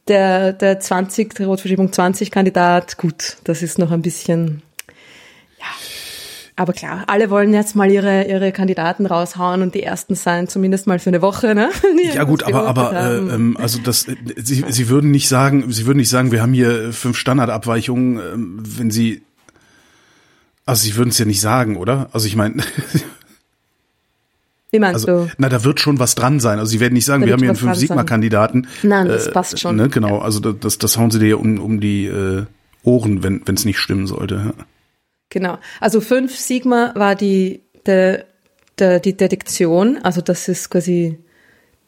Der, 0.08 0.54
der 0.54 0.80
20, 0.80 1.36
der 1.36 1.48
Rotverschiebung 1.48 1.92
20 1.92 2.32
Kandidat, 2.32 2.98
gut, 2.98 3.38
das 3.44 3.62
ist 3.62 3.78
noch 3.78 3.92
ein 3.92 4.02
bisschen, 4.02 4.62
ja. 5.60 5.66
Aber 6.60 6.74
klar, 6.74 7.04
alle 7.06 7.30
wollen 7.30 7.54
jetzt 7.54 7.76
mal 7.76 7.92
ihre, 7.92 8.24
ihre 8.24 8.52
Kandidaten 8.52 9.06
raushauen 9.06 9.62
und 9.62 9.76
die 9.76 9.84
ersten 9.84 10.16
sein, 10.16 10.48
zumindest 10.48 10.88
mal 10.88 10.98
für 10.98 11.12
eine 11.12 11.22
Woche, 11.22 11.54
ne? 11.54 11.70
Die 12.04 12.16
ja 12.16 12.24
gut, 12.24 12.42
aber, 12.42 12.66
aber 12.66 12.94
äh, 12.94 13.18
ähm, 13.18 13.56
also 13.62 13.80
das, 13.80 14.08
sie, 14.38 14.66
sie 14.68 14.90
würden 14.90 15.12
nicht 15.12 15.30
sagen, 15.30 15.72
sie 15.72 15.86
würden 15.86 16.00
nicht 16.00 16.10
sagen, 16.10 16.32
wir 16.32 16.42
haben 16.42 16.54
hier 16.54 16.92
fünf 16.94 17.16
Standardabweichungen, 17.16 18.20
ähm, 18.20 18.64
wenn 18.66 18.90
sie 18.90 19.22
also 20.68 20.84
sie 20.84 20.96
würden 20.96 21.10
es 21.10 21.18
ja 21.18 21.26
nicht 21.26 21.42
sagen, 21.42 21.78
oder? 21.78 22.10
Also 22.14 22.28
ich 22.28 22.36
meine. 22.36 22.64
Wie 24.70 24.80
meinst 24.80 25.08
also, 25.08 25.26
du? 25.26 25.32
Na, 25.38 25.48
da 25.50 25.64
wird 25.64 25.80
schon 25.80 25.98
was 25.98 26.14
dran 26.14 26.40
sein. 26.40 26.60
Also 26.60 26.72
sie 26.72 26.80
werden 26.80 26.94
nicht 26.94 27.06
sagen, 27.06 27.22
da 27.22 27.28
wir 27.28 27.34
haben 27.34 27.40
hier 27.40 27.50
einen 27.50 27.58
fünf 27.58 27.76
Sigma-Kandidaten. 27.76 28.68
Nein, 28.84 29.08
das 29.08 29.28
äh, 29.28 29.32
passt 29.32 29.60
schon. 29.60 29.78
Ne, 29.78 29.88
genau, 29.88 30.20
also 30.20 30.40
das, 30.40 30.78
das 30.78 30.98
hauen 30.98 31.10
sie 31.10 31.20
dir 31.20 31.40
um, 31.40 31.60
um 31.60 31.80
die 31.80 32.06
äh, 32.06 32.46
Ohren, 32.84 33.24
wenn 33.24 33.42
es 33.48 33.66
nicht 33.66 33.80
stimmen 33.80 34.08
sollte. 34.08 34.36
Ja. 34.36 34.66
Genau. 35.30 35.58
Also 35.80 36.02
fünf 36.02 36.36
Sigma 36.36 36.92
war 36.96 37.16
die, 37.16 37.62
der, 37.86 38.26
der, 38.78 39.00
die 39.00 39.16
Detektion, 39.16 40.00
also 40.04 40.22
das 40.22 40.48
ist 40.48 40.70
quasi 40.70 41.18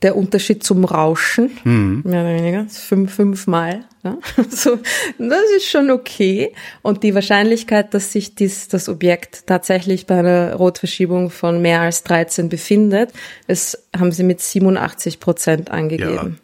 der 0.02 0.16
Unterschied 0.16 0.64
zum 0.64 0.86
Rauschen, 0.86 1.52
mhm. 1.64 2.02
mehr 2.06 2.22
oder 2.22 2.34
weniger, 2.36 2.66
fünf, 2.70 3.14
fünfmal. 3.14 3.84
Ja? 4.04 4.18
So, 4.50 4.80
das 5.18 5.44
ist 5.58 5.66
schon 5.66 5.92
okay. 5.92 6.54
Und 6.82 7.04
die 7.04 7.14
Wahrscheinlichkeit, 7.14 7.94
dass 7.94 8.14
sich 8.14 8.36
dies, 8.36 8.70
das 8.70 8.88
Objekt 8.88 9.46
tatsächlich 9.48 10.08
bei 10.08 10.20
einer 10.20 10.56
Rotverschiebung 10.56 11.30
von 11.30 11.62
mehr 11.62 11.82
als 11.82 12.04
13 12.04 12.48
befindet, 12.48 13.12
das 13.48 13.84
haben 13.98 14.12
sie 14.12 14.24
mit 14.24 14.40
87 14.40 15.20
Prozent 15.20 15.70
angegeben. 15.70 16.40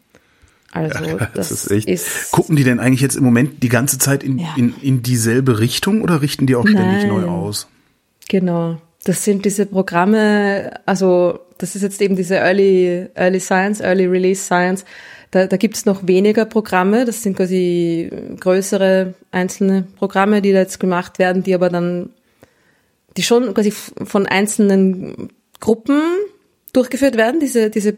Ja. 0.74 0.80
Also 0.82 1.04
ja, 1.04 1.16
das, 1.34 1.48
das 1.48 1.50
ist 1.52 1.70
echt. 1.70 1.88
Ist 1.88 2.30
Gucken 2.32 2.56
die 2.56 2.64
denn 2.64 2.78
eigentlich 2.78 3.00
jetzt 3.00 3.16
im 3.16 3.24
Moment 3.24 3.62
die 3.62 3.70
ganze 3.70 3.98
Zeit 3.98 4.22
in, 4.22 4.38
ja. 4.38 4.54
in, 4.56 4.74
in 4.82 5.02
dieselbe 5.02 5.60
Richtung 5.60 6.02
oder 6.02 6.20
richten 6.20 6.46
die 6.46 6.54
auch 6.56 6.66
ständig 6.66 7.04
Nein. 7.04 7.08
neu 7.08 7.24
aus? 7.24 7.68
Genau. 8.28 8.78
Das 9.04 9.24
sind 9.24 9.44
diese 9.44 9.66
Programme, 9.66 10.80
also 10.84 11.45
das 11.58 11.76
ist 11.76 11.82
jetzt 11.82 12.00
eben 12.00 12.16
diese 12.16 12.36
Early, 12.36 13.08
Early 13.14 13.40
Science, 13.40 13.80
Early 13.80 14.06
Release 14.06 14.42
Science. 14.42 14.84
Da, 15.30 15.46
da 15.46 15.56
gibt 15.56 15.76
es 15.76 15.86
noch 15.86 16.06
weniger 16.06 16.44
Programme, 16.44 17.04
das 17.04 17.22
sind 17.22 17.36
quasi 17.36 18.10
größere 18.40 19.14
einzelne 19.32 19.86
Programme, 19.96 20.40
die 20.40 20.52
da 20.52 20.58
jetzt 20.58 20.78
gemacht 20.78 21.18
werden, 21.18 21.42
die 21.42 21.54
aber 21.54 21.68
dann, 21.68 22.10
die 23.16 23.22
schon 23.22 23.52
quasi 23.52 23.70
von 23.70 24.26
einzelnen 24.26 25.30
Gruppen 25.60 26.00
durchgeführt 26.72 27.16
werden, 27.16 27.40
diese, 27.40 27.70
diese, 27.70 27.96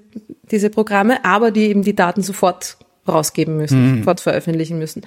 diese 0.51 0.71
Programme, 0.71 1.25
aber 1.25 1.51
die 1.51 1.69
eben 1.69 1.83
die 1.83 1.95
Daten 1.95 2.23
sofort 2.23 2.79
rausgeben 3.07 3.57
müssen, 3.57 3.93
mhm. 3.93 3.99
sofort 3.99 4.21
veröffentlichen 4.21 4.79
müssen. 4.79 5.03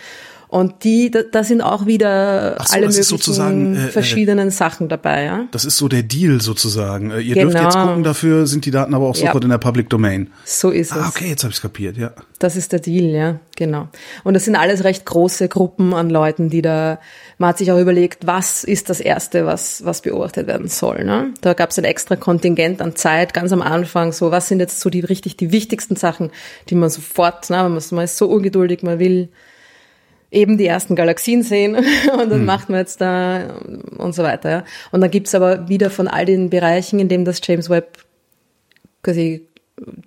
Und 0.52 0.84
die, 0.84 1.10
da, 1.10 1.22
da 1.24 1.46
sind 1.46 1.62
auch 1.62 1.86
wieder 1.86 2.58
so, 2.62 2.74
alle 2.74 2.90
möglichen 2.90 3.76
äh, 3.78 3.86
äh, 3.86 3.88
verschiedenen 3.88 4.52
Sachen 4.52 4.90
dabei. 4.90 5.24
Ja? 5.24 5.48
Das 5.52 5.64
ist 5.64 5.78
so 5.78 5.88
der 5.88 6.04
Deal 6.04 6.42
sozusagen. 6.42 7.10
Äh, 7.10 7.22
ihr 7.22 7.36
genau. 7.36 7.52
dürft 7.52 7.64
jetzt 7.64 7.74
genau. 7.74 7.88
gucken, 7.88 8.04
dafür 8.04 8.46
sind 8.48 8.66
die 8.66 8.72
Daten 8.72 8.94
aber 8.94 9.08
auch 9.08 9.16
sofort 9.16 9.36
ja. 9.36 9.46
in 9.46 9.50
der 9.50 9.60
Public 9.60 9.90
Domain. 9.90 10.30
So 10.44 10.70
ist 10.70 10.92
ah, 10.92 11.04
es. 11.04 11.08
okay, 11.08 11.30
jetzt 11.30 11.46
habe 11.46 11.54
ich 11.54 11.62
kapiert, 11.62 11.96
ja. 11.96 12.12
Das 12.40 12.58
ist 12.58 12.74
der 12.74 12.82
Deal, 12.82 13.12
ja, 13.12 13.40
genau. 13.56 13.88
Und 14.26 14.34
das 14.34 14.44
sind 14.44 14.58
alles 14.58 14.84
recht 14.84 15.06
große 15.06 15.48
Gruppen 15.48 15.94
an 15.94 16.10
Leuten, 16.10 16.50
die 16.50 16.62
da, 16.62 17.00
man 17.38 17.52
hat 17.52 17.58
sich 17.58 17.72
auch 17.72 17.80
überlegt, 17.80 18.28
was 18.28 18.66
ist 18.66 18.90
das 18.90 19.00
Erste, 19.00 19.46
was, 19.46 19.86
was 19.86 20.02
beobachtet 20.02 20.48
werden 20.48 20.68
soll. 20.68 21.06
Ne? 21.06 21.34
Da 21.40 21.54
gab 21.54 21.70
es 21.70 21.80
ein 21.80 21.86
extra 21.86 22.18
Kontingent 22.18 22.82
an 22.82 22.98
Zeit, 22.98 23.34
ganz 23.34 23.54
am 23.54 23.62
Anfang, 23.62 24.12
so 24.12 24.32
was 24.32 24.50
sind 24.50 24.60
jetzt 24.60 24.82
so 24.82 24.90
die 24.90 25.00
richtig 25.00 25.38
die 25.38 25.54
wichtigsten 25.54 25.96
Sachen, 25.96 26.30
die 26.68 26.76
man 26.76 26.90
sofort, 26.90 27.50
ne, 27.50 27.70
man 27.92 28.04
ist 28.04 28.18
so 28.18 28.28
ungeduldig, 28.28 28.84
man 28.84 29.00
will 29.00 29.30
eben 30.32 30.58
die 30.58 30.66
ersten 30.66 30.96
Galaxien 30.96 31.44
sehen 31.44 31.76
und 32.14 32.32
dann 32.32 32.40
mhm. 32.40 32.46
macht 32.46 32.70
man 32.70 32.80
jetzt 32.80 33.02
da 33.02 33.60
und 33.98 34.16
so 34.16 34.24
weiter. 34.24 34.50
Ja. 34.50 34.64
Und 34.92 35.02
dann 35.02 35.12
gibt's 35.12 35.36
aber 35.36 35.68
wieder 35.70 35.90
von 35.90 36.08
all 36.08 36.26
den 36.26 36.50
Bereichen, 36.50 37.00
in 37.00 37.10
dem 37.10 37.26
das 37.26 37.42
James 37.44 37.70
Webb 37.70 37.98
quasi 39.04 39.48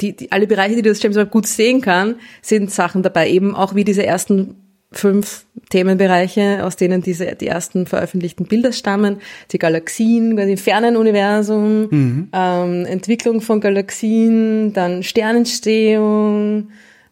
die, 0.00 0.14
die 0.16 0.32
alle 0.32 0.46
Bereiche, 0.46 0.76
die 0.76 0.82
das 0.82 1.02
James 1.02 1.16
Webb 1.16 1.30
gut 1.30 1.46
sehen 1.46 1.80
kann, 1.80 2.16
sind 2.42 2.70
Sachen 2.70 3.02
dabei, 3.02 3.28
eben 3.28 3.54
auch 3.54 3.74
wie 3.74 3.84
diese 3.84 4.04
ersten 4.04 4.56
fünf 4.92 5.44
Themenbereiche, 5.70 6.64
aus 6.64 6.76
denen 6.76 7.02
diese 7.02 7.34
die 7.34 7.48
ersten 7.48 7.87
veröffentlichten 7.87 8.46
Bilder 8.46 8.72
stammen, 8.72 9.18
die 9.50 9.58
Galaxien, 9.58 10.37
quasi 10.37 10.56
fernen 10.56 10.96
Universum, 10.96 11.88
mhm. 11.90 12.28
ähm, 12.32 12.87
Entwicklung 12.87 13.40
von 13.40 13.60
Galaxien, 13.60 14.72
dann 14.72 15.02
Sternentstehung, 15.02 16.68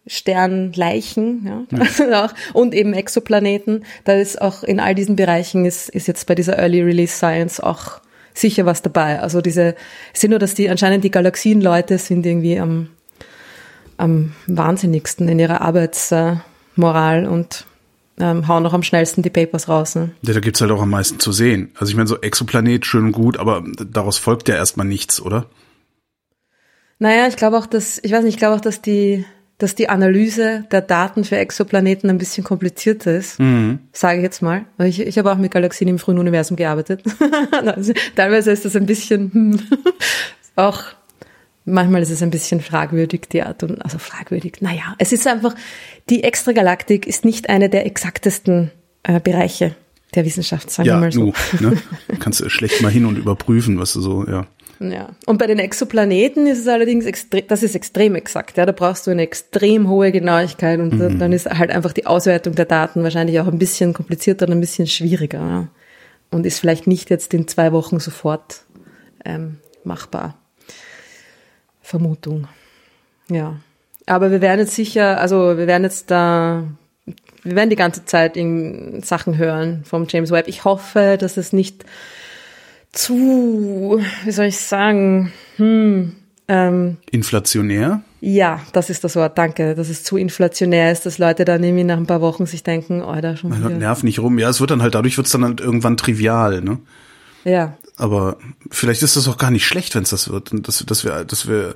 Sternleichen, 0.07 1.67
ja, 1.71 1.87
ja. 2.11 2.31
und 2.53 2.75
eben 2.75 2.93
Exoplaneten. 2.93 3.85
Da 4.05 4.15
ist 4.15 4.41
auch 4.41 4.62
in 4.62 4.81
all 4.81 4.95
diesen 4.95 5.17
Bereichen 5.17 5.65
ist, 5.65 5.88
ist 5.88 6.09
jetzt 6.09 6.27
bei 6.27 6.35
dieser 6.35 6.59
Early 6.59 6.83
Release 6.83 7.17
Science 7.17 7.61
auch 7.61 8.01
sicher 8.35 8.67
was 8.67 8.83
dabei. 8.83 9.21
Also 9.21 9.41
diese, 9.41 9.75
sind 10.12 10.31
nur, 10.31 10.38
dass 10.38 10.55
die 10.55 10.69
anscheinend 10.69 11.05
die 11.05 11.11
Galaxienleute 11.11 11.99
sind 11.99 12.27
irgendwie 12.27 12.59
am, 12.59 12.88
am 13.97 14.35
wahnsinnigsten 14.47 15.29
in 15.29 15.38
ihrer 15.38 15.61
Arbeitsmoral 15.61 17.27
und 17.27 17.67
ähm, 18.19 18.49
hauen 18.49 18.62
noch 18.62 18.75
am 18.75 18.83
schnellsten 18.83 19.23
die 19.23 19.31
Papers 19.31 19.69
raus. 19.69 19.95
Ne? 19.95 20.11
Ja, 20.23 20.35
da 20.35 20.41
gibt's 20.41 20.61
halt 20.61 20.71
auch 20.71 20.83
am 20.83 20.91
meisten 20.91 21.19
zu 21.21 21.33
sehen. 21.33 21.71
Also 21.77 21.91
ich 21.91 21.97
meine, 21.97 22.09
so 22.09 22.21
Exoplanet 22.21 22.87
schön 22.87 23.07
und 23.07 23.12
gut, 23.12 23.37
aber 23.37 23.65
daraus 23.77 24.19
folgt 24.19 24.49
ja 24.49 24.57
erstmal 24.57 24.87
nichts, 24.87 25.21
oder? 25.21 25.47
Naja, 26.99 27.27
ich 27.27 27.37
glaube 27.37 27.59
auch, 27.59 27.67
dass, 27.67 27.99
ich 28.03 28.12
weiß 28.12 28.23
nicht, 28.23 28.35
ich 28.35 28.38
glaube 28.38 28.57
auch, 28.57 28.61
dass 28.61 28.81
die, 28.81 29.25
dass 29.62 29.75
die 29.75 29.88
Analyse 29.88 30.64
der 30.72 30.81
Daten 30.81 31.25
für 31.25 31.37
Exoplaneten 31.37 32.11
ein 32.11 32.18
bisschen 32.18 32.42
komplizierter 32.42 33.14
ist, 33.14 33.38
mhm. 33.38 33.79
sage 33.92 34.18
ich 34.18 34.22
jetzt 34.25 34.42
mal. 34.42 34.64
Ich, 34.79 35.01
ich 35.01 35.18
habe 35.18 35.31
auch 35.31 35.37
mit 35.37 35.53
Galaxien 35.53 35.88
im 35.88 35.98
frühen 35.98 36.18
Universum 36.18 36.57
gearbeitet. 36.57 37.03
also, 37.64 37.92
teilweise 38.16 38.51
ist 38.51 38.64
das 38.64 38.75
ein 38.77 38.87
bisschen 38.87 39.33
hm, 39.33 39.61
auch 40.57 40.83
manchmal 41.64 42.03
ist 42.03 42.11
es 42.11 42.22
ein 42.22 42.31
bisschen 42.31 42.61
fragwürdig, 42.61 43.29
die 43.31 43.42
Art 43.42 43.62
und 43.62 43.81
also 43.83 43.98
fragwürdig. 43.98 44.55
Naja, 44.61 44.96
es 44.98 45.12
ist 45.12 45.27
einfach 45.27 45.55
die 46.09 46.25
Extragalaktik 46.25 47.07
ist 47.07 47.25
nicht 47.25 47.48
eine 47.48 47.68
der 47.68 47.87
exaktesten 47.87 48.72
äh, 49.05 49.20
Bereiche 49.20 49.77
der 50.14 50.25
Wissenschaft, 50.25 50.70
sagen 50.70 50.88
ja, 50.88 50.96
wir 50.96 51.01
mal 51.01 51.12
so. 51.12 51.33
Nu, 51.61 51.70
ne? 51.70 51.83
Kannst 52.18 52.40
du 52.40 52.48
schlecht 52.48 52.83
mal 52.83 52.90
hin 52.90 53.07
und 53.07 53.16
überprüfen, 53.16 53.79
was 53.79 53.92
du 53.92 54.01
so, 54.01 54.27
ja. 54.27 54.46
Ja. 54.90 55.11
Und 55.27 55.38
bei 55.38 55.47
den 55.47 55.59
Exoplaneten 55.59 56.47
ist 56.47 56.59
es 56.59 56.68
allerdings 56.68 57.05
extrem, 57.05 57.47
das 57.47 57.62
ist 57.62 57.75
extrem 57.75 58.14
exakt. 58.14 58.57
Ja, 58.57 58.66
da 58.66 58.73
brauchst 58.73 59.07
du 59.07 59.11
eine 59.11 59.23
extrem 59.23 59.88
hohe 59.88 60.11
Genauigkeit 60.11 60.81
und 60.81 60.95
mhm. 60.95 61.18
dann 61.18 61.33
ist 61.33 61.49
halt 61.49 61.71
einfach 61.71 61.92
die 61.92 62.07
Auswertung 62.07 62.55
der 62.55 62.64
Daten 62.64 63.03
wahrscheinlich 63.03 63.38
auch 63.40 63.47
ein 63.47 63.59
bisschen 63.59 63.92
komplizierter 63.92 64.47
und 64.47 64.53
ein 64.53 64.61
bisschen 64.61 64.87
schwieriger. 64.87 65.38
Ja. 65.38 65.68
Und 66.31 66.47
ist 66.47 66.59
vielleicht 66.59 66.87
nicht 66.87 67.11
jetzt 67.11 67.35
in 67.35 67.47
zwei 67.47 67.73
Wochen 67.73 68.01
sofort 68.01 68.62
ähm, 69.25 69.59
machbar. 69.85 70.35
Vermutung. 71.83 72.49
Ja. 73.29 73.57
Aber 74.07 74.31
wir 74.31 74.40
werden 74.40 74.61
jetzt 74.61 74.75
sicher, 74.75 75.21
also 75.21 75.59
wir 75.59 75.66
werden 75.66 75.85
jetzt 75.85 76.11
da, 76.11 76.64
wir 77.42 77.57
werden 77.57 77.71
die 77.71 77.77
ganze 77.77 78.05
Zeit 78.05 78.37
Sachen 79.05 79.37
hören 79.37 79.85
vom 79.85 80.07
James 80.09 80.31
Webb. 80.31 80.49
Ich 80.49 80.64
hoffe, 80.64 81.16
dass 81.21 81.37
es 81.37 81.53
nicht 81.53 81.85
zu, 82.92 84.00
wie 84.24 84.31
soll 84.31 84.46
ich 84.46 84.59
sagen, 84.59 85.33
hm, 85.57 86.14
ähm, 86.48 86.98
Inflationär? 87.11 88.02
Ja, 88.20 88.61
das 88.72 88.90
ist 88.90 89.02
das 89.05 89.16
Wort, 89.16 89.37
danke. 89.38 89.74
Dass 89.74 89.88
es 89.88 90.05
zu 90.05 90.16
inflationär 90.16 90.92
ist, 90.92 91.07
dass 91.07 91.18
Leute 91.18 91.44
dann 91.44 91.64
irgendwie 91.64 91.85
nach 91.85 91.96
ein 91.96 92.07
paar 92.07 92.20
Wochen 92.20 92.46
sich 92.46 92.62
denken, 92.62 93.02
oh, 93.02 93.20
da 93.20 93.37
schon 93.37 93.57
wieder. 93.57 93.68
Nerv 93.70 94.02
nicht 94.02 94.20
rum. 94.20 94.38
Ja, 94.38 94.48
es 94.48 94.61
wird 94.61 94.70
dann 94.70 94.83
halt, 94.83 94.94
dadurch 94.94 95.16
wird 95.16 95.26
es 95.26 95.33
dann 95.33 95.44
halt 95.44 95.61
irgendwann 95.61 95.96
trivial, 95.96 96.61
ne? 96.61 96.78
Ja. 97.44 97.76
Aber 97.96 98.37
vielleicht 98.70 99.02
ist 99.02 99.16
das 99.16 99.26
auch 99.26 99.38
gar 99.38 99.50
nicht 99.50 99.66
schlecht, 99.66 99.94
wenn 99.94 100.05
es 100.05 100.11
das 100.11 100.31
wird. 100.31 100.52
Und 100.52 100.69
dass, 100.69 100.85
dass 100.87 101.04
wir, 101.04 101.25
dass 101.25 101.48
wir 101.48 101.75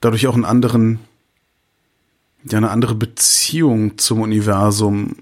dadurch 0.00 0.26
auch 0.26 0.34
einen 0.34 0.44
anderen, 0.44 1.00
ja, 2.44 2.58
eine 2.58 2.70
andere 2.70 2.94
Beziehung 2.94 3.98
zum 3.98 4.20
Universum 4.20 5.16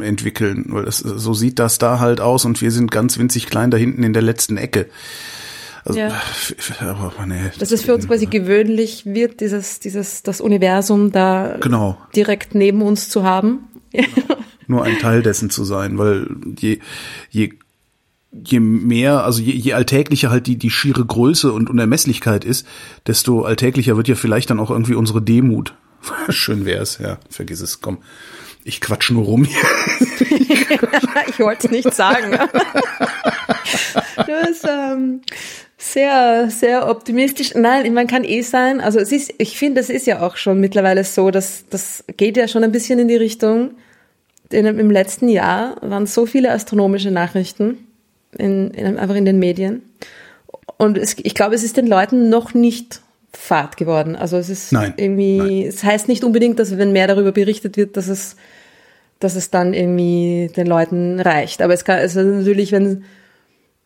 entwickeln, 0.00 0.66
weil 0.68 0.84
das, 0.84 0.98
so 0.98 1.34
sieht 1.34 1.58
das 1.58 1.78
da 1.78 1.98
halt 1.98 2.20
aus 2.20 2.44
und 2.44 2.60
wir 2.60 2.70
sind 2.70 2.90
ganz 2.90 3.18
winzig 3.18 3.46
klein 3.46 3.70
da 3.70 3.76
hinten 3.76 4.02
in 4.02 4.12
der 4.12 4.22
letzten 4.22 4.56
Ecke. 4.56 4.86
Also, 5.84 6.00
ja. 6.00 6.12
aber, 6.80 7.26
nee, 7.26 7.50
das 7.58 7.72
ist 7.72 7.84
für 7.84 7.94
uns 7.94 8.06
quasi 8.06 8.26
gewöhnlich 8.26 9.06
wird, 9.06 9.40
dieses, 9.40 9.80
dieses, 9.80 10.22
das 10.22 10.40
Universum 10.40 11.12
da 11.12 11.56
genau. 11.60 11.96
direkt 12.14 12.54
neben 12.54 12.82
uns 12.82 13.08
zu 13.08 13.24
haben. 13.24 13.60
Genau. 13.92 14.36
Nur 14.66 14.84
ein 14.84 14.98
Teil 14.98 15.22
dessen 15.22 15.48
zu 15.48 15.64
sein, 15.64 15.96
weil 15.96 16.28
je, 16.58 16.78
je, 17.30 17.54
je 18.32 18.60
mehr, 18.60 19.24
also 19.24 19.40
je, 19.40 19.52
je 19.52 19.72
alltäglicher 19.72 20.30
halt 20.30 20.46
die, 20.46 20.56
die 20.56 20.70
schiere 20.70 21.04
Größe 21.04 21.52
und 21.52 21.70
Unermesslichkeit 21.70 22.44
ist, 22.44 22.66
desto 23.06 23.44
alltäglicher 23.44 23.96
wird 23.96 24.08
ja 24.08 24.14
vielleicht 24.14 24.50
dann 24.50 24.60
auch 24.60 24.70
irgendwie 24.70 24.94
unsere 24.94 25.22
Demut. 25.22 25.74
Schön 26.28 26.66
wär's, 26.66 26.98
ja, 26.98 27.18
vergiss 27.30 27.62
es, 27.62 27.80
komm. 27.80 27.98
Ich 28.68 28.82
quatsch 28.82 29.10
nur 29.10 29.24
rum 29.24 29.44
hier. 29.44 29.56
ich 31.26 31.40
wollte 31.40 31.68
es 31.68 31.70
nicht 31.70 31.94
sagen. 31.94 32.38
du 34.26 34.46
bist 34.46 34.66
ähm, 34.68 35.22
sehr, 35.78 36.50
sehr 36.50 36.86
optimistisch. 36.86 37.54
Nein, 37.54 37.94
man 37.94 38.06
kann 38.06 38.24
eh 38.24 38.42
sein. 38.42 38.82
Also 38.82 38.98
es 38.98 39.10
ist, 39.10 39.32
ich 39.38 39.56
finde, 39.56 39.80
es 39.80 39.88
ist 39.88 40.06
ja 40.06 40.20
auch 40.20 40.36
schon 40.36 40.60
mittlerweile 40.60 41.02
so, 41.04 41.30
dass 41.30 41.64
das 41.70 42.04
geht 42.18 42.36
ja 42.36 42.46
schon 42.46 42.62
ein 42.62 42.70
bisschen 42.70 42.98
in 42.98 43.08
die 43.08 43.16
Richtung. 43.16 43.70
In, 44.50 44.66
Im 44.66 44.90
letzten 44.90 45.30
Jahr 45.30 45.76
waren 45.80 46.06
so 46.06 46.26
viele 46.26 46.52
astronomische 46.52 47.10
Nachrichten 47.10 47.86
in, 48.36 48.72
in, 48.72 48.98
einfach 48.98 49.14
in 49.14 49.24
den 49.24 49.38
Medien. 49.38 49.80
Und 50.76 50.98
es, 50.98 51.16
ich 51.16 51.34
glaube, 51.34 51.54
es 51.54 51.62
ist 51.62 51.78
den 51.78 51.86
Leuten 51.86 52.28
noch 52.28 52.52
nicht 52.52 53.00
fad 53.32 53.78
geworden. 53.78 54.14
Also 54.14 54.36
es 54.36 54.50
ist 54.50 54.72
nein, 54.72 54.92
irgendwie, 54.98 55.38
nein. 55.38 55.68
es 55.68 55.82
heißt 55.82 56.06
nicht 56.06 56.22
unbedingt, 56.22 56.58
dass 56.58 56.76
wenn 56.76 56.92
mehr 56.92 57.06
darüber 57.06 57.32
berichtet 57.32 57.78
wird, 57.78 57.96
dass 57.96 58.08
es, 58.08 58.36
dass 59.20 59.34
es 59.34 59.50
dann 59.50 59.74
irgendwie 59.74 60.50
den 60.56 60.66
Leuten 60.66 61.20
reicht. 61.20 61.62
Aber 61.62 61.74
es 61.74 61.84
kann, 61.84 61.98
also 61.98 62.22
natürlich, 62.22 62.72
wenn, 62.72 63.04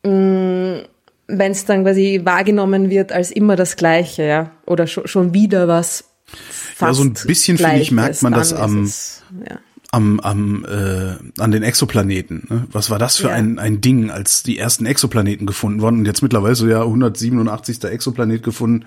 mm, 0.02 0.82
wenn 1.28 1.52
es 1.52 1.64
dann 1.64 1.84
quasi 1.84 2.20
wahrgenommen 2.24 2.90
wird 2.90 3.12
als 3.12 3.30
immer 3.30 3.56
das 3.56 3.76
Gleiche, 3.76 4.24
ja, 4.24 4.50
oder 4.66 4.86
schon, 4.86 5.06
schon 5.06 5.34
wieder 5.34 5.68
was 5.68 6.04
fast 6.36 6.80
Ja, 6.80 6.94
so 6.94 7.02
ein 7.04 7.14
bisschen, 7.26 7.58
finde 7.58 7.80
ich, 7.80 7.90
merkt 7.90 8.22
man 8.22 8.32
das 8.32 8.52
am, 8.52 8.84
es, 8.84 9.22
ja 9.48 9.58
am, 9.92 10.20
am 10.20 10.64
äh, 10.64 11.40
an 11.40 11.50
den 11.50 11.62
Exoplaneten. 11.62 12.46
Ne? 12.48 12.66
Was 12.72 12.90
war 12.90 12.98
das 12.98 13.18
für 13.18 13.28
ja. 13.28 13.34
ein, 13.34 13.58
ein 13.58 13.80
Ding, 13.80 14.10
als 14.10 14.42
die 14.42 14.58
ersten 14.58 14.86
Exoplaneten 14.86 15.46
gefunden 15.46 15.82
wurden 15.82 15.98
und 15.98 16.06
jetzt 16.06 16.22
mittlerweile 16.22 16.54
so 16.54 16.66
ja 16.66 16.80
187. 16.80 17.84
Exoplanet 17.84 18.42
gefunden. 18.42 18.86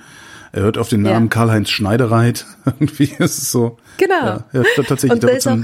Er 0.51 0.63
hört 0.63 0.77
auf 0.77 0.89
den 0.89 1.03
Namen 1.03 1.25
ja. 1.25 1.29
Karl-Heinz 1.29 1.69
Schneidereit. 1.69 2.47
Irgendwie 2.65 3.03
ist 3.19 3.37
es 3.37 3.51
so. 3.51 3.77
Genau. 3.97 4.15
Ja, 4.15 4.45
ja 4.51 4.63
tatsächlich. 4.75 5.11
Und 5.11 5.23
da 5.23 5.27
ist 5.29 5.47
auch 5.47 5.57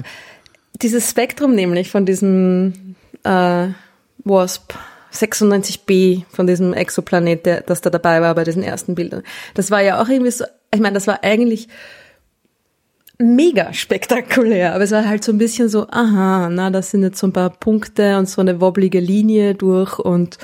dieses 0.81 1.09
Spektrum 1.09 1.53
nämlich 1.55 1.91
von 1.91 2.05
diesem 2.05 2.95
äh, 3.23 3.67
WASP 4.23 4.73
96b 5.13 6.23
von 6.29 6.47
diesem 6.47 6.73
Exoplanet, 6.73 7.45
der, 7.45 7.61
das 7.61 7.81
da 7.81 7.89
dabei 7.89 8.21
war 8.21 8.33
bei 8.35 8.43
diesen 8.43 8.63
ersten 8.63 8.95
Bildern. 8.95 9.23
Das 9.53 9.71
war 9.71 9.81
ja 9.81 10.01
auch 10.01 10.07
irgendwie 10.07 10.31
so, 10.31 10.45
ich 10.73 10.79
meine, 10.79 10.93
das 10.93 11.07
war 11.07 11.23
eigentlich 11.23 11.67
mega 13.17 13.73
spektakulär, 13.73 14.73
aber 14.73 14.83
es 14.83 14.91
war 14.91 15.07
halt 15.07 15.23
so 15.23 15.31
ein 15.31 15.37
bisschen 15.37 15.69
so, 15.69 15.87
aha, 15.89 16.49
na, 16.49 16.69
das 16.69 16.91
sind 16.91 17.03
jetzt 17.03 17.19
so 17.19 17.27
ein 17.27 17.33
paar 17.33 17.51
Punkte 17.51 18.17
und 18.17 18.27
so 18.27 18.41
eine 18.41 18.61
wobblige 18.61 18.99
Linie 18.99 19.53
durch 19.53 19.99
und 19.99 20.37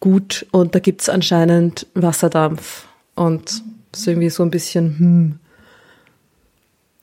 gut 0.00 0.46
und 0.50 0.74
da 0.74 0.78
gibt's 0.78 1.08
anscheinend 1.08 1.86
Wasserdampf 1.94 2.86
und 3.14 3.62
so 3.94 4.10
irgendwie 4.10 4.30
so 4.30 4.42
ein 4.42 4.50
bisschen, 4.50 4.98
hm. 4.98 5.38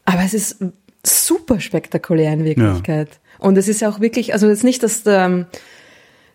Aber 0.06 0.24
es 0.24 0.34
ist 0.34 0.58
super 1.06 1.60
spektakulär 1.60 2.34
in 2.34 2.44
Wirklichkeit. 2.44 3.10
Ja. 3.10 3.46
Und 3.46 3.58
es 3.58 3.68
ist 3.68 3.82
ja 3.82 3.90
auch 3.90 4.00
wirklich, 4.00 4.34
also 4.34 4.48
jetzt 4.48 4.64
nicht, 4.64 4.84
dass, 4.84 5.04
ähm, 5.06 5.46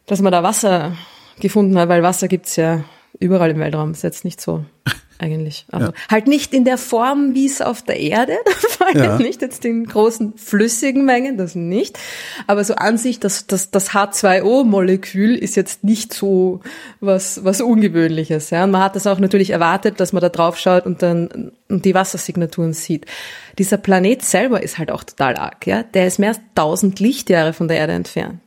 dass 0.07 0.21
man 0.21 0.33
da 0.33 0.43
Wasser 0.43 0.97
gefunden 1.41 1.79
hat, 1.79 1.89
weil 1.89 2.03
Wasser 2.03 2.29
gibt's 2.29 2.57
ja 2.57 2.85
überall 3.19 3.51
im 3.51 3.59
Weltraum, 3.59 3.93
ist 3.93 4.03
jetzt 4.03 4.25
nicht 4.25 4.41
so 4.41 4.65
eigentlich. 5.19 5.67
Ja. 5.73 5.93
halt 6.09 6.29
nicht 6.29 6.55
in 6.55 6.65
der 6.65 6.79
Form, 6.79 7.35
wie 7.35 7.47
es 7.47 7.61
auf 7.61 7.83
der 7.83 7.99
Erde 7.99 8.37
der 8.95 9.05
ja. 9.05 9.19
nicht 9.19 9.43
jetzt 9.43 9.65
in 9.65 9.85
großen 9.85 10.35
flüssigen 10.37 11.05
Mengen, 11.05 11.37
das 11.37 11.55
nicht. 11.55 11.99
Aber 12.47 12.65
so 12.65 12.75
an 12.75 12.99
sich, 12.99 13.21
das, 13.21 13.47
das, 13.47 13.71
das 13.71 13.91
H2O-Molekül 13.91 15.35
ist 15.35 15.57
jetzt 15.57 15.85
nicht 15.85 16.15
so 16.15 16.61
was, 17.01 17.45
was 17.45 17.61
Ungewöhnliches. 17.61 18.51
Ja. 18.51 18.65
Und 18.65 18.71
man 18.71 18.83
hat 18.83 18.97
das 18.97 19.07
auch 19.07 19.19
natürlich 19.19 19.51
erwartet, 19.51 20.01
dass 20.01 20.13
man 20.13 20.23
da 20.23 20.29
drauf 20.29 20.59
schaut 20.59 20.87
und 20.87 21.03
dann 21.03 21.53
und 21.69 21.85
die 21.85 21.95
Wassersignaturen 21.95 22.73
sieht. 22.73 23.07
Dieser 23.59 23.77
Planet 23.77 24.23
selber 24.23 24.63
ist 24.63 24.79
halt 24.79 24.91
auch 24.91 25.05
total 25.05 25.37
arg. 25.37 25.67
Ja. 25.67 25.83
Der 25.83 26.07
ist 26.07 26.19
mehr 26.19 26.31
als 26.31 26.41
1000 26.57 27.01
Lichtjahre 27.01 27.53
von 27.53 27.69
der 27.69 27.79
Erde 27.79 27.93
entfernt. 27.93 28.41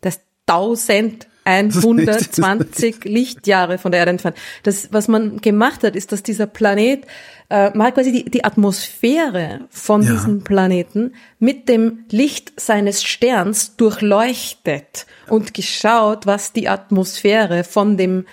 Das 0.00 0.16
ist 0.16 0.22
1000 0.46 1.26
120 1.44 3.04
Lichtjahre 3.04 3.78
von 3.78 3.92
der 3.92 4.00
Erde 4.00 4.12
entfernt. 4.12 4.36
Das, 4.62 4.88
was 4.92 5.08
man 5.08 5.40
gemacht 5.40 5.82
hat, 5.82 5.96
ist, 5.96 6.12
dass 6.12 6.22
dieser 6.22 6.46
Planet, 6.46 7.06
äh, 7.48 7.70
hat 7.76 7.94
quasi 7.94 8.12
die, 8.12 8.24
die 8.24 8.44
Atmosphäre 8.44 9.66
von 9.70 10.02
ja. 10.02 10.12
diesem 10.12 10.42
Planeten 10.42 11.14
mit 11.38 11.68
dem 11.68 12.04
Licht 12.10 12.52
seines 12.60 13.02
Sterns 13.02 13.76
durchleuchtet 13.76 15.06
und 15.28 15.54
geschaut, 15.54 16.26
was 16.26 16.52
die 16.52 16.68
Atmosphäre 16.68 17.64
von 17.64 17.96
dem 17.96 18.24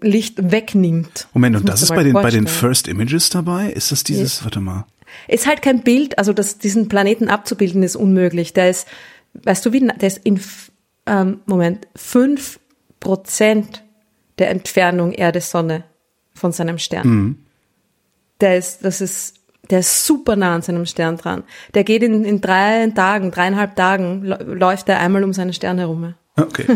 Licht 0.00 0.50
wegnimmt. 0.50 1.28
Moment, 1.32 1.56
und 1.56 1.68
das 1.68 1.82
ist 1.82 1.94
bei 1.94 2.02
den, 2.02 2.12
bei 2.12 2.30
den 2.30 2.46
First 2.46 2.88
Images 2.88 3.30
dabei? 3.30 3.70
Ist 3.70 3.92
das 3.92 4.04
dieses, 4.04 4.38
ja. 4.38 4.44
warte 4.44 4.60
mal. 4.60 4.86
Ist 5.28 5.46
halt 5.46 5.62
kein 5.62 5.82
Bild, 5.82 6.18
also 6.18 6.32
das, 6.32 6.58
diesen 6.58 6.88
Planeten 6.88 7.28
abzubilden 7.28 7.82
ist 7.82 7.96
unmöglich. 7.96 8.52
Der 8.52 8.70
ist, 8.70 8.86
weißt 9.34 9.64
du 9.64 9.72
wie, 9.72 9.86
der 9.86 10.08
ist 10.08 10.20
in 10.24 10.40
ähm, 11.06 11.40
Moment, 11.46 11.86
fünf 11.94 12.60
Prozent 13.00 13.84
der 14.38 14.50
Entfernung 14.50 15.12
Erde-Sonne 15.12 15.84
von 16.34 16.52
seinem 16.52 16.78
Stern. 16.78 17.08
Mhm. 17.08 17.38
Der 18.40 18.58
ist, 18.58 18.84
das 18.84 19.00
ist, 19.00 19.36
der 19.70 19.80
ist 19.80 20.04
super 20.04 20.36
nah 20.36 20.54
an 20.54 20.62
seinem 20.62 20.86
Stern 20.86 21.16
dran. 21.16 21.44
Der 21.74 21.84
geht 21.84 22.02
in, 22.02 22.24
in 22.24 22.40
drei 22.40 22.86
Tagen, 22.94 23.30
dreieinhalb 23.30 23.76
Tagen, 23.76 24.24
läuft 24.24 24.88
er 24.88 25.00
einmal 25.00 25.24
um 25.24 25.32
seinen 25.32 25.52
Stern 25.52 25.78
herum. 25.78 26.14
Okay. 26.38 26.66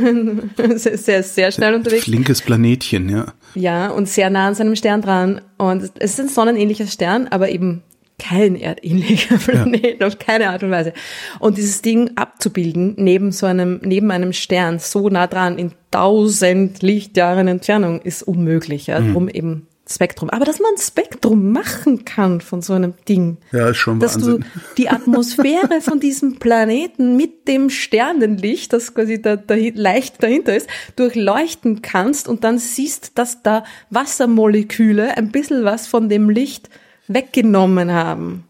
sehr, 0.76 0.96
sehr, 0.96 1.22
sehr 1.22 1.52
schnell 1.52 1.74
unterwegs. 1.74 2.04
Flinkes 2.04 2.40
Planetchen, 2.40 3.10
ja. 3.10 3.26
Ja, 3.54 3.88
und 3.88 4.08
sehr 4.08 4.30
nah 4.30 4.48
an 4.48 4.54
seinem 4.54 4.74
Stern 4.74 5.02
dran. 5.02 5.42
Und 5.58 5.82
es 5.82 6.12
ist 6.12 6.20
ein 6.20 6.28
sonnenähnlicher 6.28 6.86
Stern, 6.86 7.28
aber 7.28 7.50
eben 7.50 7.82
kein 8.20 8.56
erdähnlicher 8.56 9.38
Planet, 9.38 10.00
ja. 10.00 10.06
auf 10.06 10.18
keine 10.18 10.50
Art 10.50 10.62
und 10.62 10.70
Weise. 10.70 10.92
Und 11.38 11.56
dieses 11.58 11.82
Ding 11.82 12.12
abzubilden 12.16 12.94
neben 12.98 13.32
so 13.32 13.46
einem, 13.46 13.80
neben 13.82 14.10
einem 14.10 14.32
Stern, 14.32 14.78
so 14.78 15.08
nah 15.08 15.26
dran, 15.26 15.58
in 15.58 15.72
tausend 15.90 16.82
Lichtjahren 16.82 17.48
Entfernung, 17.48 18.00
ist 18.02 18.22
unmöglich. 18.22 18.86
Ja? 18.86 19.00
Mhm. 19.00 19.12
Drum 19.12 19.28
eben 19.28 19.66
Spektrum. 19.92 20.30
Aber 20.30 20.44
dass 20.44 20.60
man 20.60 20.76
Spektrum 20.78 21.50
machen 21.50 22.04
kann 22.04 22.40
von 22.40 22.62
so 22.62 22.74
einem 22.74 22.94
Ding. 23.08 23.38
Ja, 23.50 23.70
ist 23.70 23.78
schon 23.78 23.98
dass 23.98 24.14
Wahnsinn. 24.14 24.40
du 24.40 24.60
die 24.76 24.88
Atmosphäre 24.88 25.80
von 25.80 25.98
diesem 25.98 26.38
Planeten 26.38 27.16
mit 27.16 27.48
dem 27.48 27.70
Sternenlicht, 27.70 28.72
das 28.72 28.94
quasi 28.94 29.20
da, 29.20 29.36
da 29.36 29.56
leicht 29.56 30.22
dahinter 30.22 30.56
ist, 30.56 30.68
durchleuchten 30.94 31.82
kannst 31.82 32.28
und 32.28 32.44
dann 32.44 32.58
siehst, 32.58 33.18
dass 33.18 33.42
da 33.42 33.64
Wassermoleküle 33.90 35.16
ein 35.16 35.32
bisschen 35.32 35.64
was 35.64 35.88
von 35.88 36.08
dem 36.08 36.30
Licht 36.30 36.70
weggenommen 37.12 37.92
haben. 37.92 38.44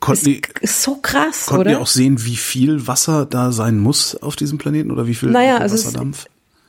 Konnten 0.00 0.40
ist 0.60 0.82
so 0.82 0.96
krass, 0.96 1.46
konnten 1.46 1.60
oder? 1.60 1.70
die 1.70 1.76
auch 1.76 1.86
sehen, 1.86 2.24
wie 2.24 2.36
viel 2.36 2.86
Wasser 2.86 3.26
da 3.26 3.52
sein 3.52 3.78
muss 3.78 4.16
auf 4.16 4.34
diesem 4.34 4.58
Planeten 4.58 4.90
oder 4.90 5.06
wie 5.06 5.14
viel, 5.14 5.30
naja, 5.30 5.58
also 5.58 5.74
Wasserdampf? 5.74 6.26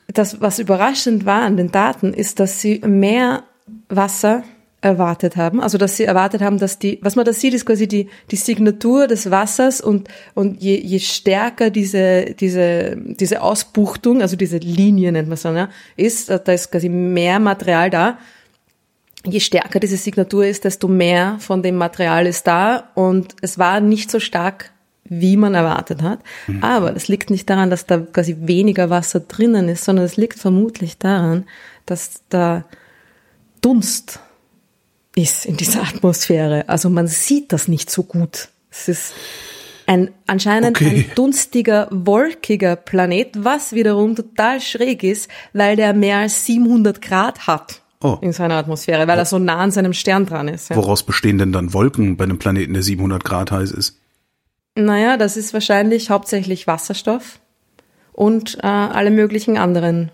Das, 0.07 0.41
was 0.41 0.59
überraschend 0.59 1.25
war 1.25 1.43
an 1.43 1.55
den 1.55 1.71
Daten, 1.71 2.13
ist, 2.13 2.41
dass 2.41 2.59
sie 2.59 2.79
mehr 2.79 3.43
Wasser 3.87 4.43
erwartet 4.81 5.37
haben. 5.37 5.61
Also, 5.61 5.77
dass 5.77 5.95
sie 5.95 6.03
erwartet 6.03 6.41
haben, 6.41 6.57
dass 6.57 6.79
die, 6.79 6.99
was 7.03 7.15
man 7.15 7.23
da 7.23 7.31
sieht, 7.31 7.53
ist 7.53 7.65
quasi 7.65 7.87
die, 7.87 8.09
die 8.31 8.35
Signatur 8.35 9.07
des 9.07 9.31
Wassers 9.31 9.79
und, 9.79 10.09
und 10.33 10.61
je, 10.61 10.75
je 10.77 10.99
stärker 10.99 11.69
diese, 11.69 12.35
diese, 12.37 12.97
diese 12.97 13.41
Ausbuchtung, 13.41 14.21
also 14.21 14.35
diese 14.35 14.57
Linie 14.57 15.11
nennt 15.11 15.29
man 15.29 15.35
es 15.35 15.43
dann, 15.43 15.55
ja, 15.55 15.69
ist, 15.95 16.29
da 16.29 16.51
ist 16.51 16.71
quasi 16.71 16.89
mehr 16.89 17.39
Material 17.39 17.89
da 17.89 18.17
je 19.25 19.39
stärker 19.39 19.79
diese 19.79 19.97
Signatur 19.97 20.45
ist, 20.45 20.65
desto 20.65 20.87
mehr 20.87 21.37
von 21.39 21.61
dem 21.61 21.75
Material 21.75 22.25
ist 22.25 22.47
da 22.47 22.91
und 22.95 23.35
es 23.41 23.57
war 23.57 23.79
nicht 23.79 24.09
so 24.09 24.19
stark, 24.19 24.71
wie 25.03 25.37
man 25.37 25.53
erwartet 25.53 26.01
hat. 26.01 26.19
Mhm. 26.47 26.63
Aber 26.63 26.91
das 26.91 27.07
liegt 27.07 27.29
nicht 27.29 27.49
daran, 27.49 27.69
dass 27.69 27.85
da 27.85 27.99
quasi 27.99 28.37
weniger 28.41 28.89
Wasser 28.89 29.19
drinnen 29.19 29.69
ist, 29.69 29.83
sondern 29.83 30.05
es 30.05 30.17
liegt 30.17 30.39
vermutlich 30.39 30.97
daran, 30.97 31.45
dass 31.85 32.21
da 32.29 32.63
Dunst 33.61 34.19
ist 35.15 35.45
in 35.45 35.57
dieser 35.57 35.81
Atmosphäre. 35.87 36.67
Also 36.69 36.89
man 36.89 37.07
sieht 37.07 37.51
das 37.51 37.67
nicht 37.67 37.89
so 37.89 38.03
gut. 38.03 38.49
Es 38.71 38.87
ist 38.87 39.13
ein 39.85 40.11
anscheinend 40.25 40.77
okay. 40.77 41.05
ein 41.09 41.15
dunstiger, 41.15 41.89
wolkiger 41.91 42.75
Planet, 42.75 43.31
was 43.43 43.73
wiederum 43.73 44.15
total 44.15 44.61
schräg 44.61 45.03
ist, 45.03 45.29
weil 45.53 45.75
der 45.75 45.93
mehr 45.93 46.19
als 46.19 46.45
700 46.45 47.01
Grad 47.01 47.47
hat 47.47 47.80
oh. 48.01 48.17
in 48.21 48.33
seiner 48.33 48.55
Atmosphäre, 48.55 49.07
weil 49.07 49.17
er 49.17 49.25
so 49.25 49.39
nah 49.39 49.57
an 49.57 49.71
seinem 49.71 49.93
Stern 49.93 50.25
dran 50.25 50.47
ist. 50.47 50.69
Ja. 50.69 50.75
Woraus 50.75 51.03
bestehen 51.03 51.37
denn 51.37 51.51
dann 51.51 51.73
Wolken 51.73 52.17
bei 52.17 52.23
einem 52.23 52.39
Planeten, 52.39 52.73
der 52.73 52.83
700 52.83 53.23
Grad 53.23 53.51
heiß 53.51 53.71
ist? 53.71 53.97
Naja, 54.75 55.17
das 55.17 55.37
ist 55.37 55.53
wahrscheinlich 55.53 56.09
hauptsächlich 56.09 56.67
Wasserstoff 56.67 57.39
und 58.13 58.57
äh, 58.63 58.67
alle 58.67 59.11
möglichen 59.11 59.57
anderen 59.57 60.11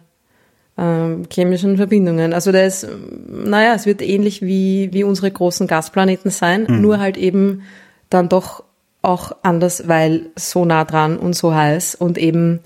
äh, 0.78 1.16
chemischen 1.32 1.78
Verbindungen. 1.78 2.34
Also 2.34 2.52
der 2.52 2.66
ist, 2.66 2.88
naja, 3.28 3.74
es 3.74 3.86
wird 3.86 4.02
ähnlich 4.02 4.42
wie, 4.42 4.90
wie 4.94 5.04
unsere 5.04 5.30
großen 5.30 5.68
Gasplaneten 5.68 6.32
sein, 6.32 6.66
mhm. 6.68 6.82
nur 6.82 7.00
halt 7.00 7.18
eben 7.18 7.64
dann 8.10 8.30
doch 8.30 8.64
auch 9.02 9.32
anders, 9.44 9.88
weil 9.88 10.32
so 10.36 10.66
nah 10.66 10.84
dran 10.84 11.18
und 11.18 11.36
so 11.36 11.54
heiß 11.54 11.96
und 11.96 12.18
eben 12.18 12.62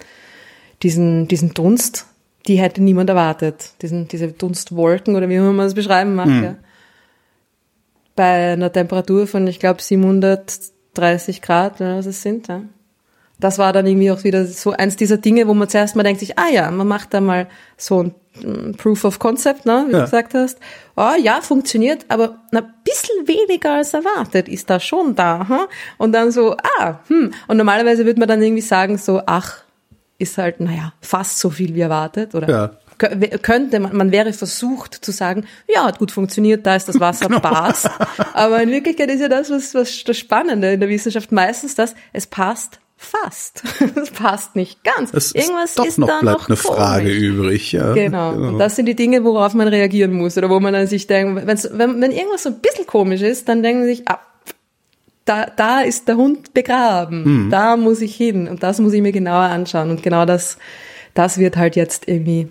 diesen, 0.82 1.28
diesen 1.28 1.54
Dunst 1.54 2.08
die 2.48 2.56
hätte 2.56 2.82
niemand 2.82 3.10
erwartet. 3.10 3.72
Diesen, 3.82 4.08
diese 4.08 4.30
Dunstwolken 4.30 5.16
oder 5.16 5.30
wie 5.30 5.38
man 5.40 5.58
das 5.58 5.74
beschreiben 5.74 6.16
mag. 6.16 6.28
Mhm. 6.28 6.44
Ja. 6.44 6.56
Bei 8.16 8.54
einer 8.54 8.72
Temperatur 8.72 9.28
von, 9.28 9.48
ich 9.48 9.60
glaube, 9.60 9.82
700 9.82 10.72
30 10.94 11.42
Grad, 11.42 11.80
was 11.80 12.06
es 12.06 12.22
sind. 12.22 12.48
Ja. 12.48 12.64
Das 13.40 13.58
war 13.58 13.74
dann 13.74 13.88
irgendwie 13.88 14.12
auch 14.12 14.24
wieder 14.24 14.46
so 14.46 14.72
eins 14.72 14.96
dieser 14.96 15.18
Dinge, 15.18 15.48
wo 15.48 15.54
man 15.54 15.68
zuerst 15.68 15.96
mal 15.96 16.04
denkt 16.04 16.20
sich, 16.20 16.38
ah 16.38 16.50
ja, 16.52 16.70
man 16.70 16.88
macht 16.88 17.14
da 17.14 17.22
mal 17.22 17.48
so 17.76 18.04
ein 18.04 18.16
mm, 18.44 18.74
Proof 18.74 19.04
of 19.04 19.18
Concept, 19.18 19.66
ne, 19.66 19.86
wie 19.88 19.94
ja. 19.94 20.00
du 20.00 20.04
gesagt 20.04 20.36
hast. 20.36 20.60
Oh 20.96 21.14
ja, 21.20 21.42
funktioniert, 21.42 22.06
aber 22.10 22.40
ein 22.52 22.74
bisschen 22.84 23.28
weniger 23.28 23.76
als 23.76 23.94
erwartet 23.94 24.48
ist 24.48 24.70
da 24.70 24.80
schon 24.80 25.16
da. 25.16 25.48
Hm? 25.48 25.60
Und 25.98 26.12
dann 26.12 26.32
so, 26.32 26.56
ah, 26.80 27.00
hm. 27.08 27.34
Und 27.48 27.58
normalerweise 27.58 28.06
würde 28.06 28.20
man 28.20 28.30
dann 28.30 28.44
irgendwie 28.44 28.62
sagen 28.62 28.98
so, 28.98 29.22
ach, 29.26 29.64
ist 30.22 30.38
halt, 30.38 30.60
naja, 30.60 30.94
fast 31.02 31.40
so 31.40 31.50
viel 31.50 31.76
wie 31.76 31.82
erwartet. 31.82 32.36
Oder 32.36 32.50
ja 32.50 32.72
könnte 33.42 33.80
man, 33.80 33.96
man 33.96 34.12
wäre 34.12 34.32
versucht 34.34 34.94
zu 34.94 35.12
sagen, 35.12 35.46
ja, 35.68 35.86
hat 35.86 36.00
gut 36.00 36.12
funktioniert, 36.12 36.66
da 36.66 36.76
ist 36.76 36.88
das 36.88 37.00
Wasser 37.00 37.28
genau. 37.30 37.40
passt. 37.40 37.90
Aber 38.34 38.62
in 38.62 38.70
Wirklichkeit 38.70 39.10
ist 39.10 39.22
ja 39.22 39.28
das, 39.28 39.50
was, 39.50 39.74
was 39.74 40.04
das 40.04 40.18
Spannende 40.18 40.74
in 40.74 40.80
der 40.80 40.90
Wissenschaft 40.90 41.32
meistens 41.32 41.76
das, 41.76 41.96
es 42.14 42.28
passt 42.28 42.80
fast. 42.98 43.64
Es 43.96 44.12
passt 44.12 44.56
nicht 44.56 44.84
ganz. 44.84 45.12
Es 45.12 45.34
Irgendwas 45.34 45.72
ist, 45.72 45.80
doch 45.80 45.86
ist 45.86 45.98
noch, 45.98 46.08
da 46.08 46.20
bleibt 46.20 46.42
noch 46.42 46.50
eine 46.50 46.58
komisch. 46.58 46.78
Frage 46.78 47.12
übrig. 47.12 47.72
Ja. 47.72 47.94
Genau. 47.94 48.34
genau. 48.34 48.48
Und 48.50 48.60
das 48.60 48.76
sind 48.76 48.86
die 48.86 48.96
Dinge, 48.96 49.24
worauf 49.24 49.56
man 49.56 49.68
reagieren 49.68 50.14
muss 50.14 50.38
oder 50.38 50.52
wo 50.52 50.60
man 50.60 50.74
dann 50.74 50.86
sich 50.86 51.08
denkt, 51.08 51.48
wenn, 51.48 52.02
wenn 52.02 52.12
irgendwas 52.12 52.44
so 52.44 52.50
ein 52.50 52.60
bisschen 52.60 52.86
komisch 52.86 53.22
ist, 53.22 53.50
dann 53.50 53.64
denken 53.64 53.84
sie 53.84 53.96
sich, 53.96 54.08
ah, 54.08 54.20
da, 55.26 55.46
da 55.46 55.82
ist 55.82 56.08
der 56.08 56.18
Hund 56.18 56.54
begraben. 56.54 57.26
Hm. 57.26 57.50
Da 57.52 57.78
muss 57.78 58.02
ich 58.02 58.16
hin 58.16 58.48
und 58.48 58.64
das 58.64 58.80
muss 58.80 58.94
ich 58.94 59.02
mir 59.02 59.12
genauer 59.12 59.44
anschauen. 59.44 59.90
Und 59.90 60.04
genau 60.04 60.26
das, 60.26 60.58
das 61.14 61.38
wird 61.38 61.58
halt 61.58 61.76
jetzt 61.76 62.08
irgendwie 62.08 62.48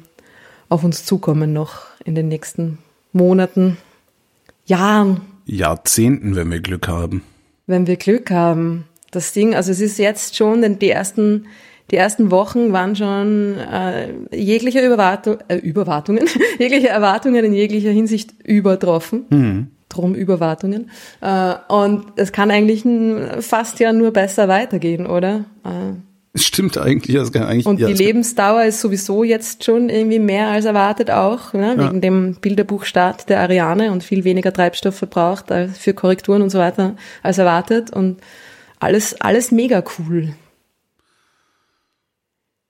auf 0.68 0.84
uns 0.84 1.04
zukommen 1.04 1.52
noch 1.52 1.86
in 2.04 2.14
den 2.14 2.28
nächsten 2.28 2.78
Monaten, 3.12 3.76
Jahren. 4.66 5.22
Jahrzehnten, 5.46 6.36
wenn 6.36 6.50
wir 6.50 6.60
Glück 6.60 6.86
haben. 6.86 7.22
Wenn 7.66 7.86
wir 7.86 7.96
Glück 7.96 8.30
haben. 8.30 8.84
Das 9.10 9.32
Ding, 9.32 9.56
also 9.56 9.72
es 9.72 9.80
ist 9.80 9.98
jetzt 9.98 10.36
schon, 10.36 10.62
denn 10.62 10.78
die 10.78 10.90
ersten, 10.90 11.46
die 11.90 11.96
ersten 11.96 12.30
Wochen 12.30 12.72
waren 12.72 12.94
schon 12.94 13.56
äh, 13.58 14.12
jegliche 14.32 14.80
Überwartung, 14.86 15.38
äh, 15.48 15.56
Überwartungen, 15.56 16.26
jegliche 16.58 16.88
Erwartungen 16.88 17.44
in 17.44 17.52
jeglicher 17.52 17.90
Hinsicht 17.90 18.32
übertroffen. 18.44 19.24
Mhm. 19.30 19.66
Drum 19.90 20.14
Überwartungen. 20.14 20.90
Äh, 21.20 21.54
und 21.68 22.04
es 22.16 22.32
kann 22.32 22.50
eigentlich 22.50 22.84
fast 23.40 23.78
ja 23.80 23.92
nur 23.92 24.12
besser 24.12 24.48
weitergehen, 24.48 25.06
oder? 25.06 25.44
Äh, 25.64 25.98
Stimmt 26.36 26.78
eigentlich. 26.78 27.16
Das 27.16 27.32
kann 27.32 27.42
eigentlich 27.42 27.66
und 27.66 27.80
ja, 27.80 27.88
die 27.88 27.92
Lebensdauer 27.92 28.64
ist 28.64 28.80
sowieso 28.80 29.24
jetzt 29.24 29.64
schon 29.64 29.88
irgendwie 29.88 30.20
mehr 30.20 30.48
als 30.48 30.64
erwartet 30.64 31.10
auch, 31.10 31.52
ne? 31.54 31.74
Ja. 31.76 31.88
wegen 31.88 32.00
dem 32.00 32.36
Bilderbuchstart 32.40 33.28
der 33.28 33.40
Ariane 33.40 33.90
und 33.90 34.04
viel 34.04 34.22
weniger 34.22 34.52
Treibstoff 34.52 34.94
verbraucht 34.94 35.46
für 35.76 35.92
Korrekturen 35.92 36.42
und 36.42 36.50
so 36.50 36.60
weiter 36.60 36.94
als 37.24 37.38
erwartet 37.38 37.90
und 37.92 38.20
alles, 38.78 39.20
alles 39.20 39.50
mega 39.50 39.82
cool. 39.98 40.34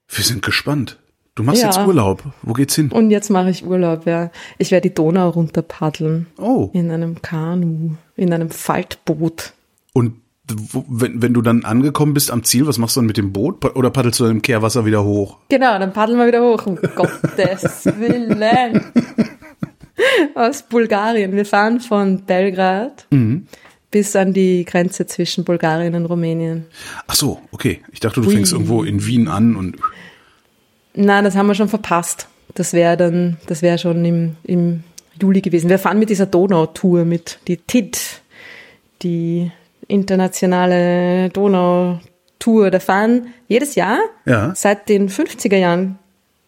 Wir 0.09 0.25
sind 0.25 0.43
gespannt. 0.43 0.99
Du 1.41 1.47
machst 1.47 1.63
ja. 1.63 1.69
jetzt 1.69 1.79
Urlaub. 1.79 2.23
Wo 2.43 2.53
geht's 2.53 2.75
hin? 2.75 2.91
Und 2.93 3.11
jetzt 3.11 3.31
mache 3.31 3.49
ich 3.49 3.65
Urlaub, 3.65 4.05
ja. 4.05 4.31
Ich 4.59 4.71
werde 4.73 4.91
die 4.91 4.95
Donau 4.95 5.31
runter 5.31 5.63
paddeln. 5.63 6.27
Oh. 6.37 6.69
In 6.75 6.91
einem 6.91 7.23
Kanu, 7.23 7.93
in 8.15 8.35
einem 8.35 8.51
Faltboot. 8.51 9.55
Und 9.95 10.17
wenn, 10.87 11.23
wenn 11.23 11.33
du 11.33 11.41
dann 11.41 11.65
angekommen 11.65 12.13
bist 12.13 12.31
am 12.31 12.45
Ziel, 12.45 12.67
was 12.67 12.77
machst 12.77 12.97
du 12.97 13.01
dann 13.01 13.07
mit 13.07 13.17
dem 13.17 13.33
Boot? 13.33 13.65
Oder 13.75 13.89
paddelst 13.89 14.21
du 14.21 14.25
dann 14.25 14.33
im 14.35 14.43
Kehrwasser 14.43 14.85
wieder 14.85 15.03
hoch? 15.03 15.39
Genau, 15.49 15.79
dann 15.79 15.95
paddeln 15.95 16.19
wir 16.19 16.27
wieder 16.27 16.43
hoch. 16.43 16.67
Um 16.67 16.77
Gottes 16.95 17.87
Willen. 17.87 18.83
Aus 20.35 20.63
Bulgarien. 20.65 21.33
Wir 21.33 21.47
fahren 21.47 21.81
von 21.81 22.27
Belgrad 22.27 23.07
mhm. 23.09 23.47
bis 23.91 24.15
an 24.15 24.35
die 24.35 24.67
Grenze 24.67 25.07
zwischen 25.07 25.45
Bulgarien 25.45 25.95
und 25.95 26.05
Rumänien. 26.05 26.67
Ach 27.07 27.15
so, 27.15 27.41
okay. 27.51 27.81
Ich 27.93 28.01
dachte, 28.01 28.21
du 28.21 28.29
Ui. 28.29 28.35
fängst 28.35 28.53
irgendwo 28.53 28.83
in 28.83 29.07
Wien 29.07 29.27
an 29.27 29.57
und. 29.57 29.77
Nein, 30.95 31.25
das 31.25 31.37
haben 31.37 31.47
wir 31.47 31.55
schon 31.55 31.69
verpasst. 31.69 32.29
Das 32.55 32.73
wäre 32.73 32.97
dann, 32.97 33.37
das 33.47 33.63
wäre 33.63 33.79
schon 33.79 34.05
im, 34.05 34.37
im 34.43 34.83
Juli 35.21 35.41
gewesen. 35.41 35.71
Wir 35.71 35.79
fahren 35.79 35.99
mit 35.99 36.11
dieser 36.11 36.27
Donautour 36.27 37.05
mit, 37.05 37.39
die 37.47 37.57
TID, 37.57 38.21
die 39.03 39.51
internationale 39.87 41.29
Donautour. 41.31 42.71
Da 42.71 42.81
fahren 42.81 43.29
jedes 43.49 43.75
Jahr, 43.75 43.99
ja. 44.25 44.53
seit 44.55 44.89
den 44.89 45.09
50er 45.09 45.57
Jahren, 45.57 45.99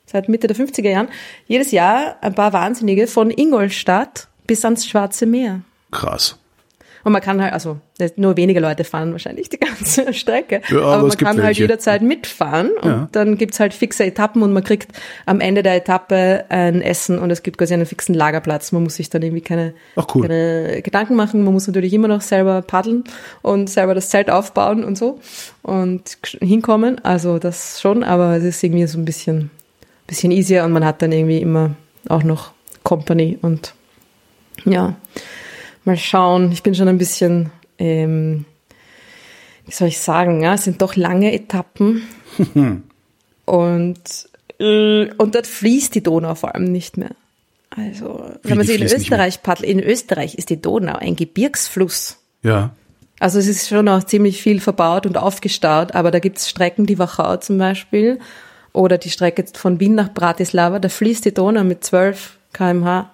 seit 0.07 0.29
Mitte 0.29 0.47
der 0.47 0.57
50er 0.57 0.89
Jahren, 0.89 1.09
jedes 1.47 1.71
Jahr 1.71 2.17
ein 2.21 2.35
paar 2.35 2.53
Wahnsinnige 2.53 3.07
von 3.07 3.31
Ingolstadt 3.31 4.29
bis 4.47 4.65
ans 4.65 4.87
Schwarze 4.87 5.27
Meer. 5.27 5.61
Krass. 5.91 6.39
Und 7.05 7.13
man 7.13 7.21
kann 7.21 7.43
halt, 7.43 7.53
also 7.53 7.79
nur 8.17 8.37
wenige 8.37 8.61
Leute 8.61 8.85
fahren 8.85 9.13
wahrscheinlich 9.13 9.49
die 9.49 9.59
ganze 9.61 10.13
Strecke, 10.13 10.61
ja, 10.69 10.79
aber, 10.79 10.93
aber 10.95 11.09
man 11.09 11.17
kann 11.17 11.43
halt 11.43 11.59
jederzeit 11.59 12.03
mitfahren 12.03 12.71
und 12.81 12.91
ja. 12.91 13.09
dann 13.13 13.37
gibt's 13.37 13.61
halt 13.61 13.75
fixe 13.75 14.05
Etappen 14.05 14.43
und 14.43 14.53
man 14.53 14.65
kriegt 14.65 14.93
am 15.27 15.41
Ende 15.41 15.63
der 15.63 15.77
Etappe 15.77 16.45
ein 16.49 16.83
Essen 16.83 17.19
und 17.19 17.31
es 17.31 17.43
gibt 17.43 17.59
quasi 17.59 17.75
einen 17.75 17.87
fixen 17.87 18.15
Lagerplatz. 18.15 18.73
Man 18.73 18.83
muss 18.83 18.97
sich 18.97 19.11
dann 19.11 19.23
irgendwie 19.23 19.43
keine, 19.43 19.75
cool. 20.15 20.23
keine 20.23 20.83
Gedanken 20.83 21.17
machen. 21.17 21.45
Man 21.45 21.53
muss 21.53 21.67
natürlich 21.67 21.93
immer 21.93 22.09
noch 22.09 22.21
selber 22.21 22.63
paddeln 22.63 23.05
und 23.43 23.69
selber 23.69 23.95
das 23.95 24.11
Zelt 24.11 24.31
aufbauen 24.31 24.85
und 24.85 24.97
so 24.97 25.21
und 25.63 26.19
hinkommen. 26.41 27.05
Also 27.05 27.39
das 27.39 27.81
schon, 27.81 28.05
aber 28.05 28.37
es 28.37 28.45
ist 28.45 28.63
irgendwie 28.63 28.87
so 28.87 28.99
ein 28.99 29.05
bisschen, 29.05 29.51
bisschen 30.07 30.33
easier 30.33 30.65
und 30.65 30.73
man 30.73 30.85
hat 30.85 31.03
dann 31.03 31.13
irgendwie 31.13 31.39
immer 31.39 31.71
auch 32.09 32.23
noch 32.23 32.53
Company 32.83 33.39
und 33.41 33.75
ja 34.65 34.97
mal 35.85 35.97
schauen. 35.97 36.53
Ich 36.53 36.63
bin 36.63 36.75
schon 36.75 36.89
ein 36.89 36.99
bisschen, 36.99 37.51
ähm, 37.79 38.45
wie 39.67 39.73
soll 39.73 39.89
ich 39.89 39.99
sagen, 39.99 40.43
ja, 40.43 40.55
es 40.55 40.65
sind 40.65 40.83
doch 40.83 40.97
lange 40.97 41.33
Etappen. 41.33 42.03
und, 43.45 44.03
äh, 44.59 45.11
und 45.15 45.35
dort 45.35 45.47
fließt 45.47 45.95
die 45.95 46.03
Donau 46.03 46.35
vor 46.35 46.55
allem 46.55 46.65
nicht 46.65 46.97
mehr. 46.97 47.11
Also, 47.71 48.25
Wie, 48.43 48.51
wenn 48.51 48.59
man 48.59 48.67
sie 48.67 48.75
in 48.75 48.83
Österreich 48.83 49.43
paddelt, 49.43 49.69
in 49.69 49.81
Österreich 49.81 50.35
ist 50.35 50.51
die 50.51 50.61
Donau 50.61 50.97
ein 50.97 51.17
Gebirgsfluss. 51.17 52.19
Ja. 52.43 52.71
Also 53.19 53.39
es 53.39 53.47
ist 53.47 53.69
schon 53.69 53.89
auch 53.89 54.03
ziemlich 54.03 54.43
viel 54.43 54.61
verbaut 54.61 55.07
und 55.07 55.17
aufgestaut, 55.17 55.95
aber 55.95 56.11
da 56.11 56.19
gibt 56.19 56.39
es 56.39 56.51
Strecken, 56.51 56.87
die 56.87 56.99
Wachau 56.99 57.37
zum 57.37 57.57
Beispiel, 57.57 58.19
oder 58.73 58.99
die 58.99 59.11
Strecke 59.11 59.45
von 59.55 59.79
Wien 59.81 59.95
nach 59.95 60.13
Bratislava, 60.13 60.81
da 60.81 60.89
fließt 60.89 61.25
die 61.25 61.33
Donau 61.33 61.63
mit 61.63 61.85
12 61.85 62.37
kmh. 62.53 63.11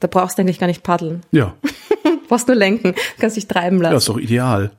Da 0.00 0.08
brauchst 0.08 0.38
du 0.38 0.42
eigentlich 0.42 0.58
gar 0.58 0.66
nicht 0.66 0.82
paddeln. 0.82 1.22
Ja. 1.30 1.54
brauchst 2.28 2.48
nur 2.48 2.56
lenken, 2.56 2.94
kannst 3.18 3.36
dich 3.36 3.46
treiben 3.46 3.80
lassen. 3.80 3.92
Ja, 3.92 3.98
ist 3.98 4.08
doch 4.08 4.18
ideal. 4.18 4.70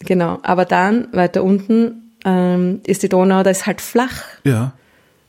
Genau, 0.00 0.38
aber 0.42 0.64
dann 0.64 1.08
weiter 1.12 1.42
unten 1.42 2.12
ähm, 2.24 2.80
ist 2.86 3.02
die 3.02 3.08
Donau, 3.08 3.42
da 3.42 3.50
ist 3.50 3.66
halt 3.66 3.80
flach. 3.80 4.22
Ja. 4.44 4.72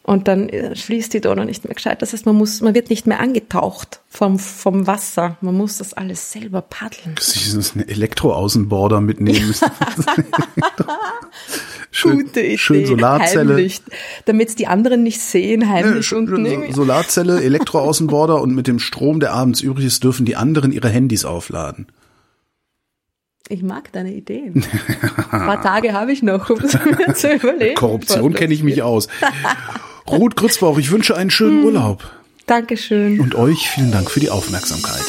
Und 0.09 0.27
dann 0.27 0.49
äh, 0.49 0.75
schließt 0.75 1.13
die 1.13 1.21
Donau 1.21 1.43
nicht 1.43 1.65
mehr 1.65 1.75
gescheit. 1.75 2.01
Das 2.01 2.13
heißt, 2.13 2.25
man 2.25 2.35
muss, 2.35 2.61
man 2.61 2.73
wird 2.73 2.89
nicht 2.89 3.05
mehr 3.05 3.19
angetaucht 3.19 4.01
vom, 4.09 4.39
vom 4.39 4.87
Wasser. 4.87 5.37
Man 5.41 5.55
muss 5.55 5.77
das 5.77 5.93
alles 5.93 6.31
selber 6.31 6.63
paddeln. 6.63 7.13
Sie 7.19 7.55
müssen 7.55 7.81
einen 7.81 7.89
Elektroaußenborder 7.89 9.01
mitnehmen. 9.01 9.53
schön, 11.91 12.25
Gute 12.25 12.39
Idee. 12.39 12.57
Schön 12.57 12.87
Solarzelle. 12.87 13.69
Damit 14.25 14.49
es 14.49 14.55
die 14.55 14.65
anderen 14.65 15.03
nicht 15.03 15.21
sehen, 15.21 15.69
heimlich 15.69 16.09
ja, 16.09 16.17
unten. 16.17 16.43
Irgendwie. 16.43 16.73
Solarzelle, 16.73 17.39
Elektroaußenborder 17.43 18.41
und 18.41 18.55
mit 18.55 18.65
dem 18.65 18.79
Strom, 18.79 19.19
der 19.19 19.33
abends 19.33 19.61
übrig 19.61 19.85
ist, 19.85 20.03
dürfen 20.03 20.25
die 20.25 20.35
anderen 20.35 20.71
ihre 20.71 20.89
Handys 20.89 21.23
aufladen. 21.23 21.85
Ich 23.47 23.61
mag 23.61 23.91
deine 23.91 24.11
Ideen. 24.11 24.65
Ein 25.29 25.45
paar 25.45 25.61
Tage 25.61 25.93
habe 25.93 26.11
ich 26.11 26.23
noch, 26.23 26.49
um 26.49 26.59
es 26.61 26.73
mir 26.83 27.13
zu 27.13 27.31
überlegen. 27.31 27.75
Korruption 27.75 28.33
kenne 28.33 28.55
ich 28.55 28.63
mich 28.63 28.81
aus. 28.81 29.07
Ruth 30.11 30.35
Grützbauch, 30.35 30.77
ich 30.77 30.91
wünsche 30.91 31.15
einen 31.15 31.29
schönen 31.29 31.59
hm. 31.59 31.65
Urlaub. 31.65 32.11
Dankeschön. 32.45 33.19
Und 33.19 33.35
euch 33.35 33.69
vielen 33.69 33.91
Dank 33.91 34.09
für 34.09 34.19
die 34.19 34.29
Aufmerksamkeit. 34.29 35.05